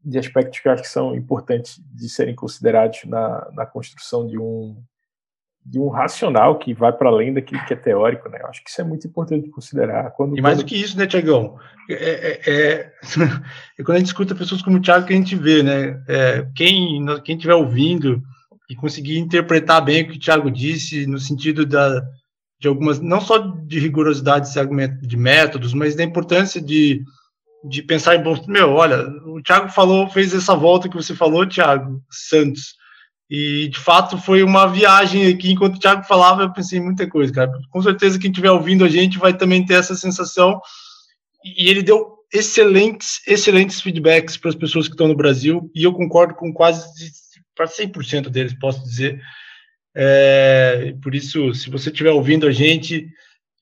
de 0.04 0.18
aspectos 0.18 0.58
que 0.60 0.68
eu 0.68 0.72
acho 0.72 0.82
que 0.82 0.88
são 0.88 1.14
importantes 1.14 1.80
de 1.94 2.08
serem 2.08 2.34
considerados 2.34 3.04
na, 3.04 3.48
na 3.52 3.66
construção 3.66 4.26
de 4.26 4.38
um 4.38 4.76
de 5.64 5.78
um 5.78 5.88
racional 5.88 6.58
que 6.58 6.74
vai 6.74 6.92
para 6.92 7.08
além 7.08 7.32
daquilo 7.32 7.64
que 7.64 7.72
é 7.72 7.76
teórico, 7.76 8.28
né? 8.28 8.38
Eu 8.42 8.48
acho 8.48 8.64
que 8.64 8.68
isso 8.68 8.80
é 8.80 8.84
muito 8.84 9.06
importante 9.06 9.44
de 9.44 9.50
considerar. 9.50 10.10
Quando, 10.10 10.36
e 10.36 10.42
mais 10.42 10.56
quando... 10.56 10.64
do 10.64 10.68
que 10.68 10.74
isso, 10.74 10.98
né, 10.98 11.06
Tiagão? 11.06 11.56
É, 11.88 11.94
é, 11.94 12.40
é, 12.46 12.92
é, 13.78 13.82
quando 13.84 13.96
a 13.96 13.98
gente 13.98 14.08
escuta 14.08 14.34
pessoas 14.34 14.60
como 14.60 14.78
o 14.78 14.80
Tiago 14.80 15.06
que 15.06 15.12
a 15.12 15.16
gente 15.16 15.36
vê, 15.36 15.62
né? 15.62 16.02
É, 16.08 16.48
quem 16.54 17.06
quem 17.24 17.36
estiver 17.36 17.54
ouvindo 17.54 18.20
e 18.68 18.74
conseguir 18.74 19.18
interpretar 19.18 19.84
bem 19.84 20.02
o 20.02 20.08
que 20.08 20.16
o 20.16 20.18
Tiago 20.18 20.50
disse 20.50 21.06
no 21.06 21.18
sentido 21.18 21.64
da 21.64 22.02
de 22.58 22.68
algumas 22.68 23.00
não 23.00 23.20
só 23.20 23.38
de 23.38 23.78
rigorosidade 23.78 24.48
de 25.00 25.16
métodos, 25.16 25.74
mas 25.74 25.96
da 25.96 26.04
importância 26.04 26.60
de 26.60 27.02
de 27.64 27.82
pensar 27.82 28.16
em 28.16 28.22
bons. 28.22 28.46
Meu, 28.46 28.72
olha, 28.72 29.08
o 29.26 29.40
Thiago 29.42 29.68
falou, 29.68 30.08
fez 30.08 30.34
essa 30.34 30.54
volta 30.54 30.88
que 30.88 30.96
você 30.96 31.14
falou, 31.14 31.46
Thiago 31.46 32.02
Santos. 32.10 32.74
E 33.30 33.68
de 33.68 33.78
fato 33.78 34.18
foi 34.18 34.42
uma 34.42 34.66
viagem 34.66 35.26
aqui. 35.26 35.52
Enquanto 35.52 35.76
o 35.76 35.78
Thiago 35.78 36.04
falava, 36.04 36.42
eu 36.42 36.52
pensei 36.52 36.78
em 36.78 36.82
muita 36.82 37.08
coisa, 37.08 37.32
cara. 37.32 37.50
Com 37.70 37.82
certeza 37.82 38.18
quem 38.18 38.30
estiver 38.30 38.50
ouvindo 38.50 38.84
a 38.84 38.88
gente 38.88 39.18
vai 39.18 39.36
também 39.36 39.64
ter 39.64 39.74
essa 39.74 39.94
sensação. 39.94 40.60
E 41.44 41.70
ele 41.70 41.82
deu 41.82 42.18
excelentes, 42.32 43.20
excelentes 43.26 43.80
feedbacks 43.80 44.36
para 44.36 44.50
as 44.50 44.54
pessoas 44.54 44.86
que 44.86 44.94
estão 44.94 45.08
no 45.08 45.16
Brasil. 45.16 45.70
E 45.74 45.84
eu 45.84 45.92
concordo 45.92 46.34
com 46.34 46.52
quase 46.52 46.86
para 47.54 47.66
100% 47.66 48.28
deles, 48.28 48.54
posso 48.58 48.82
dizer. 48.82 49.20
É, 49.94 50.94
por 51.02 51.14
isso, 51.14 51.54
se 51.54 51.70
você 51.70 51.90
estiver 51.90 52.10
ouvindo 52.10 52.46
a 52.46 52.52
gente 52.52 53.08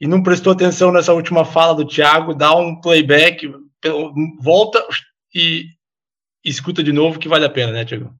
e 0.00 0.06
não 0.06 0.22
prestou 0.22 0.52
atenção 0.52 0.90
nessa 0.90 1.12
última 1.12 1.44
fala 1.44 1.74
do 1.74 1.86
Thiago, 1.86 2.34
dá 2.34 2.54
um 2.56 2.80
playback, 2.80 3.52
volta 4.40 4.84
e 5.34 5.64
escuta 6.44 6.82
de 6.82 6.92
novo 6.92 7.18
que 7.18 7.28
vale 7.28 7.44
a 7.44 7.50
pena, 7.50 7.72
né, 7.72 7.84
Thiago? 7.84 8.14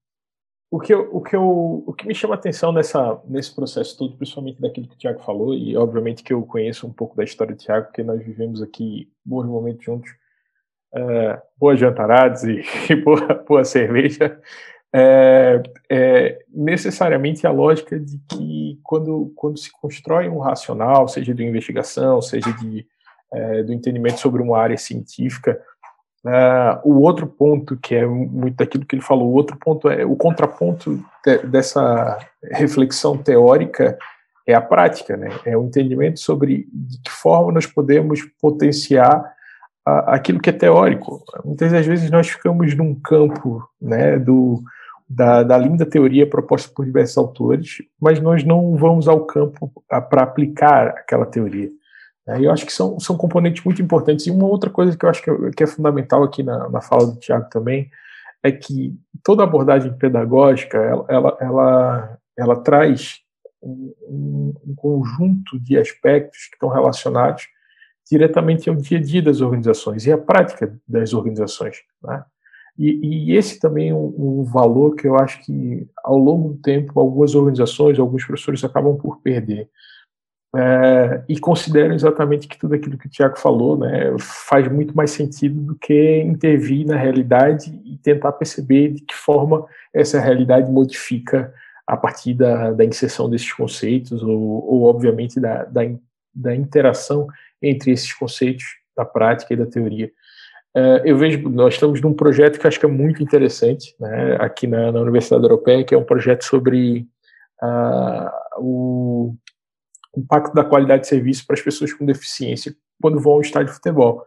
O 0.70 0.78
que, 0.78 0.94
eu, 0.94 1.08
o, 1.12 1.20
que 1.20 1.34
eu, 1.34 1.84
o 1.84 1.92
que 1.92 2.06
me 2.06 2.14
chama 2.14 2.34
a 2.34 2.38
atenção 2.38 2.70
nessa, 2.70 3.20
nesse 3.26 3.52
processo 3.52 3.98
todo, 3.98 4.16
principalmente 4.16 4.61
daquilo 4.61 4.86
que 4.86 4.94
o 4.94 4.98
Thiago 4.98 5.20
falou, 5.20 5.52
e 5.52 5.76
obviamente 5.76 6.22
que 6.22 6.32
eu 6.32 6.42
conheço 6.42 6.86
um 6.86 6.92
pouco 6.92 7.16
da 7.16 7.24
história 7.24 7.54
do 7.54 7.58
Thiago, 7.58 7.86
porque 7.86 8.04
nós 8.04 8.24
vivemos 8.24 8.62
aqui 8.62 9.11
bons 9.24 9.46
momentos 9.46 9.84
juntos, 9.84 10.12
uh, 10.94 11.42
boas 11.58 11.80
jantaradas 11.80 12.44
e, 12.44 12.62
e 12.88 12.94
boa, 12.94 13.34
boa 13.48 13.64
cerveja, 13.64 14.40
é, 14.92 15.62
é, 15.88 16.44
necessariamente 16.48 17.46
a 17.46 17.50
lógica 17.50 17.98
de 17.98 18.18
que 18.28 18.78
quando, 18.82 19.32
quando 19.36 19.58
se 19.58 19.70
constrói 19.72 20.28
um 20.28 20.38
racional, 20.38 21.06
seja 21.06 21.34
de 21.34 21.44
investigação, 21.44 22.20
seja 22.20 22.52
de, 22.54 22.86
é, 23.32 23.62
do 23.62 23.72
entendimento 23.72 24.20
sobre 24.20 24.42
uma 24.42 24.58
área 24.58 24.78
científica, 24.78 25.60
Uh, 26.22 26.76
o 26.84 27.00
outro 27.00 27.26
ponto, 27.26 27.78
que 27.78 27.94
é 27.94 28.06
muito 28.06 28.56
daquilo 28.56 28.84
que 28.84 28.94
ele 28.94 29.02
falou, 29.02 29.30
o 29.30 29.34
outro 29.34 29.56
ponto 29.56 29.88
é 29.88 30.04
o 30.04 30.14
contraponto 30.14 31.02
de, 31.24 31.38
dessa 31.46 32.18
reflexão 32.52 33.16
teórica 33.16 33.96
é 34.46 34.52
a 34.52 34.60
prática, 34.60 35.16
né? 35.16 35.30
É 35.46 35.56
o 35.56 35.64
entendimento 35.64 36.20
sobre 36.20 36.68
de 36.70 37.00
que 37.00 37.10
forma 37.10 37.52
nós 37.52 37.66
podemos 37.66 38.20
potenciar 38.40 39.32
a, 39.86 40.14
aquilo 40.16 40.40
que 40.40 40.50
é 40.50 40.52
teórico. 40.52 41.24
Muitas 41.42 41.72
das 41.72 41.86
vezes 41.86 42.10
nós 42.10 42.28
ficamos 42.28 42.74
num 42.74 42.94
campo, 42.94 43.66
né, 43.80 44.18
do, 44.18 44.62
da, 45.08 45.42
da 45.42 45.56
linda 45.56 45.86
teoria 45.86 46.28
proposta 46.28 46.70
por 46.74 46.84
diversos 46.84 47.16
autores, 47.16 47.78
mas 47.98 48.20
nós 48.20 48.44
não 48.44 48.76
vamos 48.76 49.08
ao 49.08 49.24
campo 49.24 49.72
para 49.88 50.22
aplicar 50.22 50.88
aquela 50.88 51.24
teoria. 51.24 51.70
É, 52.30 52.40
eu 52.40 52.52
acho 52.52 52.64
que 52.64 52.72
são, 52.72 53.00
são 53.00 53.16
componentes 53.16 53.64
muito 53.64 53.82
importantes. 53.82 54.26
E 54.26 54.30
uma 54.30 54.46
outra 54.46 54.70
coisa 54.70 54.96
que 54.96 55.04
eu 55.04 55.10
acho 55.10 55.22
que 55.22 55.30
é, 55.30 55.50
que 55.56 55.64
é 55.64 55.66
fundamental 55.66 56.22
aqui 56.22 56.42
na, 56.42 56.68
na 56.68 56.80
fala 56.80 57.06
do 57.06 57.18
Tiago 57.18 57.48
também 57.50 57.90
é 58.42 58.52
que 58.52 58.96
toda 59.22 59.42
abordagem 59.42 59.92
pedagógica 59.92 60.78
ela, 60.78 61.06
ela, 61.08 61.38
ela, 61.40 62.18
ela 62.38 62.56
traz 62.56 63.20
um, 63.62 64.54
um, 64.66 64.74
conjunto 64.74 65.58
de 65.60 65.76
aspectos 65.76 66.46
que 66.46 66.54
estão 66.54 66.68
relacionados 66.68 67.48
diretamente 68.10 68.70
ao 68.70 68.76
dia 68.76 68.98
a 68.98 69.02
dia 69.02 69.22
das 69.22 69.40
organizações 69.40 70.06
e 70.06 70.12
à 70.12 70.16
prática 70.16 70.74
das 70.88 71.12
organizações. 71.12 71.78
Né? 72.02 72.24
E, 72.78 73.28
e, 73.30 73.36
esse 73.36 73.60
também 73.60 73.90
é 73.90 73.94
um, 73.94 74.14
um, 74.16 74.44
valor 74.44 74.94
que 74.94 75.06
eu 75.06 75.16
acho 75.16 75.44
que, 75.44 75.86
ao 76.02 76.16
longo 76.16 76.50
do 76.50 76.58
tempo, 76.58 76.98
algumas 76.98 77.34
organizações, 77.34 77.98
alguns 77.98 78.24
professores 78.24 78.64
acabam 78.64 78.96
por 78.96 79.20
perder 79.20 79.68
é, 80.57 81.22
e 81.28 81.38
consideram 81.38 81.94
exatamente 81.94 82.48
que 82.48 82.59
tudo 82.59 82.74
aquilo 82.74 82.98
que 82.98 83.07
o 83.07 83.11
Tiago 83.11 83.38
falou 83.38 83.78
né, 83.78 84.16
faz 84.18 84.66
muito 84.66 84.96
mais 84.96 85.12
sentido 85.12 85.61
do 85.61 85.74
que 85.76 86.22
intervir 86.22 86.84
na 86.84 86.96
realidade 86.96 87.70
e 87.84 87.96
tentar 87.98 88.32
perceber 88.32 88.88
de 88.94 89.03
que 89.03 89.14
forma 89.14 89.64
essa 89.94 90.18
realidade 90.18 90.70
modifica 90.70 91.55
a 91.86 91.96
partir 91.96 92.34
da, 92.34 92.72
da 92.72 92.84
inserção 92.84 93.30
desses 93.30 93.53
conceitos 93.53 94.22
ou, 94.22 94.38
ou 94.38 94.82
obviamente, 94.84 95.38
da, 95.38 95.64
da, 95.64 95.82
da, 96.34 96.55
interação 96.55 97.28
entre 97.62 97.92
esses 97.92 98.12
conceitos 98.12 98.64
da 98.96 99.05
prática 99.05 99.55
e 99.55 99.57
da 99.57 99.66
teoria. 99.66 100.11
É, 100.74 101.03
eu 101.05 101.16
vejo, 101.16 101.48
nós 101.48 101.74
estamos 101.74 102.01
num 102.01 102.14
projeto 102.14 102.59
que 102.59 102.66
acho 102.66 102.78
que 102.78 102.86
é 102.86 102.88
muito 102.88 103.22
interessante 103.22 103.94
né, 104.01 104.36
aqui 104.40 104.66
na, 104.66 104.90
na 104.90 105.01
Universidade 105.01 105.44
Europeia, 105.44 105.84
que 105.84 105.94
é 105.94 105.98
um 105.98 106.05
projeto 106.05 106.44
sobre 106.44 107.07
uh, 107.62 108.30
o 108.59 109.34
impacto 110.16 110.54
da 110.54 110.64
qualidade 110.64 111.02
de 111.02 111.08
serviço 111.08 111.46
para 111.46 111.54
as 111.54 111.62
pessoas 111.62 111.92
com 111.92 112.04
deficiência 112.04 112.74
quando 113.00 113.20
vão 113.20 113.34
ao 113.34 113.40
estádio 113.40 113.68
de 113.68 113.74
futebol. 113.74 114.26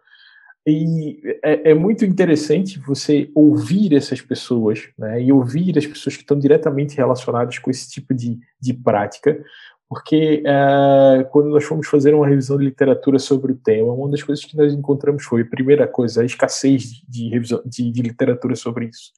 E 0.66 1.20
é, 1.44 1.72
é, 1.72 1.74
muito 1.74 2.06
interessante 2.06 2.80
você 2.80 3.30
ouvir 3.36 3.94
essas 3.94 4.22
pessoas, 4.22 4.90
né, 4.98 5.22
e 5.22 5.32
ouvir 5.32 5.78
as 5.78 5.86
pessoas 5.86 6.16
que 6.16 6.24
estão 6.24 6.40
diretamente 6.40 6.96
relacionadas 6.96 7.60
com 7.60 7.70
esse 7.70 7.90
tipo 7.90 8.14
de, 8.14 8.40
de 8.62 8.74
prática, 8.74 9.44
porque 9.90 10.42
é, 10.46 11.24
quando 11.26 11.50
nós 11.50 11.66
fomos 11.66 11.88
fazer 11.88 12.16
uma 12.16 12.28
revisão 12.28 12.58
de 12.58 12.64
literatura 12.64 13.20
sobre 13.20 13.52
o 13.52 13.58
tema, 13.58 13.92
uma 13.92 14.10
das 14.10 14.24
coisas 14.24 14.44
que 14.46 14.56
nós 14.56 14.74
encontramos 14.74 15.24
foi, 15.24 15.44
primeira 15.44 15.86
coisa, 15.86 16.22
a 16.22 16.26
escassez 16.26 17.04
de, 17.08 17.30
revisão, 17.30 17.62
de, 17.66 17.92
de 17.92 18.02
literatura 18.02 18.56
sobre 18.56 18.86
isso. 18.86 19.12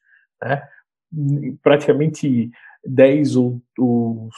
Né? 0.44 0.64
Praticamente 1.62 2.50
10 2.84 3.36
ou, 3.36 3.62
ou 3.78 4.30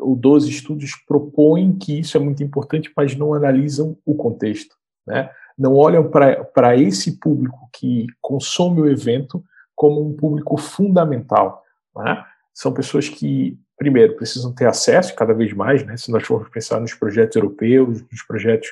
ou 0.00 0.16
12 0.16 0.48
estudos 0.48 0.94
propõem 1.06 1.76
que 1.76 2.00
isso 2.00 2.16
é 2.16 2.20
muito 2.20 2.42
importante, 2.42 2.90
mas 2.96 3.14
não 3.14 3.34
analisam 3.34 3.96
o 4.04 4.14
contexto. 4.14 4.76
Né? 5.06 5.30
Não 5.58 5.74
olham 5.74 6.08
para 6.08 6.76
esse 6.76 7.18
público 7.18 7.68
que 7.72 8.06
consome 8.20 8.80
o 8.80 8.88
evento 8.88 9.44
como 9.74 10.06
um 10.06 10.14
público 10.14 10.56
fundamental. 10.56 11.62
Né? 11.96 12.24
São 12.52 12.72
pessoas 12.72 13.08
que, 13.08 13.58
primeiro, 13.76 14.16
precisam 14.16 14.52
ter 14.52 14.66
acesso 14.66 15.14
cada 15.14 15.34
vez 15.34 15.52
mais, 15.52 15.84
né? 15.84 15.96
se 15.96 16.10
nós 16.10 16.26
formos 16.26 16.48
pensar 16.48 16.80
nos 16.80 16.94
projetos 16.94 17.36
europeus, 17.36 18.02
nos 18.10 18.22
projetos 18.22 18.68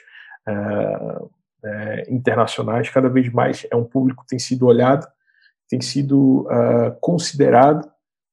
uh, 0.49 1.31
internacionais, 2.09 2.89
cada 2.89 3.09
vez 3.09 3.31
mais 3.33 3.66
é 3.70 3.76
um 3.76 3.85
público 3.85 4.22
que 4.22 4.29
tem 4.29 4.39
sido 4.39 4.66
olhado, 4.66 5.07
tem 5.68 5.81
sido 5.81 6.43
uh, 6.43 6.99
considerado, 7.01 7.89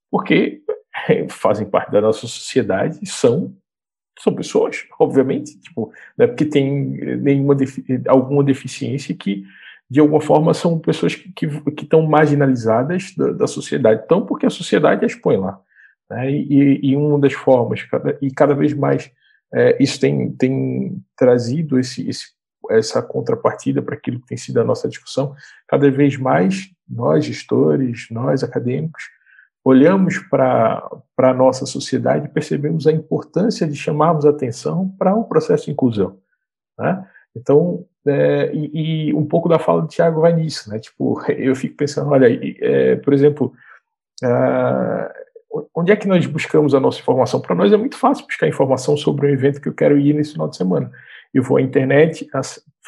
porque 0.09 0.61
fazem 1.29 1.67
parte 1.67 1.91
da 1.91 2.01
nossa 2.01 2.21
sociedade 2.21 2.99
e 3.01 3.07
são 3.07 3.55
são 4.17 4.33
pessoas, 4.33 4.85
obviamente, 4.97 5.59
tipo, 5.59 5.91
não 6.17 6.23
é 6.23 6.27
porque 6.27 6.45
tem 6.45 6.71
nenhuma 7.17 7.53
defi 7.53 7.83
alguma 8.07 8.43
deficiência 8.45 9.13
que 9.13 9.43
de 9.89 9.99
alguma 9.99 10.21
forma 10.21 10.53
são 10.53 10.79
pessoas 10.79 11.13
que, 11.13 11.31
que, 11.33 11.47
que 11.71 11.83
estão 11.83 12.01
marginalizadas 12.03 13.13
da, 13.15 13.31
da, 13.33 13.47
sociedade, 13.47 14.03
então 14.05 14.25
porque 14.25 14.45
a 14.45 14.49
sociedade 14.49 15.05
as 15.05 15.13
põe 15.13 15.35
lá, 15.35 15.59
né? 16.09 16.31
e, 16.31 16.79
e 16.81 16.95
uma 16.95 17.19
das 17.19 17.33
formas 17.33 17.83
cada, 17.83 18.17
e 18.21 18.31
cada 18.31 18.55
vez 18.55 18.73
mais 18.73 19.11
é, 19.53 19.83
isso 19.83 19.99
tem, 19.99 20.31
tem 20.31 21.03
trazido 21.15 21.77
esse, 21.77 22.07
esse 22.07 22.33
essa 22.71 23.01
contrapartida 23.01 23.81
para 23.81 23.95
aquilo 23.95 24.19
que 24.19 24.27
tem 24.27 24.37
sido 24.37 24.59
a 24.59 24.63
nossa 24.63 24.87
discussão, 24.87 25.35
cada 25.67 25.89
vez 25.91 26.17
mais 26.17 26.69
nós 26.89 27.25
gestores, 27.25 28.07
nós 28.09 28.43
acadêmicos 28.43 29.03
olhamos 29.65 30.19
para 30.19 30.87
a 31.17 31.33
nossa 31.33 31.65
sociedade 31.65 32.27
e 32.27 32.29
percebemos 32.29 32.85
a 32.85 32.91
importância 32.91 33.67
de 33.67 33.75
chamarmos 33.75 34.23
atenção 34.23 34.89
para 34.99 35.15
o 35.15 35.21
um 35.21 35.23
processo 35.23 35.65
de 35.65 35.71
inclusão. 35.71 36.19
Né? 36.77 37.03
Então, 37.35 37.83
é, 38.07 38.51
e, 38.53 39.09
e, 39.09 39.13
um 39.15 39.25
pouco 39.25 39.49
da 39.49 39.57
fala 39.57 39.81
do 39.81 39.87
Tiago 39.87 40.21
vai 40.21 40.33
nisso, 40.33 40.69
né? 40.69 40.77
Tipo, 40.77 41.19
eu 41.33 41.55
fico 41.55 41.75
pensando, 41.75 42.11
olha, 42.11 42.27
é, 42.61 42.95
por 42.97 43.11
exemplo, 43.11 43.51
uh, 44.23 45.65
onde 45.73 45.91
é 45.91 45.95
que 45.95 46.07
nós 46.07 46.23
buscamos 46.27 46.75
a 46.75 46.79
nossa 46.79 46.99
informação? 46.99 47.41
Para 47.41 47.55
nós 47.55 47.73
é 47.73 47.77
muito 47.77 47.97
fácil 47.97 48.27
buscar 48.27 48.47
informação 48.47 48.95
sobre 48.95 49.25
um 49.25 49.29
evento 49.31 49.59
que 49.59 49.67
eu 49.67 49.73
quero 49.73 49.97
ir 49.97 50.13
nesse 50.13 50.33
final 50.33 50.47
de 50.47 50.57
semana. 50.57 50.91
Eu 51.33 51.41
vou 51.41 51.57
à 51.57 51.61
internet, 51.61 52.29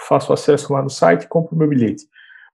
faço 0.08 0.32
acesso 0.32 0.72
lá 0.72 0.84
no 0.84 0.90
site, 0.92 1.28
compro 1.28 1.58
meu 1.58 1.68
bilhete. 1.68 2.06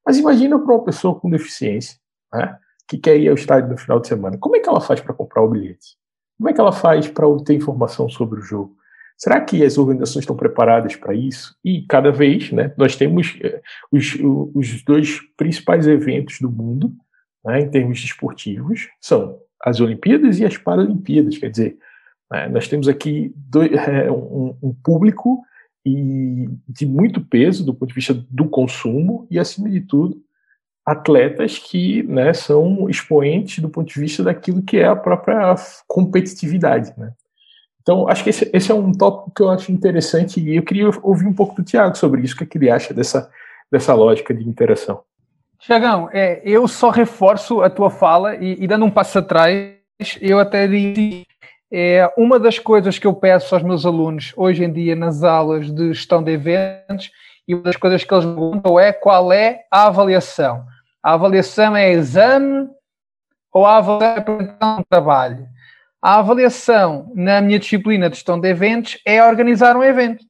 Mas 0.06 0.18
imagina 0.18 0.58
para 0.58 0.74
uma 0.74 0.84
pessoa 0.84 1.20
com 1.20 1.30
deficiência, 1.30 1.98
né? 2.34 2.58
Que 2.88 2.98
quer 2.98 3.18
ir 3.18 3.30
ao 3.30 3.36
estádio 3.36 3.70
no 3.70 3.78
final 3.78 4.00
de 4.00 4.08
semana, 4.08 4.38
como 4.38 4.56
é 4.56 4.60
que 4.60 4.70
ela 4.70 4.82
faz 4.82 5.00
para 5.00 5.14
comprar 5.14 5.42
o 5.42 5.50
bilhete? 5.50 5.96
Como 6.38 6.50
é 6.50 6.54
que 6.54 6.60
ela 6.60 6.72
faz 6.72 7.08
para 7.08 7.28
obter 7.28 7.54
informação 7.54 8.10
sobre 8.10 8.40
o 8.40 8.44
jogo? 8.44 8.76
Será 9.18 9.40
que 9.40 9.64
as 9.64 9.78
organizações 9.78 10.24
estão 10.24 10.36
preparadas 10.36 10.96
para 10.96 11.14
isso? 11.14 11.56
E 11.64 11.84
cada 11.84 12.12
vez, 12.12 12.52
né, 12.52 12.74
nós 12.78 12.96
temos 12.96 13.38
eh, 13.42 13.62
os, 13.92 14.18
os 14.54 14.84
dois 14.84 15.20
principais 15.38 15.88
eventos 15.88 16.40
do 16.42 16.52
mundo, 16.52 16.92
né, 17.46 17.62
em 17.62 17.70
termos 17.70 18.04
esportivos, 18.04 18.90
são 19.00 19.40
as 19.64 19.80
Olimpíadas 19.80 20.40
e 20.40 20.46
as 20.46 20.58
Paralimpíadas. 20.58 21.38
Quer 21.38 21.52
dizer, 21.52 21.78
né, 22.30 22.50
nós 22.50 22.68
temos 22.68 22.88
aqui 22.88 23.34
dois, 23.36 23.72
é, 23.88 24.12
um, 24.12 24.58
um, 24.62 24.76
público 24.84 25.44
e 25.86 26.50
de 26.68 26.86
muito 26.86 27.22
peso 27.22 27.66
do 27.66 27.74
ponto 27.74 27.90
de 27.90 27.96
vista 27.96 28.14
do 28.14 28.50
consumo 28.50 29.28
e, 29.30 29.38
acima 29.38 29.70
de 29.70 29.82
tudo, 29.82 30.22
atletas 30.86 31.58
que 31.58 32.04
né, 32.04 32.34
são 32.34 32.90
expoentes 32.90 33.60
do 33.60 33.70
ponto 33.70 33.94
de 33.94 34.00
vista 34.00 34.24
daquilo 34.24 34.62
que 34.62 34.78
é 34.78 34.86
a 34.86 34.96
própria 34.96 35.56
competitividade. 35.88 36.94
Né? 36.98 37.12
Então, 37.82 38.08
acho 38.08 38.24
que 38.24 38.30
esse, 38.30 38.50
esse, 38.54 38.72
é 38.72 38.76
um 38.76 38.92
tópico 38.92 39.32
que 39.36 39.42
eu 39.42 39.50
acho 39.50 39.72
interessante 39.72 40.40
e 40.40 40.56
eu 40.56 40.64
queria 40.64 40.90
ouvir 41.02 41.28
um 41.28 41.34
pouco 41.34 41.56
do 41.56 41.64
Tiago 41.64 41.98
sobre 41.98 42.22
isso, 42.22 42.36
o 42.36 42.38
que, 42.38 42.44
é 42.44 42.48
que 42.48 42.58
ele 42.58 42.70
acha 42.70 42.94
dessa, 42.94 43.30
dessa 43.72 43.94
lógica 43.94 44.34
de 44.34 44.48
interação. 44.48 45.02
Chagão, 45.60 46.10
é, 46.12 46.42
eu 46.44 46.68
só 46.68 46.90
reforço 46.90 47.62
a 47.62 47.70
tua 47.70 47.90
fala 47.90 48.36
e, 48.36 48.64
e 48.64 48.68
dando 48.68 48.86
um 48.86 48.92
passo 48.92 49.20
atrás, 49.20 49.76
eu 50.20 50.40
até 50.40 50.68
diria 50.68 51.24
é 51.76 52.08
uma 52.16 52.40
das 52.40 52.60
coisas 52.60 53.00
que 53.00 53.08
eu 53.08 53.16
peço 53.16 53.56
aos 53.56 53.64
meus 53.64 53.84
alunos 53.84 54.32
hoje 54.38 54.64
em 54.64 54.72
dia 54.72 54.96
nas 54.96 55.24
aulas 55.24 55.72
de 55.72 55.88
gestão 55.88 56.22
de 56.22 56.32
eventos 56.32 57.10
e 57.48 57.56
uma 57.56 57.64
das 57.64 57.76
coisas 57.76 58.04
que 58.04 58.14
eles 58.14 58.26
perguntam 58.26 58.80
é 58.80 58.94
qual 58.94 59.32
é 59.32 59.66
a 59.70 59.88
avaliação. 59.88 60.66
A 61.02 61.14
avaliação 61.14 61.76
é 61.76 61.92
exame 61.92 62.70
ou 63.52 63.66
a 63.66 63.78
avaliação 63.78 64.40
é 64.40 64.66
um 64.66 64.84
trabalho? 64.90 65.48
A 66.02 66.20
avaliação 66.20 67.12
na 67.16 67.42
minha 67.42 67.60
disciplina 67.60 68.10
de 68.10 68.16
gestão 68.16 68.40
de 68.40 68.50
eventos 68.50 69.00
é 69.06 69.24
organizar 69.24 69.76
um 69.76 69.84
evento. 69.84 70.26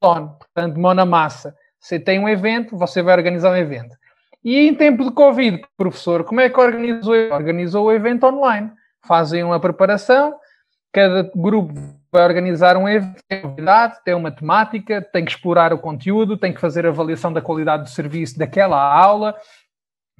Portanto, 0.00 0.78
mão 0.78 0.94
na 0.94 1.06
massa. 1.06 1.54
Você 1.78 1.98
tem 1.98 2.18
um 2.18 2.28
evento, 2.28 2.76
você 2.76 3.02
vai 3.02 3.14
organizar 3.16 3.50
um 3.50 3.56
evento. 3.56 3.96
E 4.44 4.58
em 4.58 4.74
tempo 4.74 5.04
de 5.04 5.12
Covid, 5.12 5.62
professor, 5.76 6.24
como 6.24 6.40
é 6.40 6.50
que 6.50 6.58
organizou? 6.58 7.14
Organizou 7.32 7.86
o 7.86 7.92
evento 7.92 8.26
online. 8.26 8.72
Fazem 9.06 9.44
uma 9.44 9.60
preparação, 9.60 10.34
cada 10.92 11.30
grupo 11.34 11.74
vai 12.12 12.24
organizar 12.24 12.76
um 12.76 12.86
evento, 12.86 13.22
tem 13.26 13.42
uma 13.42 13.88
tem 13.88 14.14
uma 14.14 14.30
temática, 14.30 15.00
tem 15.00 15.24
que 15.24 15.30
explorar 15.30 15.72
o 15.72 15.78
conteúdo, 15.78 16.36
tem 16.36 16.52
que 16.52 16.60
fazer 16.60 16.86
avaliação 16.86 17.32
da 17.32 17.40
qualidade 17.40 17.84
do 17.84 17.88
serviço 17.88 18.38
daquela 18.38 18.78
aula, 18.78 19.34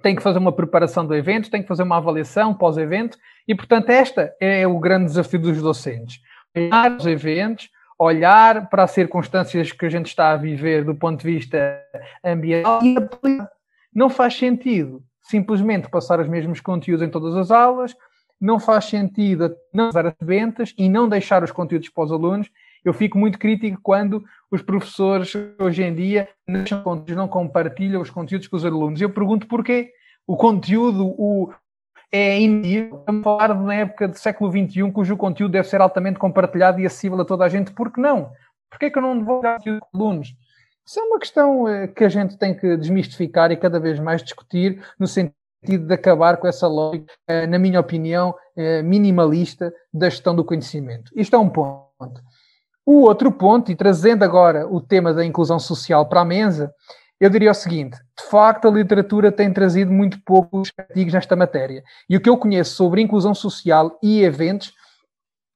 tem 0.02 0.16
que 0.16 0.22
fazer 0.22 0.38
uma 0.38 0.52
preparação 0.52 1.06
do 1.06 1.14
evento, 1.14 1.50
tem 1.50 1.60
que 1.60 1.68
fazer 1.68 1.82
uma 1.82 1.98
avaliação 1.98 2.54
pós-evento, 2.54 3.18
e 3.46 3.54
portanto 3.54 3.90
esta 3.90 4.34
é 4.40 4.66
o 4.66 4.78
grande 4.78 5.04
desafio 5.06 5.38
dos 5.38 5.60
docentes. 5.60 6.18
Olhar 6.56 6.96
os 6.96 7.06
eventos, 7.06 7.68
olhar 7.98 8.70
para 8.70 8.84
as 8.84 8.90
circunstâncias 8.92 9.70
que 9.70 9.84
a 9.84 9.90
gente 9.90 10.06
está 10.06 10.30
a 10.32 10.36
viver 10.36 10.84
do 10.84 10.94
ponto 10.94 11.20
de 11.20 11.26
vista 11.26 11.78
ambiental 12.24 12.82
e 12.82 12.96
aplicar. 12.96 13.50
Não 13.94 14.08
faz 14.08 14.34
sentido 14.34 15.02
simplesmente 15.20 15.88
passar 15.88 16.18
os 16.20 16.28
mesmos 16.28 16.60
conteúdos 16.60 17.06
em 17.06 17.10
todas 17.10 17.36
as 17.36 17.50
aulas, 17.50 17.94
não 18.42 18.58
faz 18.58 18.86
sentido 18.86 19.54
não 19.72 19.88
usar 19.88 20.04
as 20.04 20.14
ventas 20.20 20.74
e 20.76 20.88
não 20.88 21.08
deixar 21.08 21.44
os 21.44 21.52
conteúdos 21.52 21.88
para 21.88 22.04
os 22.04 22.10
alunos. 22.10 22.50
Eu 22.84 22.92
fico 22.92 23.16
muito 23.16 23.38
crítico 23.38 23.78
quando 23.80 24.24
os 24.50 24.60
professores 24.60 25.32
hoje 25.60 25.84
em 25.84 25.94
dia 25.94 26.28
não 27.14 27.28
compartilham 27.28 28.02
os 28.02 28.10
conteúdos 28.10 28.48
com 28.48 28.56
os 28.56 28.64
alunos. 28.64 29.00
Eu 29.00 29.10
pergunto 29.10 29.46
porquê. 29.46 29.92
O 30.26 30.36
conteúdo 30.36 31.06
o, 31.06 31.52
é 32.10 32.40
início, 32.40 32.96
estamos 32.98 33.20
a 33.20 33.24
falar 33.24 33.54
de 33.54 33.62
uma 33.62 33.74
época 33.74 34.08
do 34.08 34.18
século 34.18 34.50
XXI 34.50 34.90
cujo 34.90 35.16
conteúdo 35.16 35.52
deve 35.52 35.68
ser 35.68 35.80
altamente 35.80 36.18
compartilhado 36.18 36.80
e 36.80 36.86
acessível 36.86 37.20
a 37.20 37.24
toda 37.24 37.44
a 37.44 37.48
gente. 37.48 37.70
Por 37.70 37.92
que 37.92 38.00
não? 38.00 38.32
Porquê 38.68 38.90
que 38.90 38.98
eu 38.98 39.02
não 39.02 39.24
vou 39.24 39.40
dar 39.40 39.58
conteúdo 39.58 39.80
com 39.80 39.98
alunos? 39.98 40.34
Isso 40.84 40.98
é 40.98 41.02
uma 41.04 41.20
questão 41.20 41.68
eh, 41.68 41.86
que 41.86 42.02
a 42.02 42.08
gente 42.08 42.36
tem 42.36 42.56
que 42.56 42.76
desmistificar 42.76 43.52
e 43.52 43.56
cada 43.56 43.78
vez 43.78 44.00
mais 44.00 44.20
discutir 44.20 44.82
no 44.98 45.06
sentido 45.06 45.36
sentido 45.62 45.86
de 45.86 45.94
acabar 45.94 46.36
com 46.36 46.48
essa 46.48 46.66
lógica, 46.66 47.12
eh, 47.26 47.46
na 47.46 47.58
minha 47.58 47.78
opinião, 47.78 48.34
eh, 48.56 48.82
minimalista 48.82 49.72
da 49.92 50.10
gestão 50.10 50.34
do 50.34 50.44
conhecimento. 50.44 51.12
Isto 51.14 51.36
é 51.36 51.38
um 51.38 51.48
ponto. 51.48 52.20
O 52.84 53.02
outro 53.02 53.30
ponto, 53.30 53.70
e 53.70 53.76
trazendo 53.76 54.24
agora 54.24 54.66
o 54.66 54.80
tema 54.80 55.14
da 55.14 55.24
inclusão 55.24 55.58
social 55.58 56.08
para 56.08 56.22
a 56.22 56.24
mesa, 56.24 56.72
eu 57.20 57.30
diria 57.30 57.52
o 57.52 57.54
seguinte: 57.54 57.96
de 58.18 58.28
facto, 58.28 58.66
a 58.66 58.70
literatura 58.70 59.30
tem 59.30 59.52
trazido 59.52 59.92
muito 59.92 60.18
poucos 60.24 60.72
artigos 60.76 61.14
nesta 61.14 61.36
matéria. 61.36 61.82
E 62.10 62.16
o 62.16 62.20
que 62.20 62.28
eu 62.28 62.36
conheço 62.36 62.74
sobre 62.74 63.00
inclusão 63.00 63.34
social 63.34 63.96
e 64.02 64.22
eventos 64.22 64.72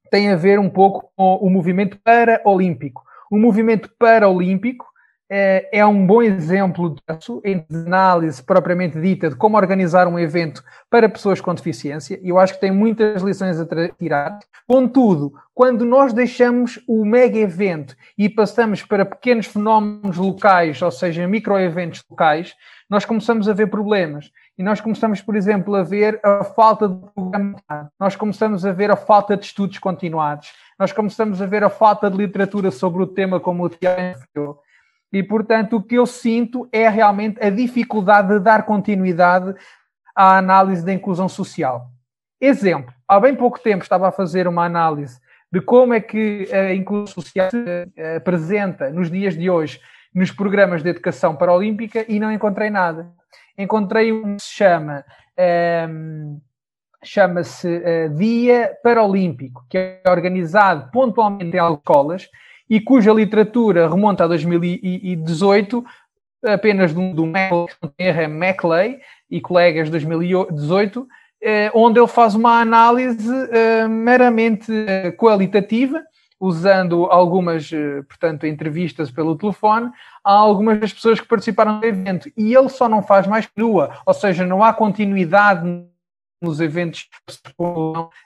tem 0.09 0.31
a 0.31 0.37
ver 0.37 0.61
um 0.61 0.71
pouco 0.71 1.11
com 1.17 1.35
o 1.37 1.51
movimento 1.51 1.99
paraolímpico. 2.05 3.03
O 3.29 3.37
movimento 3.37 3.91
paraolímpico 3.99 4.87
é, 5.29 5.68
é 5.72 5.87
um 5.87 6.07
bom 6.07 6.22
exemplo 6.22 6.95
disso, 7.09 7.41
em 7.45 7.64
análise 7.72 8.43
propriamente 8.43 9.01
dita 9.01 9.29
de 9.29 9.37
como 9.37 9.57
organizar 9.57 10.07
um 10.07 10.18
evento 10.18 10.62
para 10.89 11.09
pessoas 11.09 11.41
com 11.41 11.55
deficiência, 11.55 12.18
e 12.22 12.29
eu 12.29 12.39
acho 12.39 12.55
que 12.55 12.61
tem 12.61 12.70
muitas 12.70 13.22
lições 13.22 13.61
a 13.61 13.66
tirar. 13.99 14.39
Contudo, 14.66 15.33
quando 15.55 15.85
nós 15.85 16.12
deixamos 16.12 16.81
o 16.87 17.05
mega 17.05 17.39
evento 17.39 17.97
e 18.16 18.29
passamos 18.29 18.83
para 18.83 19.05
pequenos 19.05 19.47
fenómenos 19.47 20.16
locais, 20.16 20.81
ou 20.83 20.91
seja, 20.91 21.27
microeventos 21.27 22.05
locais, 22.11 22.55
nós 22.89 23.05
começamos 23.05 23.49
a 23.49 23.53
ver 23.53 23.68
problemas. 23.68 24.31
E 24.59 24.62
nós 24.62 24.81
começamos, 24.81 25.20
por 25.20 25.37
exemplo, 25.37 25.74
a 25.74 25.83
ver 25.83 26.18
a 26.22 26.43
falta 26.43 26.89
de 26.89 26.97
programa, 27.14 27.57
nós 28.01 28.16
começamos 28.16 28.64
a 28.64 28.72
ver 28.72 28.91
a 28.91 28.97
falta 28.97 29.37
de 29.37 29.45
estudos 29.45 29.79
continuados, 29.79 30.53
nós 30.79 30.93
começamos 30.93 31.43
a 31.43 31.47
ver 31.47 31.62
a 31.62 31.68
falta 31.68 32.11
de 32.11 32.16
literatura 32.16 32.70
sobre 32.70 33.03
o 33.03 33.07
tema, 33.07 33.39
como 33.39 33.64
o 33.64 33.68
Tiago 33.68 34.59
e, 35.13 35.23
portanto, 35.23 35.77
o 35.77 35.83
que 35.83 35.95
eu 35.95 36.07
sinto 36.07 36.69
é 36.73 36.89
realmente 36.89 37.43
a 37.43 37.51
dificuldade 37.51 38.29
de 38.29 38.41
dar 38.41 38.65
continuidade 38.65 39.55
à 40.15 40.37
análise 40.39 40.85
da 40.85 40.93
inclusão 40.93 41.29
social. 41.29 41.91
Exemplo, 42.41 42.93
há 43.09 43.19
bem 43.19 43.35
pouco 43.35 43.59
tempo 43.59 43.83
estava 43.83 44.09
a 44.09 44.13
fazer 44.13 44.47
uma 44.47 44.65
análise 44.65 45.21
de 45.51 45.61
como 45.61 45.95
é 45.95 46.01
que 46.01 46.49
a 46.53 46.75
inclusão 46.75 47.07
social 47.07 47.51
se 47.51 47.89
eh, 47.97 48.17
apresenta 48.17 48.91
nos 48.91 49.11
dias 49.11 49.37
de 49.37 49.49
hoje 49.49 49.81
nos 50.15 50.31
programas 50.31 50.83
de 50.83 50.89
educação 50.89 51.37
paralímpica 51.37 52.05
e 52.09 52.19
não 52.19 52.33
encontrei 52.33 52.69
nada. 52.69 53.11
Encontrei 53.57 54.13
um 54.13 54.37
que 54.37 54.43
se 54.43 54.53
chama 54.53 55.05
um, 55.39 55.43
ehm, 55.43 56.41
chama-se 57.05 57.69
uh, 57.69 58.15
Dia 58.15 58.77
Paralímpico, 58.83 59.65
que 59.69 59.79
é 59.79 60.03
organizado 60.09 60.91
pontualmente 60.91 61.57
em 61.57 61.73
escolas 61.73 62.29
e 62.69 62.81
cuja 62.81 63.12
literatura 63.12 63.89
remonta 63.89 64.25
a 64.25 64.29
2018, 64.29 65.85
apenas 66.45 66.93
do, 66.93 67.12
do 67.14 67.25
Maclay 67.27 68.99
e 69.31 69.41
colegas 69.41 69.87
de 69.87 69.93
2018, 69.93 71.07
eh, 71.43 71.71
onde 71.75 71.99
ele 72.01 72.09
faz 72.09 72.35
uma 72.35 72.61
análise 72.61 73.33
eh, 73.51 73.87
meramente 73.89 74.73
eh, 74.73 75.12
qualitativa, 75.12 76.03
usando 76.39 77.07
algumas, 77.07 77.71
portanto, 78.09 78.47
entrevistas 78.47 79.11
pelo 79.11 79.37
telefone 79.37 79.91
a 80.23 80.33
algumas 80.33 80.79
das 80.79 80.93
pessoas 80.93 81.19
que 81.19 81.27
participaram 81.27 81.81
do 81.81 81.87
evento. 81.87 82.31
E 82.37 82.55
ele 82.55 82.69
só 82.69 82.89
não 82.89 83.03
faz 83.03 83.27
mais 83.27 83.49
nua, 83.57 83.91
ou 84.05 84.12
seja, 84.12 84.45
não 84.45 84.62
há 84.62 84.75
continuidade 84.75 85.87
nos 86.41 86.61
eventos 86.61 87.09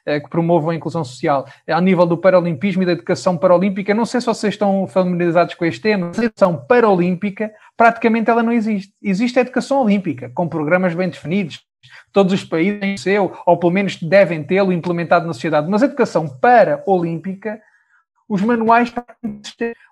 eh, 0.07 0.21
que 0.21 0.29
promovam 0.29 0.71
a 0.71 0.75
inclusão 0.75 1.05
social. 1.05 1.47
Ao 1.69 1.81
nível 1.81 2.07
do 2.07 2.19
paralimpismo 2.19 2.83
e 2.83 2.87
da 2.87 2.93
educação 2.93 3.37
paralímpica, 3.37 3.95
não 3.95 4.05
sei 4.05 4.21
se 4.21 4.27
vocês 4.27 4.55
estão 4.55 4.87
familiarizados 4.87 5.55
com 5.55 5.65
este 5.65 5.81
tema, 5.81 6.07
a 6.15 6.25
educação 6.25 6.57
paralímpica, 6.67 7.53
praticamente 7.77 8.31
ela 8.31 8.43
não 8.43 8.53
existe. 8.53 8.93
Existe 9.03 9.39
a 9.39 9.43
educação 9.43 9.83
olímpica, 9.83 10.31
com 10.35 10.49
programas 10.49 10.95
bem 10.95 11.09
definidos, 11.09 11.61
todos 12.13 12.33
os 12.33 12.45
países 12.45 12.81
têm 12.81 12.97
seu, 12.97 13.33
ou 13.47 13.57
pelo 13.57 13.73
menos 13.73 13.97
devem 13.97 14.43
tê-lo 14.43 14.73
implementado 14.73 15.27
na 15.27 15.33
sociedade, 15.33 15.69
mas 15.69 15.83
a 15.83 15.87
educação 15.87 16.29
para-olímpica 16.29 17.61
os 18.31 18.43
manuais 18.43 18.95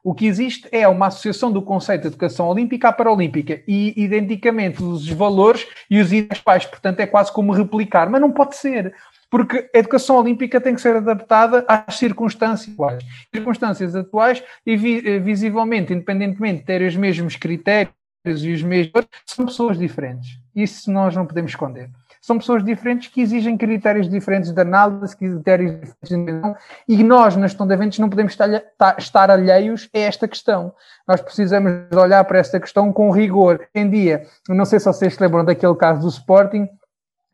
o 0.05 0.15
que 0.15 0.25
existe 0.25 0.69
é 0.71 0.87
uma 0.87 1.09
associação 1.09 1.51
do 1.51 1.61
conceito 1.61 2.03
de 2.03 2.07
educação 2.07 2.47
olímpica 2.47 2.89
à 2.89 2.93
paralímpica 2.93 3.61
e 3.67 3.93
identicamente 4.01 4.81
os 4.81 5.09
valores 5.11 5.67
e 5.91 6.01
os 6.01 6.13
ideais, 6.13 6.65
portanto 6.65 7.01
é 7.01 7.07
quase 7.07 7.33
como 7.33 7.53
replicar, 7.53 8.09
mas 8.09 8.21
não 8.21 8.31
pode 8.31 8.55
ser, 8.55 8.95
porque 9.29 9.69
a 9.75 9.79
educação 9.79 10.17
olímpica 10.17 10.61
tem 10.61 10.73
que 10.73 10.81
ser 10.81 10.95
adaptada 10.95 11.65
às 11.67 11.97
circunstâncias 11.97 12.73
atuais. 12.73 13.05
Circunstâncias 13.35 13.97
atuais 13.97 14.43
e 14.65 14.75
eh, 14.75 15.19
visivelmente, 15.19 15.93
independentemente 15.93 16.61
de 16.61 16.65
ter 16.65 16.83
os 16.83 16.95
mesmos 16.95 17.35
critérios 17.35 17.93
e 18.25 18.53
os 18.53 18.63
mesmos, 18.63 19.05
são 19.27 19.47
pessoas 19.47 19.77
diferentes. 19.77 20.39
Isso 20.55 20.93
nós 20.93 21.17
não 21.17 21.27
podemos 21.27 21.51
esconder 21.51 21.91
são 22.29 22.37
pessoas 22.37 22.63
diferentes 22.63 23.09
que 23.09 23.23
exigem 23.23 23.57
critérios 23.57 24.07
diferentes 24.07 24.53
de 24.53 24.61
análise, 24.61 25.17
critérios 25.17 25.73
diferentes 25.73 26.09
de 26.11 26.15
intervenção, 26.15 26.57
e 26.87 27.03
nós, 27.03 27.35
na 27.37 27.47
gestão 27.47 27.67
de 27.67 27.73
eventos, 27.73 27.99
não 27.99 28.11
podemos 28.11 28.33
estar, 28.33 28.51
estar 28.99 29.31
alheios 29.31 29.89
a 29.95 29.99
esta 29.99 30.29
questão. 30.29 30.75
Nós 31.07 31.23
precisamos 31.23 31.91
olhar 31.91 32.23
para 32.25 32.39
esta 32.39 32.61
questão 32.61 32.93
com 32.93 33.11
rigor. 33.11 33.67
Em 33.75 33.89
dia, 33.89 34.27
não 34.47 34.67
sei 34.67 34.79
se 34.79 34.85
vocês 34.85 35.15
se 35.15 35.23
lembram 35.23 35.43
daquele 35.43 35.75
caso 35.75 36.03
do 36.03 36.09
Sporting, 36.09 36.69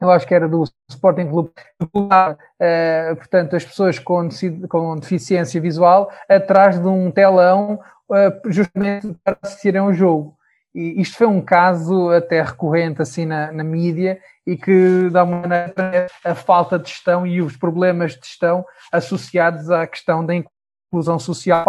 eu 0.01 0.11
acho 0.13 0.29
que 0.29 0.35
era 0.35 0.49
do 0.49 0.63
Sporting 0.89 1.27
Clube, 1.27 1.51
uh, 1.83 3.17
portanto, 3.17 3.57
as 3.57 3.65
pessoas 3.65 3.99
com, 3.99 4.29
com, 4.69 4.97
deficiência 4.97 5.61
visual 5.61 6.09
atrás 6.29 6.79
de 6.79 6.87
um 6.87 7.11
telão, 7.11 7.81
uh, 8.09 8.51
justamente 8.53 9.13
para 9.25 9.37
assistirem 9.43 9.81
ao 9.81 9.93
jogo. 9.93 10.37
E 10.75 11.01
isto 11.01 11.17
foi 11.17 11.27
um 11.27 11.41
caso 11.41 12.11
até 12.11 12.43
recorrente 12.43 13.01
assim 13.01 13.25
na, 13.25 13.53
na 13.53 13.63
mídia 13.63 14.19
e 14.45 14.57
que 14.57 15.09
dá 15.11 15.23
uma 15.23 15.39
maneira 15.39 16.07
a 16.25 16.35
falta 16.35 16.79
de 16.79 16.89
gestão 16.89 17.25
e 17.27 17.41
os 17.41 17.57
problemas 17.57 18.13
de 18.13 18.27
gestão 18.27 18.65
associados 18.91 19.71
à 19.71 19.87
questão 19.87 20.27
da 20.27 20.35
inclusão 20.35 21.19
social. 21.19 21.65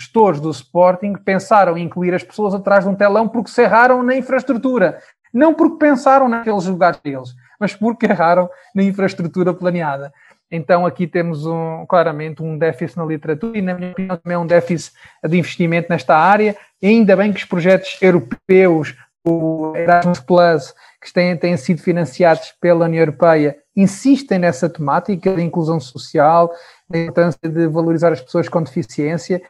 Gestores 0.00 0.40
do 0.40 0.50
Sporting 0.50 1.14
pensaram 1.14 1.76
em 1.76 1.84
incluir 1.84 2.14
as 2.14 2.22
pessoas 2.22 2.54
atrás 2.54 2.84
de 2.84 2.90
um 2.90 2.94
telão 2.94 3.28
porque 3.28 3.50
se 3.50 3.62
erraram 3.62 4.02
na 4.02 4.14
infraestrutura. 4.14 5.00
Não 5.32 5.52
porque 5.52 5.78
pensaram 5.78 6.28
naqueles 6.28 6.66
lugares 6.66 7.00
deles, 7.00 7.34
mas 7.58 7.74
porque 7.74 8.06
erraram 8.06 8.48
na 8.74 8.82
infraestrutura 8.82 9.52
planeada. 9.52 10.12
Então 10.50 10.84
aqui 10.84 11.06
temos 11.06 11.46
um, 11.46 11.84
claramente 11.86 12.42
um 12.42 12.58
déficit 12.58 12.98
na 12.98 13.04
literatura 13.04 13.56
e, 13.56 13.62
na 13.62 13.74
minha 13.74 13.92
opinião, 13.92 14.16
também 14.16 14.36
um 14.36 14.46
déficit 14.46 14.92
de 15.24 15.38
investimento 15.38 15.88
nesta 15.88 16.16
área. 16.16 16.56
E 16.82 16.88
ainda 16.88 17.16
bem 17.16 17.32
que 17.32 17.38
os 17.38 17.44
projetos 17.44 17.96
europeus, 18.00 18.96
o 19.24 19.72
Erasmus 19.76 20.20
Plus, 20.20 20.74
que 21.00 21.12
têm, 21.12 21.36
têm 21.36 21.56
sido 21.56 21.80
financiados 21.80 22.52
pela 22.60 22.86
União 22.86 23.00
Europeia, 23.00 23.56
insistem 23.76 24.38
nessa 24.38 24.68
temática 24.68 25.32
da 25.32 25.42
inclusão 25.42 25.78
social, 25.78 26.52
da 26.88 26.98
importância 26.98 27.48
de 27.48 27.66
valorizar 27.68 28.12
as 28.12 28.20
pessoas 28.20 28.48
com 28.48 28.62
deficiência, 28.62 29.40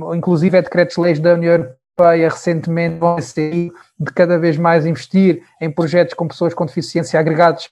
um, 0.00 0.14
inclusive 0.14 0.58
é 0.58 0.62
decretos-leis 0.62 1.20
da 1.20 1.34
União 1.34 1.52
Europeia 1.52 2.28
recentemente 2.28 2.98
vão 2.98 3.16
de 3.16 4.12
cada 4.12 4.36
vez 4.36 4.56
mais 4.56 4.84
investir 4.84 5.42
em 5.60 5.70
projetos 5.70 6.14
com 6.14 6.26
pessoas 6.26 6.52
com 6.52 6.66
deficiência 6.66 7.20
agregados 7.20 7.70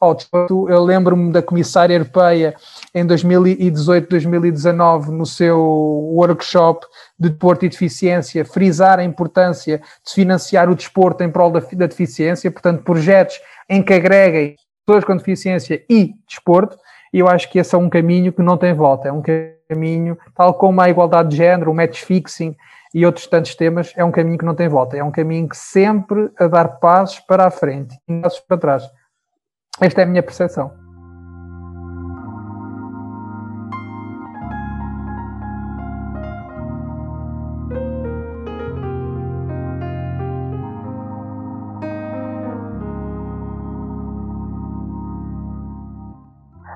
ao 0.00 0.14
desporto. 0.14 0.68
Eu 0.68 0.82
lembro-me 0.82 1.32
da 1.32 1.42
Comissária 1.42 1.94
Europeia 1.94 2.54
em 2.94 3.06
2018, 3.06 4.08
2019, 4.08 5.12
no 5.12 5.24
seu 5.24 5.58
workshop 5.58 6.86
de 7.18 7.28
desporto 7.28 7.64
e 7.64 7.68
deficiência, 7.68 8.44
frisar 8.44 8.98
a 8.98 9.04
importância 9.04 9.78
de 10.04 10.12
financiar 10.12 10.68
o 10.68 10.74
desporto 10.74 11.22
em 11.22 11.30
prol 11.30 11.50
da, 11.50 11.60
da 11.60 11.86
deficiência, 11.86 12.50
portanto, 12.50 12.82
projetos 12.82 13.40
em 13.68 13.82
que 13.82 13.94
agreguem 13.94 14.56
pessoas 14.84 15.04
com 15.04 15.16
deficiência 15.16 15.84
e 15.88 16.14
desporto, 16.26 16.76
e 17.12 17.18
eu 17.18 17.28
acho 17.28 17.50
que 17.50 17.58
esse 17.58 17.74
é 17.74 17.78
um 17.78 17.90
caminho 17.90 18.32
que 18.32 18.42
não 18.42 18.56
tem 18.56 18.74
volta, 18.74 19.08
é 19.08 19.12
um 19.12 19.22
caminho, 19.68 20.18
tal 20.34 20.54
como 20.54 20.80
a 20.80 20.88
igualdade 20.88 21.30
de 21.30 21.36
género, 21.36 21.70
o 21.70 21.74
match 21.74 22.02
fixing 22.02 22.56
e 22.94 23.06
outros 23.06 23.26
tantos 23.26 23.54
temas, 23.54 23.92
é 23.96 24.04
um 24.04 24.10
caminho 24.10 24.38
que 24.38 24.44
não 24.44 24.54
tem 24.54 24.68
volta, 24.68 24.96
é 24.96 25.04
um 25.04 25.10
caminho 25.10 25.48
que 25.48 25.56
sempre 25.56 26.30
a 26.38 26.46
dar 26.46 26.68
passos 26.78 27.20
para 27.20 27.46
a 27.46 27.50
frente 27.50 27.96
e 28.08 28.20
passos 28.20 28.40
para 28.40 28.58
trás. 28.58 28.82
Esta 29.80 30.02
é 30.02 30.04
a 30.04 30.06
minha 30.06 30.22
percepção. 30.22 30.70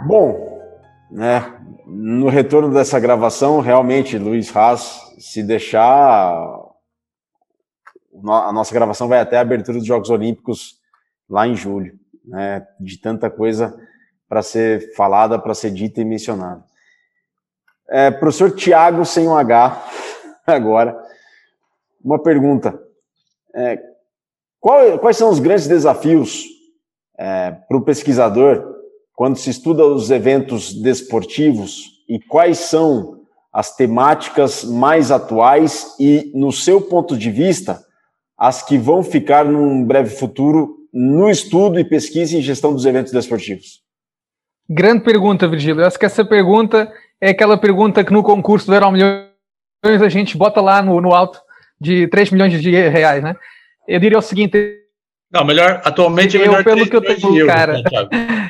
Bom, 0.07 0.62
né, 1.11 1.53
no 1.86 2.28
retorno 2.28 2.72
dessa 2.72 3.01
gravação, 3.01 3.61
realmente, 3.61 4.16
Luiz 4.16 4.55
Haas, 4.57 5.01
se 5.18 5.42
deixar, 5.42 6.32
a 8.24 8.53
nossa 8.53 8.72
gravação 8.72 9.09
vai 9.09 9.18
até 9.18 9.36
a 9.36 9.40
abertura 9.40 9.78
dos 9.78 9.86
Jogos 9.86 10.09
Olímpicos 10.09 10.80
lá 11.28 11.47
em 11.47 11.57
julho, 11.57 11.99
né, 12.27 12.66
de 12.81 12.99
tanta 12.99 13.31
coisa 13.31 13.79
para 14.29 14.43
ser 14.43 14.95
falada, 14.95 15.39
para 15.39 15.55
ser 15.55 15.70
dita 15.70 16.01
e 16.01 16.05
mencionada. 16.05 16.64
É, 17.89 18.11
professor 18.11 18.51
Tiago, 18.51 19.05
sem 19.05 19.29
um 19.29 19.37
H, 19.37 19.85
agora, 20.47 21.01
uma 22.05 22.20
pergunta. 22.20 22.79
É, 23.55 23.81
qual, 24.61 24.99
quais 24.99 25.16
são 25.16 25.31
os 25.31 25.39
grandes 25.39 25.68
desafios 25.68 26.45
é, 27.18 27.53
para 27.53 27.77
o 27.77 27.83
pesquisador 27.83 28.74
quando 29.14 29.37
se 29.37 29.49
estuda 29.49 29.87
os 29.87 30.11
eventos 30.11 30.74
desportivos 30.74 32.03
e 32.09 32.20
quais 32.20 32.59
são 32.59 33.20
as 33.53 33.74
temáticas 33.74 34.62
mais 34.64 35.11
atuais 35.11 35.97
e, 35.99 36.31
no 36.35 36.53
seu 36.53 36.83
ponto 36.83 37.16
de 37.16 37.31
vista, 37.31 37.83
as 38.37 38.62
que 38.62 38.77
vão 38.77 39.03
ficar 39.03 39.47
num 39.47 39.83
breve 39.83 40.11
futuro 40.11 40.77
no 40.99 41.28
estudo 41.28 41.78
e 41.78 41.84
pesquisa 41.84 42.38
em 42.38 42.40
gestão 42.40 42.72
dos 42.72 42.86
eventos 42.86 43.12
desportivos? 43.12 43.82
Grande 44.66 45.05
pergunta, 45.05 45.47
Virgílio. 45.47 45.82
Eu 45.82 45.86
acho 45.86 45.99
que 45.99 46.07
essa 46.07 46.24
pergunta 46.24 46.90
é 47.20 47.30
aquela 47.30 47.59
pergunta 47.59 48.03
que 48.03 48.12
no 48.12 48.22
concurso 48.22 48.66
do 48.66 48.74
Euro 48.74 48.90
Milhões 48.90 49.26
a 49.84 50.09
gente 50.09 50.38
bota 50.38 50.59
lá 50.62 50.80
no, 50.80 50.99
no 50.99 51.14
alto 51.14 51.38
de 51.78 52.09
3 52.09 52.30
milhões 52.30 52.62
de 52.62 52.70
reais, 52.70 53.22
né? 53.22 53.36
Eu 53.86 54.01
diria 54.01 54.18
o 54.18 54.22
seguinte. 54.22 54.80
Não, 55.30 55.44
melhor, 55.44 55.82
atualmente 55.84 56.38
é 56.38 56.40
melhor 56.40 56.61
eu, 56.61 56.64
pelo 56.64 56.88
que 56.88 56.97
eu 56.97 57.03
tenho, 57.03 57.47
cara. 57.47 57.74
Né, 57.74 57.82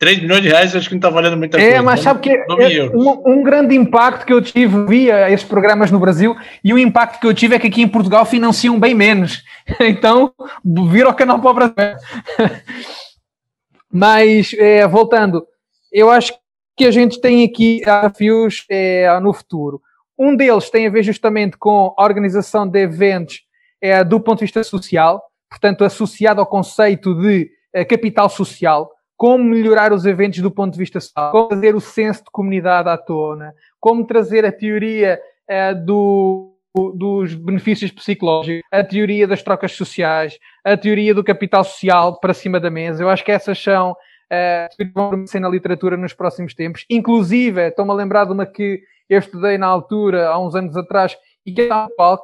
3 0.00 0.22
milhões 0.22 0.40
de 0.40 0.48
reais 0.48 0.74
acho 0.74 0.88
que 0.88 0.94
não 0.94 0.98
está 0.98 1.10
valendo 1.10 1.36
muita 1.36 1.58
é, 1.58 1.60
coisa. 1.60 1.76
É, 1.76 1.80
mas 1.82 2.00
sabe 2.00 2.20
que 2.20 2.30
é 2.30 2.90
um, 2.94 3.34
um, 3.34 3.42
grande 3.42 3.76
impacto 3.76 4.24
que 4.24 4.32
eu 4.32 4.40
tive 4.40 4.86
via 4.86 5.30
esses 5.30 5.46
programas 5.46 5.90
no 5.90 6.00
Brasil 6.00 6.34
e 6.64 6.72
o 6.72 6.78
impacto 6.78 7.20
que 7.20 7.26
eu 7.26 7.34
tive 7.34 7.54
é 7.54 7.58
que 7.58 7.66
aqui 7.66 7.82
em 7.82 7.88
Portugal 7.88 8.24
financiam 8.24 8.80
bem 8.80 8.94
menos. 8.94 9.44
Então, 9.78 10.32
vira 10.64 11.10
o 11.10 11.14
canal 11.14 11.38
para 11.38 11.50
o 11.50 11.54
Brasil. 11.54 11.98
Mas, 13.92 14.52
é, 14.58 14.86
voltando, 14.88 15.46
eu 15.92 16.10
acho 16.10 16.32
que 16.76 16.86
a 16.86 16.90
gente 16.90 17.20
tem 17.20 17.44
aqui 17.44 17.80
desafios 17.80 18.64
é, 18.70 19.20
no 19.20 19.32
futuro. 19.32 19.80
Um 20.18 20.34
deles 20.34 20.70
tem 20.70 20.86
a 20.86 20.90
ver 20.90 21.02
justamente 21.02 21.56
com 21.56 21.94
a 21.96 22.02
organização 22.02 22.66
de 22.66 22.80
eventos 22.80 23.42
é, 23.80 24.02
do 24.02 24.18
ponto 24.18 24.38
de 24.38 24.46
vista 24.46 24.64
social, 24.64 25.22
portanto, 25.48 25.84
associado 25.84 26.40
ao 26.40 26.46
conceito 26.46 27.14
de 27.14 27.50
é, 27.72 27.84
capital 27.84 28.28
social 28.28 28.90
como 29.20 29.44
melhorar 29.44 29.92
os 29.92 30.06
eventos 30.06 30.38
do 30.38 30.50
ponto 30.50 30.72
de 30.72 30.78
vista 30.78 30.98
social, 30.98 31.30
como 31.30 31.48
trazer 31.48 31.74
o 31.74 31.80
senso 31.80 32.24
de 32.24 32.30
comunidade 32.32 32.88
à 32.88 32.96
tona, 32.96 33.52
como 33.78 34.06
trazer 34.06 34.46
a 34.46 34.50
teoria 34.50 35.20
eh, 35.46 35.74
do, 35.74 36.54
dos 36.94 37.34
benefícios 37.34 37.90
psicológicos, 37.90 38.66
a 38.72 38.82
teoria 38.82 39.28
das 39.28 39.42
trocas 39.42 39.72
sociais, 39.72 40.38
a 40.64 40.74
teoria 40.74 41.12
do 41.14 41.22
capital 41.22 41.62
social 41.64 42.18
para 42.18 42.32
cima 42.32 42.58
da 42.58 42.70
mesa. 42.70 43.02
Eu 43.02 43.10
acho 43.10 43.22
que 43.22 43.30
essas 43.30 43.62
são 43.62 43.90
uh, 43.92 44.90
vão 44.94 45.26
ser 45.26 45.40
na 45.40 45.50
literatura 45.50 45.98
nos 45.98 46.14
próximos 46.14 46.54
tempos. 46.54 46.86
Inclusive, 46.88 47.68
estou-me 47.68 47.90
a 47.90 47.94
lembrar 47.94 48.24
de 48.24 48.32
uma 48.32 48.46
que 48.46 48.80
eu 49.06 49.18
estudei 49.18 49.58
na 49.58 49.66
altura, 49.66 50.28
há 50.28 50.38
uns 50.38 50.54
anos 50.54 50.74
atrás, 50.78 51.14
e 51.44 51.52
que 51.52 51.60
é 51.60 51.68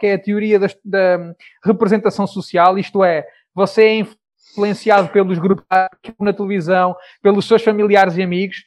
que 0.01 0.07
é 0.07 0.15
a 0.15 0.19
teoria 0.19 0.59
da, 0.59 0.69
da 0.83 1.35
representação 1.63 2.27
social, 2.27 2.79
isto 2.79 3.05
é, 3.05 3.27
você 3.55 3.83
é 3.83 4.07
influenciado 4.57 5.09
pelos 5.09 5.39
grupos 5.39 5.65
na 6.19 6.33
televisão, 6.33 6.97
pelos 7.23 7.47
seus 7.47 7.63
familiares 7.63 8.17
e 8.17 8.23
amigos, 8.23 8.65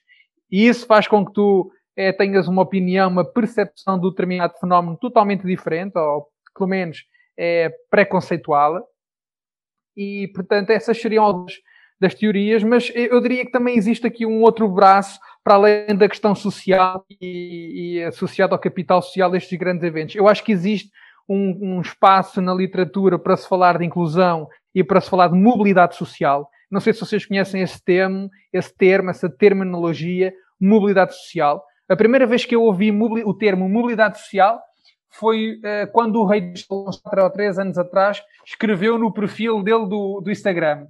e 0.51 0.67
isso 0.67 0.85
faz 0.85 1.07
com 1.07 1.25
que 1.25 1.33
tu 1.33 1.71
é, 1.95 2.11
tenhas 2.11 2.47
uma 2.47 2.61
opinião, 2.61 3.09
uma 3.09 3.25
percepção 3.25 3.99
do 3.99 4.11
determinado 4.11 4.53
fenómeno 4.59 4.97
totalmente 4.97 5.45
diferente, 5.45 5.97
ou 5.97 6.27
pelo 6.55 6.69
menos 6.69 7.03
é, 7.37 7.71
preconceitual. 7.89 8.87
E, 9.97 10.29
portanto, 10.33 10.69
essas 10.69 10.99
seriam 10.99 11.23
algumas 11.23 11.53
das 11.99 12.15
teorias, 12.15 12.63
mas 12.63 12.89
eu 12.95 13.19
diria 13.19 13.45
que 13.45 13.51
também 13.51 13.77
existe 13.77 14.07
aqui 14.07 14.25
um 14.25 14.41
outro 14.41 14.69
braço 14.69 15.19
para 15.43 15.55
além 15.55 15.95
da 15.97 16.07
questão 16.07 16.33
social 16.33 17.05
e, 17.19 17.97
e 17.97 18.03
associado 18.03 18.53
ao 18.53 18.59
capital 18.59 19.01
social 19.01 19.29
destes 19.29 19.59
grandes 19.59 19.83
eventos. 19.83 20.15
Eu 20.15 20.27
acho 20.27 20.43
que 20.43 20.53
existe 20.53 20.89
um, 21.27 21.75
um, 21.75 21.81
espaço 21.81 22.41
na 22.41 22.53
literatura 22.53 23.19
para 23.19 23.35
se 23.35 23.47
falar 23.47 23.77
de 23.77 23.85
inclusão 23.85 24.47
e 24.73 24.83
para 24.83 25.01
se 25.01 25.09
falar 25.09 25.27
de 25.27 25.35
mobilidade 25.35 25.95
social. 25.95 26.49
Não 26.69 26.79
sei 26.79 26.93
se 26.93 26.99
vocês 26.99 27.25
conhecem 27.25 27.61
esse 27.61 27.83
termo, 27.83 28.29
esse 28.53 28.73
termo, 28.75 29.09
essa 29.09 29.29
terminologia, 29.29 30.33
mobilidade 30.59 31.15
social. 31.15 31.63
A 31.87 31.95
primeira 31.95 32.27
vez 32.27 32.45
que 32.45 32.55
eu 32.55 32.63
ouvi 32.63 32.91
o 32.91 33.33
termo 33.33 33.67
mobilidade 33.67 34.19
social 34.19 34.61
foi 35.09 35.59
uh, 35.59 35.91
quando 35.91 36.17
o 36.17 36.25
rei 36.25 36.41
dos 36.41 36.63
quatro 36.63 37.23
ou 37.23 37.29
três 37.31 37.57
anos 37.57 37.77
atrás 37.77 38.21
escreveu 38.45 38.97
no 38.99 39.11
perfil 39.11 39.63
dele 39.63 39.87
do, 39.87 40.21
do 40.21 40.29
Instagram. 40.29 40.85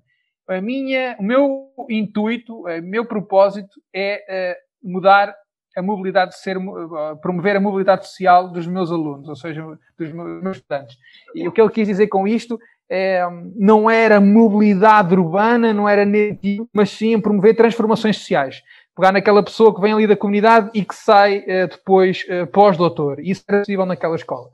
A 0.47 0.59
minha, 0.59 1.15
o 1.19 1.23
meu 1.23 1.71
intuito, 1.89 2.65
o 2.65 2.81
meu 2.81 3.05
propósito 3.05 3.81
é 3.93 4.57
uh, 4.83 4.91
mudar 4.91 5.33
a 5.77 5.81
mobilidade, 5.81 6.37
ser, 6.37 6.57
uh, 6.57 7.15
promover 7.21 7.55
a 7.55 7.61
mobilidade 7.61 8.07
social 8.07 8.49
dos 8.49 8.67
meus 8.67 8.91
alunos, 8.91 9.29
ou 9.29 9.35
seja, 9.35 9.63
dos 9.97 10.11
meus 10.11 10.57
estudantes. 10.57 10.97
E 11.33 11.47
o 11.47 11.51
que 11.51 11.61
ele 11.61 11.69
quis 11.69 11.87
dizer 11.87 12.07
com 12.07 12.27
isto 12.27 12.59
é, 12.89 13.23
não 13.55 13.89
era 13.89 14.19
mobilidade 14.19 15.13
urbana, 15.13 15.71
não 15.73 15.87
era 15.87 16.03
negativo, 16.03 16.67
mas 16.73 16.89
sim 16.89 17.19
promover 17.19 17.55
transformações 17.55 18.17
sociais. 18.17 18.63
Pegar 18.95 19.11
naquela 19.11 19.43
pessoa 19.43 19.73
que 19.73 19.79
vem 19.79 19.93
ali 19.93 20.07
da 20.07 20.17
comunidade 20.17 20.71
e 20.73 20.83
que 20.83 20.95
sai 20.95 21.39
uh, 21.39 21.67
depois 21.69 22.25
uh, 22.25 22.47
pós-doutor. 22.47 23.19
Isso 23.19 23.43
era 23.47 23.59
possível 23.59 23.85
naquela 23.85 24.15
escola. 24.15 24.49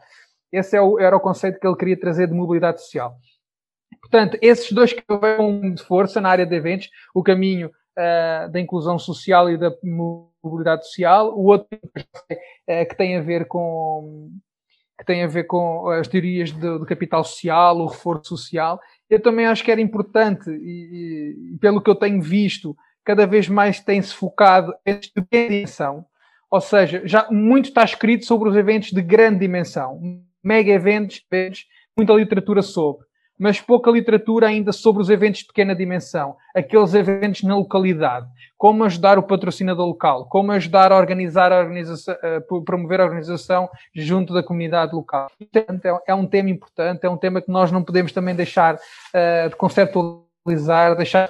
Esse 0.52 0.78
é 0.78 0.82
o, 0.82 1.00
era 1.00 1.16
o 1.16 1.20
conceito 1.20 1.60
que 1.60 1.66
ele 1.66 1.78
queria 1.78 2.00
trazer 2.00 2.28
de 2.28 2.34
mobilidade 2.34 2.82
social. 2.82 3.16
Portanto, 4.02 4.38
esses 4.42 4.72
dois 4.72 4.94
que 4.94 5.04
vão 5.08 5.74
de 5.74 5.82
força 5.82 6.22
na 6.22 6.30
área 6.30 6.46
de 6.46 6.56
eventos, 6.56 6.90
o 7.14 7.24
caminho 7.24 7.68
uh, 7.68 8.52
da 8.52 8.60
inclusão 8.60 9.00
social 9.00 9.50
e 9.50 9.58
da 9.58 9.72
mobilidade 9.82 10.86
social, 10.86 11.34
o 11.36 11.46
outro 11.46 11.68
que 12.90 12.96
tem 12.96 13.18
a 13.18 13.22
ver 13.22 13.48
com 13.48 14.30
que 14.98 15.06
tem 15.06 15.24
a 15.24 15.28
ver 15.28 15.46
com 15.46 15.90
as 15.90 16.08
teorias 16.08 16.52
do, 16.52 16.80
do, 16.80 16.86
capital 16.86 17.24
social, 17.24 17.78
o 17.78 17.88
reforço 17.88 18.38
social. 18.38 18.80
Eu 19.10 19.22
também 19.22 19.46
acho 19.46 19.64
que 19.64 19.72
era 19.72 19.82
importante, 19.82 20.50
e, 20.50 21.54
e 21.54 21.58
pelo 21.60 21.82
que 21.82 21.90
eu 21.90 21.96
tenho 21.96 22.22
visto, 22.22 22.76
cada 23.04 23.28
vez 23.28 23.48
mais 23.48 23.80
tem-se 23.80 24.14
focado 24.14 24.74
em 24.86 25.00
dimensão, 25.32 26.06
ou 26.50 26.62
seja, 26.62 27.02
já 27.06 27.28
muito 27.30 27.70
está 27.70 27.84
escrito 27.84 28.26
sobre 28.26 28.50
os 28.50 28.56
eventos 28.56 28.92
de 28.92 29.02
grande 29.02 29.40
dimensão, 29.40 30.00
mega 30.44 30.72
eventos, 30.72 31.22
eventos 31.32 31.66
muita 31.98 32.14
literatura 32.14 32.62
sobre. 32.62 33.05
Mas 33.38 33.60
pouca 33.60 33.92
literatura 33.92 34.48
ainda 34.48 34.72
sobre 34.72 35.02
os 35.02 35.10
eventos 35.10 35.42
de 35.42 35.48
pequena 35.48 35.76
dimensão, 35.76 36.36
aqueles 36.56 36.94
eventos 36.94 37.44
na 37.44 37.56
localidade, 37.56 38.28
como 38.58 38.84
ajudar 38.84 39.20
o 39.20 39.24
patrocinador 39.24 39.86
local, 39.86 40.28
como 40.30 40.52
ajudar 40.54 40.92
a 40.92 40.98
organizar 40.98 41.52
a 41.52 41.60
organização, 41.60 42.16
a 42.16 42.62
promover 42.62 43.02
a 43.02 43.06
organização 43.06 43.70
junto 43.94 44.34
da 44.34 44.42
comunidade 44.42 44.96
local. 44.96 45.30
Portanto, 45.38 46.02
é 46.08 46.14
um 46.14 46.26
tema 46.26 46.50
importante, 46.50 47.06
é 47.06 47.10
um 47.10 47.18
tema 47.18 47.42
que 47.42 47.52
nós 47.52 47.72
não 47.72 47.84
podemos 47.84 48.12
também 48.12 48.36
deixar 48.36 48.76
uh, 48.76 49.50
de 49.50 49.56
conceptualizar, 49.56 50.96
deixar 50.96 51.30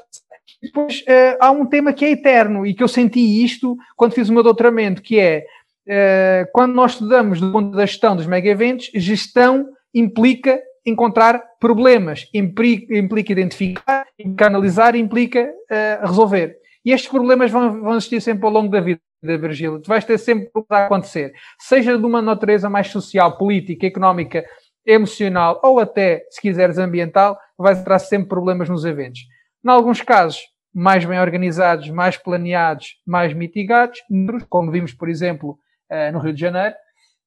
depois 0.62 1.02
uh, 1.02 1.38
há 1.40 1.52
um 1.52 1.66
tema 1.66 1.92
que 1.94 2.06
é 2.06 2.12
eterno 2.12 2.66
e 2.66 2.74
que 2.74 2.84
eu 2.84 2.88
senti 2.88 3.44
isto 3.44 3.76
quando 3.96 4.14
fiz 4.14 4.30
o 4.30 4.34
meu 4.34 4.44
doutoramento, 4.44 5.02
que 5.02 5.20
é 5.20 5.46
uh, 5.88 6.52
quando 6.54 6.74
nós 6.74 6.92
estudamos 6.92 7.40
do 7.40 7.52
ponto 7.52 7.76
da 7.76 7.86
gestão 7.86 8.16
dos 8.16 8.28
mega 8.28 8.50
eventos, 8.50 8.92
gestão 8.94 9.68
implica 9.94 10.60
encontrar 10.86 11.42
problemas, 11.60 12.30
implica, 12.34 12.96
implica 12.96 13.32
identificar, 13.32 14.06
canalizar, 14.38 14.96
implica 14.96 15.44
uh, 15.44 16.06
resolver. 16.06 16.58
E 16.86 16.92
estes 16.92 17.10
problemas 17.10 17.50
vão, 17.50 17.82
vão 17.82 17.96
existir 17.96 18.22
sempre 18.22 18.46
ao 18.46 18.52
longo 18.52 18.70
da 18.70 18.80
vida, 18.80 19.02
Virgílio. 19.24 19.82
Tu 19.82 19.88
vais 19.88 20.06
ter 20.06 20.20
sempre 20.20 20.50
a 20.70 20.86
acontecer, 20.86 21.34
seja 21.60 21.98
de 21.98 22.06
uma 22.06 22.22
natureza 22.22 22.70
mais 22.70 22.88
social, 22.88 23.38
política, 23.38 23.88
económica, 23.88 24.46
emocional 24.86 25.60
ou 25.64 25.80
até, 25.80 26.24
se 26.30 26.40
quiseres, 26.40 26.78
ambiental, 26.78 27.38
vais 27.58 27.82
ter 27.84 28.00
sempre 28.00 28.30
problemas 28.30 28.70
nos 28.70 28.86
eventos. 28.86 29.22
Em 29.66 29.70
alguns 29.70 30.02
casos, 30.02 30.42
mais 30.72 31.04
bem 31.06 31.20
organizados, 31.20 31.90
mais 31.90 32.18
planeados, 32.18 32.98
mais 33.06 33.34
mitigados, 33.34 34.00
como 34.48 34.70
vimos, 34.70 34.94
por 34.94 35.10
exemplo, 35.10 35.58
uh, 35.90 36.12
no 36.14 36.20
Rio 36.20 36.34
de 36.34 36.42
Janeiro, 36.42 36.76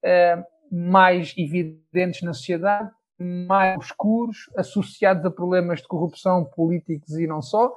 uh, 0.05 0.45
mais 0.71 1.35
evidentes 1.37 2.23
na 2.23 2.33
sociedade, 2.33 2.91
mais 3.19 3.77
obscuros, 3.77 4.51
associados 4.57 5.25
a 5.25 5.31
problemas 5.31 5.81
de 5.81 5.89
corrupção 5.89 6.45
políticos 6.45 7.19
e 7.19 7.27
não 7.27 7.43
só, 7.43 7.75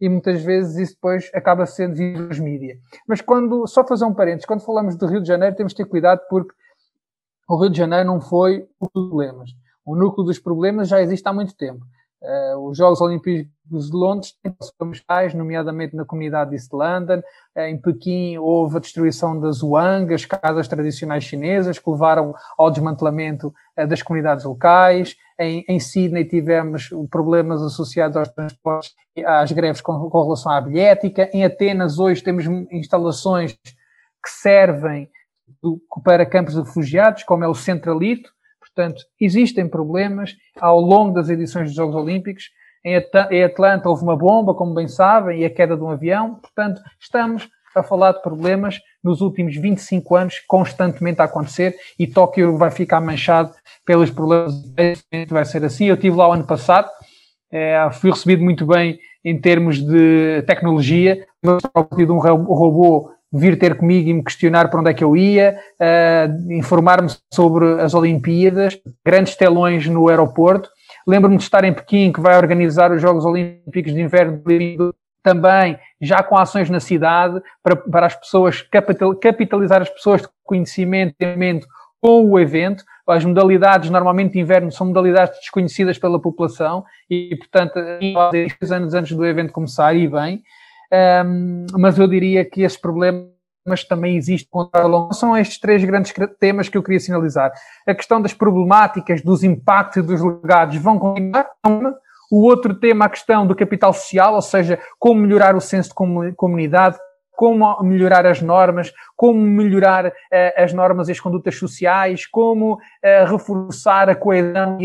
e 0.00 0.08
muitas 0.08 0.42
vezes 0.42 0.76
isso 0.76 0.94
depois 0.94 1.30
acaba 1.32 1.64
sendo 1.64 1.94
visto 1.94 2.22
nos 2.22 2.38
mídias. 2.38 2.78
Mas 3.06 3.20
quando, 3.20 3.66
só 3.66 3.86
fazer 3.86 4.04
um 4.04 4.12
parênteses, 4.12 4.46
quando 4.46 4.64
falamos 4.64 4.96
do 4.96 5.06
Rio 5.06 5.22
de 5.22 5.28
Janeiro 5.28 5.54
temos 5.56 5.72
de 5.72 5.76
ter 5.76 5.88
cuidado 5.88 6.20
porque 6.28 6.52
o 7.48 7.56
Rio 7.56 7.70
de 7.70 7.78
Janeiro 7.78 8.06
não 8.06 8.20
foi 8.20 8.68
o 8.80 8.88
problemas. 8.88 9.50
O 9.84 9.96
núcleo 9.96 10.24
dos 10.24 10.38
problemas 10.38 10.88
já 10.88 11.00
existe 11.00 11.26
há 11.28 11.32
muito 11.32 11.54
tempo. 11.54 11.84
Uh, 12.22 12.68
os 12.68 12.78
Jogos 12.78 13.00
Olímpicos 13.00 13.90
de 13.90 13.96
Londres 13.96 14.32
têm 14.40 14.54
nomeadamente 15.34 15.96
na 15.96 16.04
comunidade 16.04 16.50
de 16.50 16.56
East 16.56 16.72
London. 16.72 17.18
Uh, 17.56 17.60
em 17.62 17.76
Pequim 17.76 18.38
houve 18.38 18.76
a 18.76 18.80
destruição 18.80 19.40
das 19.40 19.60
Wang, 19.60 20.14
as 20.14 20.24
casas 20.24 20.68
tradicionais 20.68 21.24
chinesas, 21.24 21.80
que 21.80 21.90
levaram 21.90 22.32
ao 22.56 22.70
desmantelamento 22.70 23.52
uh, 23.76 23.86
das 23.88 24.02
comunidades 24.02 24.44
locais. 24.44 25.16
Em, 25.36 25.64
em, 25.68 25.80
Sydney 25.80 26.24
tivemos 26.24 26.90
problemas 27.10 27.60
associados 27.60 28.16
aos 28.16 28.28
transportes, 28.28 28.94
às 29.26 29.50
greves 29.50 29.80
com, 29.80 30.08
com 30.08 30.22
relação 30.22 30.52
à 30.52 30.60
bilhética. 30.60 31.28
Em 31.32 31.44
Atenas 31.44 31.98
hoje 31.98 32.22
temos 32.22 32.44
instalações 32.70 33.54
que 33.54 34.30
servem 34.30 35.10
do, 35.60 35.80
para 36.04 36.24
campos 36.24 36.54
de 36.54 36.60
refugiados, 36.60 37.24
como 37.24 37.42
é 37.42 37.48
o 37.48 37.54
Centralito, 37.54 38.30
Portanto, 38.74 39.02
existem 39.20 39.68
problemas 39.68 40.34
ao 40.58 40.80
longo 40.80 41.12
das 41.12 41.28
edições 41.28 41.68
dos 41.68 41.76
Jogos 41.76 41.94
Olímpicos. 41.94 42.44
Em 42.84 43.44
Atlanta 43.44 43.88
houve 43.88 44.02
uma 44.02 44.16
bomba, 44.16 44.54
como 44.54 44.74
bem 44.74 44.88
sabem, 44.88 45.40
e 45.40 45.44
a 45.44 45.50
queda 45.50 45.76
de 45.76 45.82
um 45.82 45.90
avião. 45.90 46.36
Portanto, 46.36 46.80
estamos 47.00 47.48
a 47.74 47.82
falar 47.82 48.12
de 48.12 48.22
problemas 48.22 48.78
nos 49.02 49.20
últimos 49.20 49.56
25 49.56 50.16
anos 50.16 50.40
constantemente 50.46 51.20
a 51.20 51.24
acontecer 51.24 51.74
e 51.98 52.06
Tóquio 52.06 52.56
vai 52.56 52.70
ficar 52.70 53.00
manchado 53.00 53.52
pelos 53.84 54.10
problemas. 54.10 54.54
Vai 55.28 55.44
ser 55.44 55.64
assim. 55.64 55.86
Eu 55.86 55.94
estive 55.94 56.16
lá 56.16 56.28
o 56.28 56.32
ano 56.32 56.46
passado, 56.46 56.90
é, 57.50 57.88
fui 57.92 58.10
recebido 58.10 58.42
muito 58.42 58.66
bem 58.66 58.98
em 59.24 59.40
termos 59.40 59.78
de 59.78 60.42
tecnologia. 60.46 61.24
Eu 61.42 61.58
de 61.96 62.12
um 62.12 62.18
robô 62.18 63.10
vir 63.32 63.58
ter 63.58 63.76
comigo 63.76 64.08
e 64.08 64.12
me 64.12 64.22
questionar 64.22 64.68
para 64.68 64.80
onde 64.80 64.90
é 64.90 64.94
que 64.94 65.02
eu 65.02 65.16
ia, 65.16 65.56
uh, 65.80 66.52
informar-me 66.52 67.08
sobre 67.32 67.80
as 67.80 67.94
Olimpíadas, 67.94 68.78
grandes 69.04 69.34
telões 69.36 69.86
no 69.86 70.08
aeroporto. 70.08 70.68
Lembro-me 71.06 71.38
de 71.38 71.42
estar 71.42 71.64
em 71.64 71.72
Pequim, 71.72 72.12
que 72.12 72.20
vai 72.20 72.36
organizar 72.36 72.92
os 72.92 73.00
Jogos 73.00 73.24
Olímpicos 73.24 73.94
de 73.94 74.00
Inverno 74.00 74.42
também, 75.22 75.78
já 76.00 76.22
com 76.22 76.36
ações 76.36 76.68
na 76.68 76.80
cidade, 76.80 77.40
para, 77.62 77.76
para 77.76 78.06
as 78.06 78.14
pessoas, 78.14 78.60
capital, 78.60 79.14
capitalizar 79.14 79.80
as 79.80 79.88
pessoas 79.88 80.22
de 80.22 80.28
conhecimento 80.44 81.16
com 82.00 82.28
o 82.28 82.38
evento. 82.38 82.84
As 83.06 83.24
modalidades, 83.24 83.90
normalmente 83.90 84.32
de 84.32 84.40
inverno, 84.40 84.70
são 84.70 84.88
modalidades 84.88 85.38
desconhecidas 85.38 85.98
pela 85.98 86.20
população 86.20 86.84
e, 87.08 87.34
portanto, 87.36 87.74
dois 88.30 88.72
anos 88.72 88.94
antes 88.94 89.16
do 89.16 89.24
evento 89.24 89.52
começar, 89.52 89.94
e 89.94 90.08
bem, 90.08 90.42
um, 90.92 91.66
mas 91.78 91.98
eu 91.98 92.06
diria 92.06 92.44
que 92.44 92.62
esses 92.62 92.78
problemas 92.78 93.32
também 93.88 94.16
existem 94.16 94.50
São 95.12 95.36
estes 95.36 95.58
três 95.58 95.84
grandes 95.84 96.12
temas 96.38 96.68
que 96.68 96.76
eu 96.76 96.82
queria 96.82 97.00
sinalizar. 97.00 97.52
A 97.86 97.94
questão 97.94 98.20
das 98.20 98.34
problemáticas, 98.34 99.22
dos 99.22 99.42
impactos 99.42 100.02
e 100.02 100.06
dos 100.06 100.20
legados 100.20 100.76
vão 100.76 100.98
continuar. 100.98 101.48
O 102.30 102.44
outro 102.44 102.74
tema, 102.74 103.04
a 103.04 103.10
questão 103.10 103.46
do 103.46 103.54
capital 103.54 103.92
social, 103.92 104.34
ou 104.34 104.42
seja, 104.42 104.78
como 104.98 105.20
melhorar 105.20 105.54
o 105.54 105.60
senso 105.60 105.90
de 105.90 106.34
comunidade, 106.34 106.98
como 107.34 107.82
melhorar 107.82 108.26
as 108.26 108.40
normas, 108.40 108.92
como 109.16 109.40
melhorar 109.40 110.06
uh, 110.06 110.12
as 110.56 110.72
normas 110.72 111.08
e 111.08 111.12
as 111.12 111.20
condutas 111.20 111.56
sociais, 111.56 112.26
como 112.26 112.74
uh, 112.74 113.30
reforçar 113.30 114.08
a 114.08 114.14
coesão 114.14 114.78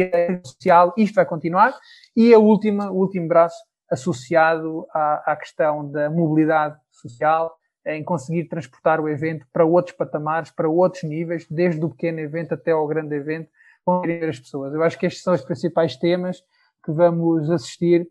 social, 0.43 0.93
isto 0.97 1.15
vai 1.15 1.25
continuar. 1.25 1.73
E 2.15 2.33
a 2.33 2.39
última, 2.39 2.89
o 2.89 2.95
último 2.95 3.27
braço, 3.27 3.57
associado 3.89 4.85
à, 4.93 5.31
à 5.31 5.35
questão 5.35 5.89
da 5.89 6.09
mobilidade 6.09 6.77
social, 6.91 7.55
em 7.85 8.03
conseguir 8.03 8.45
transportar 8.45 8.99
o 8.99 9.07
evento 9.07 9.45
para 9.51 9.65
outros 9.65 9.95
patamares, 9.95 10.51
para 10.51 10.69
outros 10.69 11.03
níveis, 11.03 11.47
desde 11.49 11.83
o 11.83 11.89
pequeno 11.89 12.19
evento 12.19 12.53
até 12.53 12.71
ao 12.71 12.85
grande 12.85 13.15
evento, 13.15 13.49
com 13.85 14.01
as 14.27 14.39
pessoas. 14.39 14.73
Eu 14.73 14.83
acho 14.83 14.99
que 14.99 15.05
estes 15.05 15.23
são 15.23 15.33
os 15.33 15.41
principais 15.41 15.95
temas 15.95 16.43
que 16.83 16.91
vamos 16.91 17.49
assistir 17.49 18.07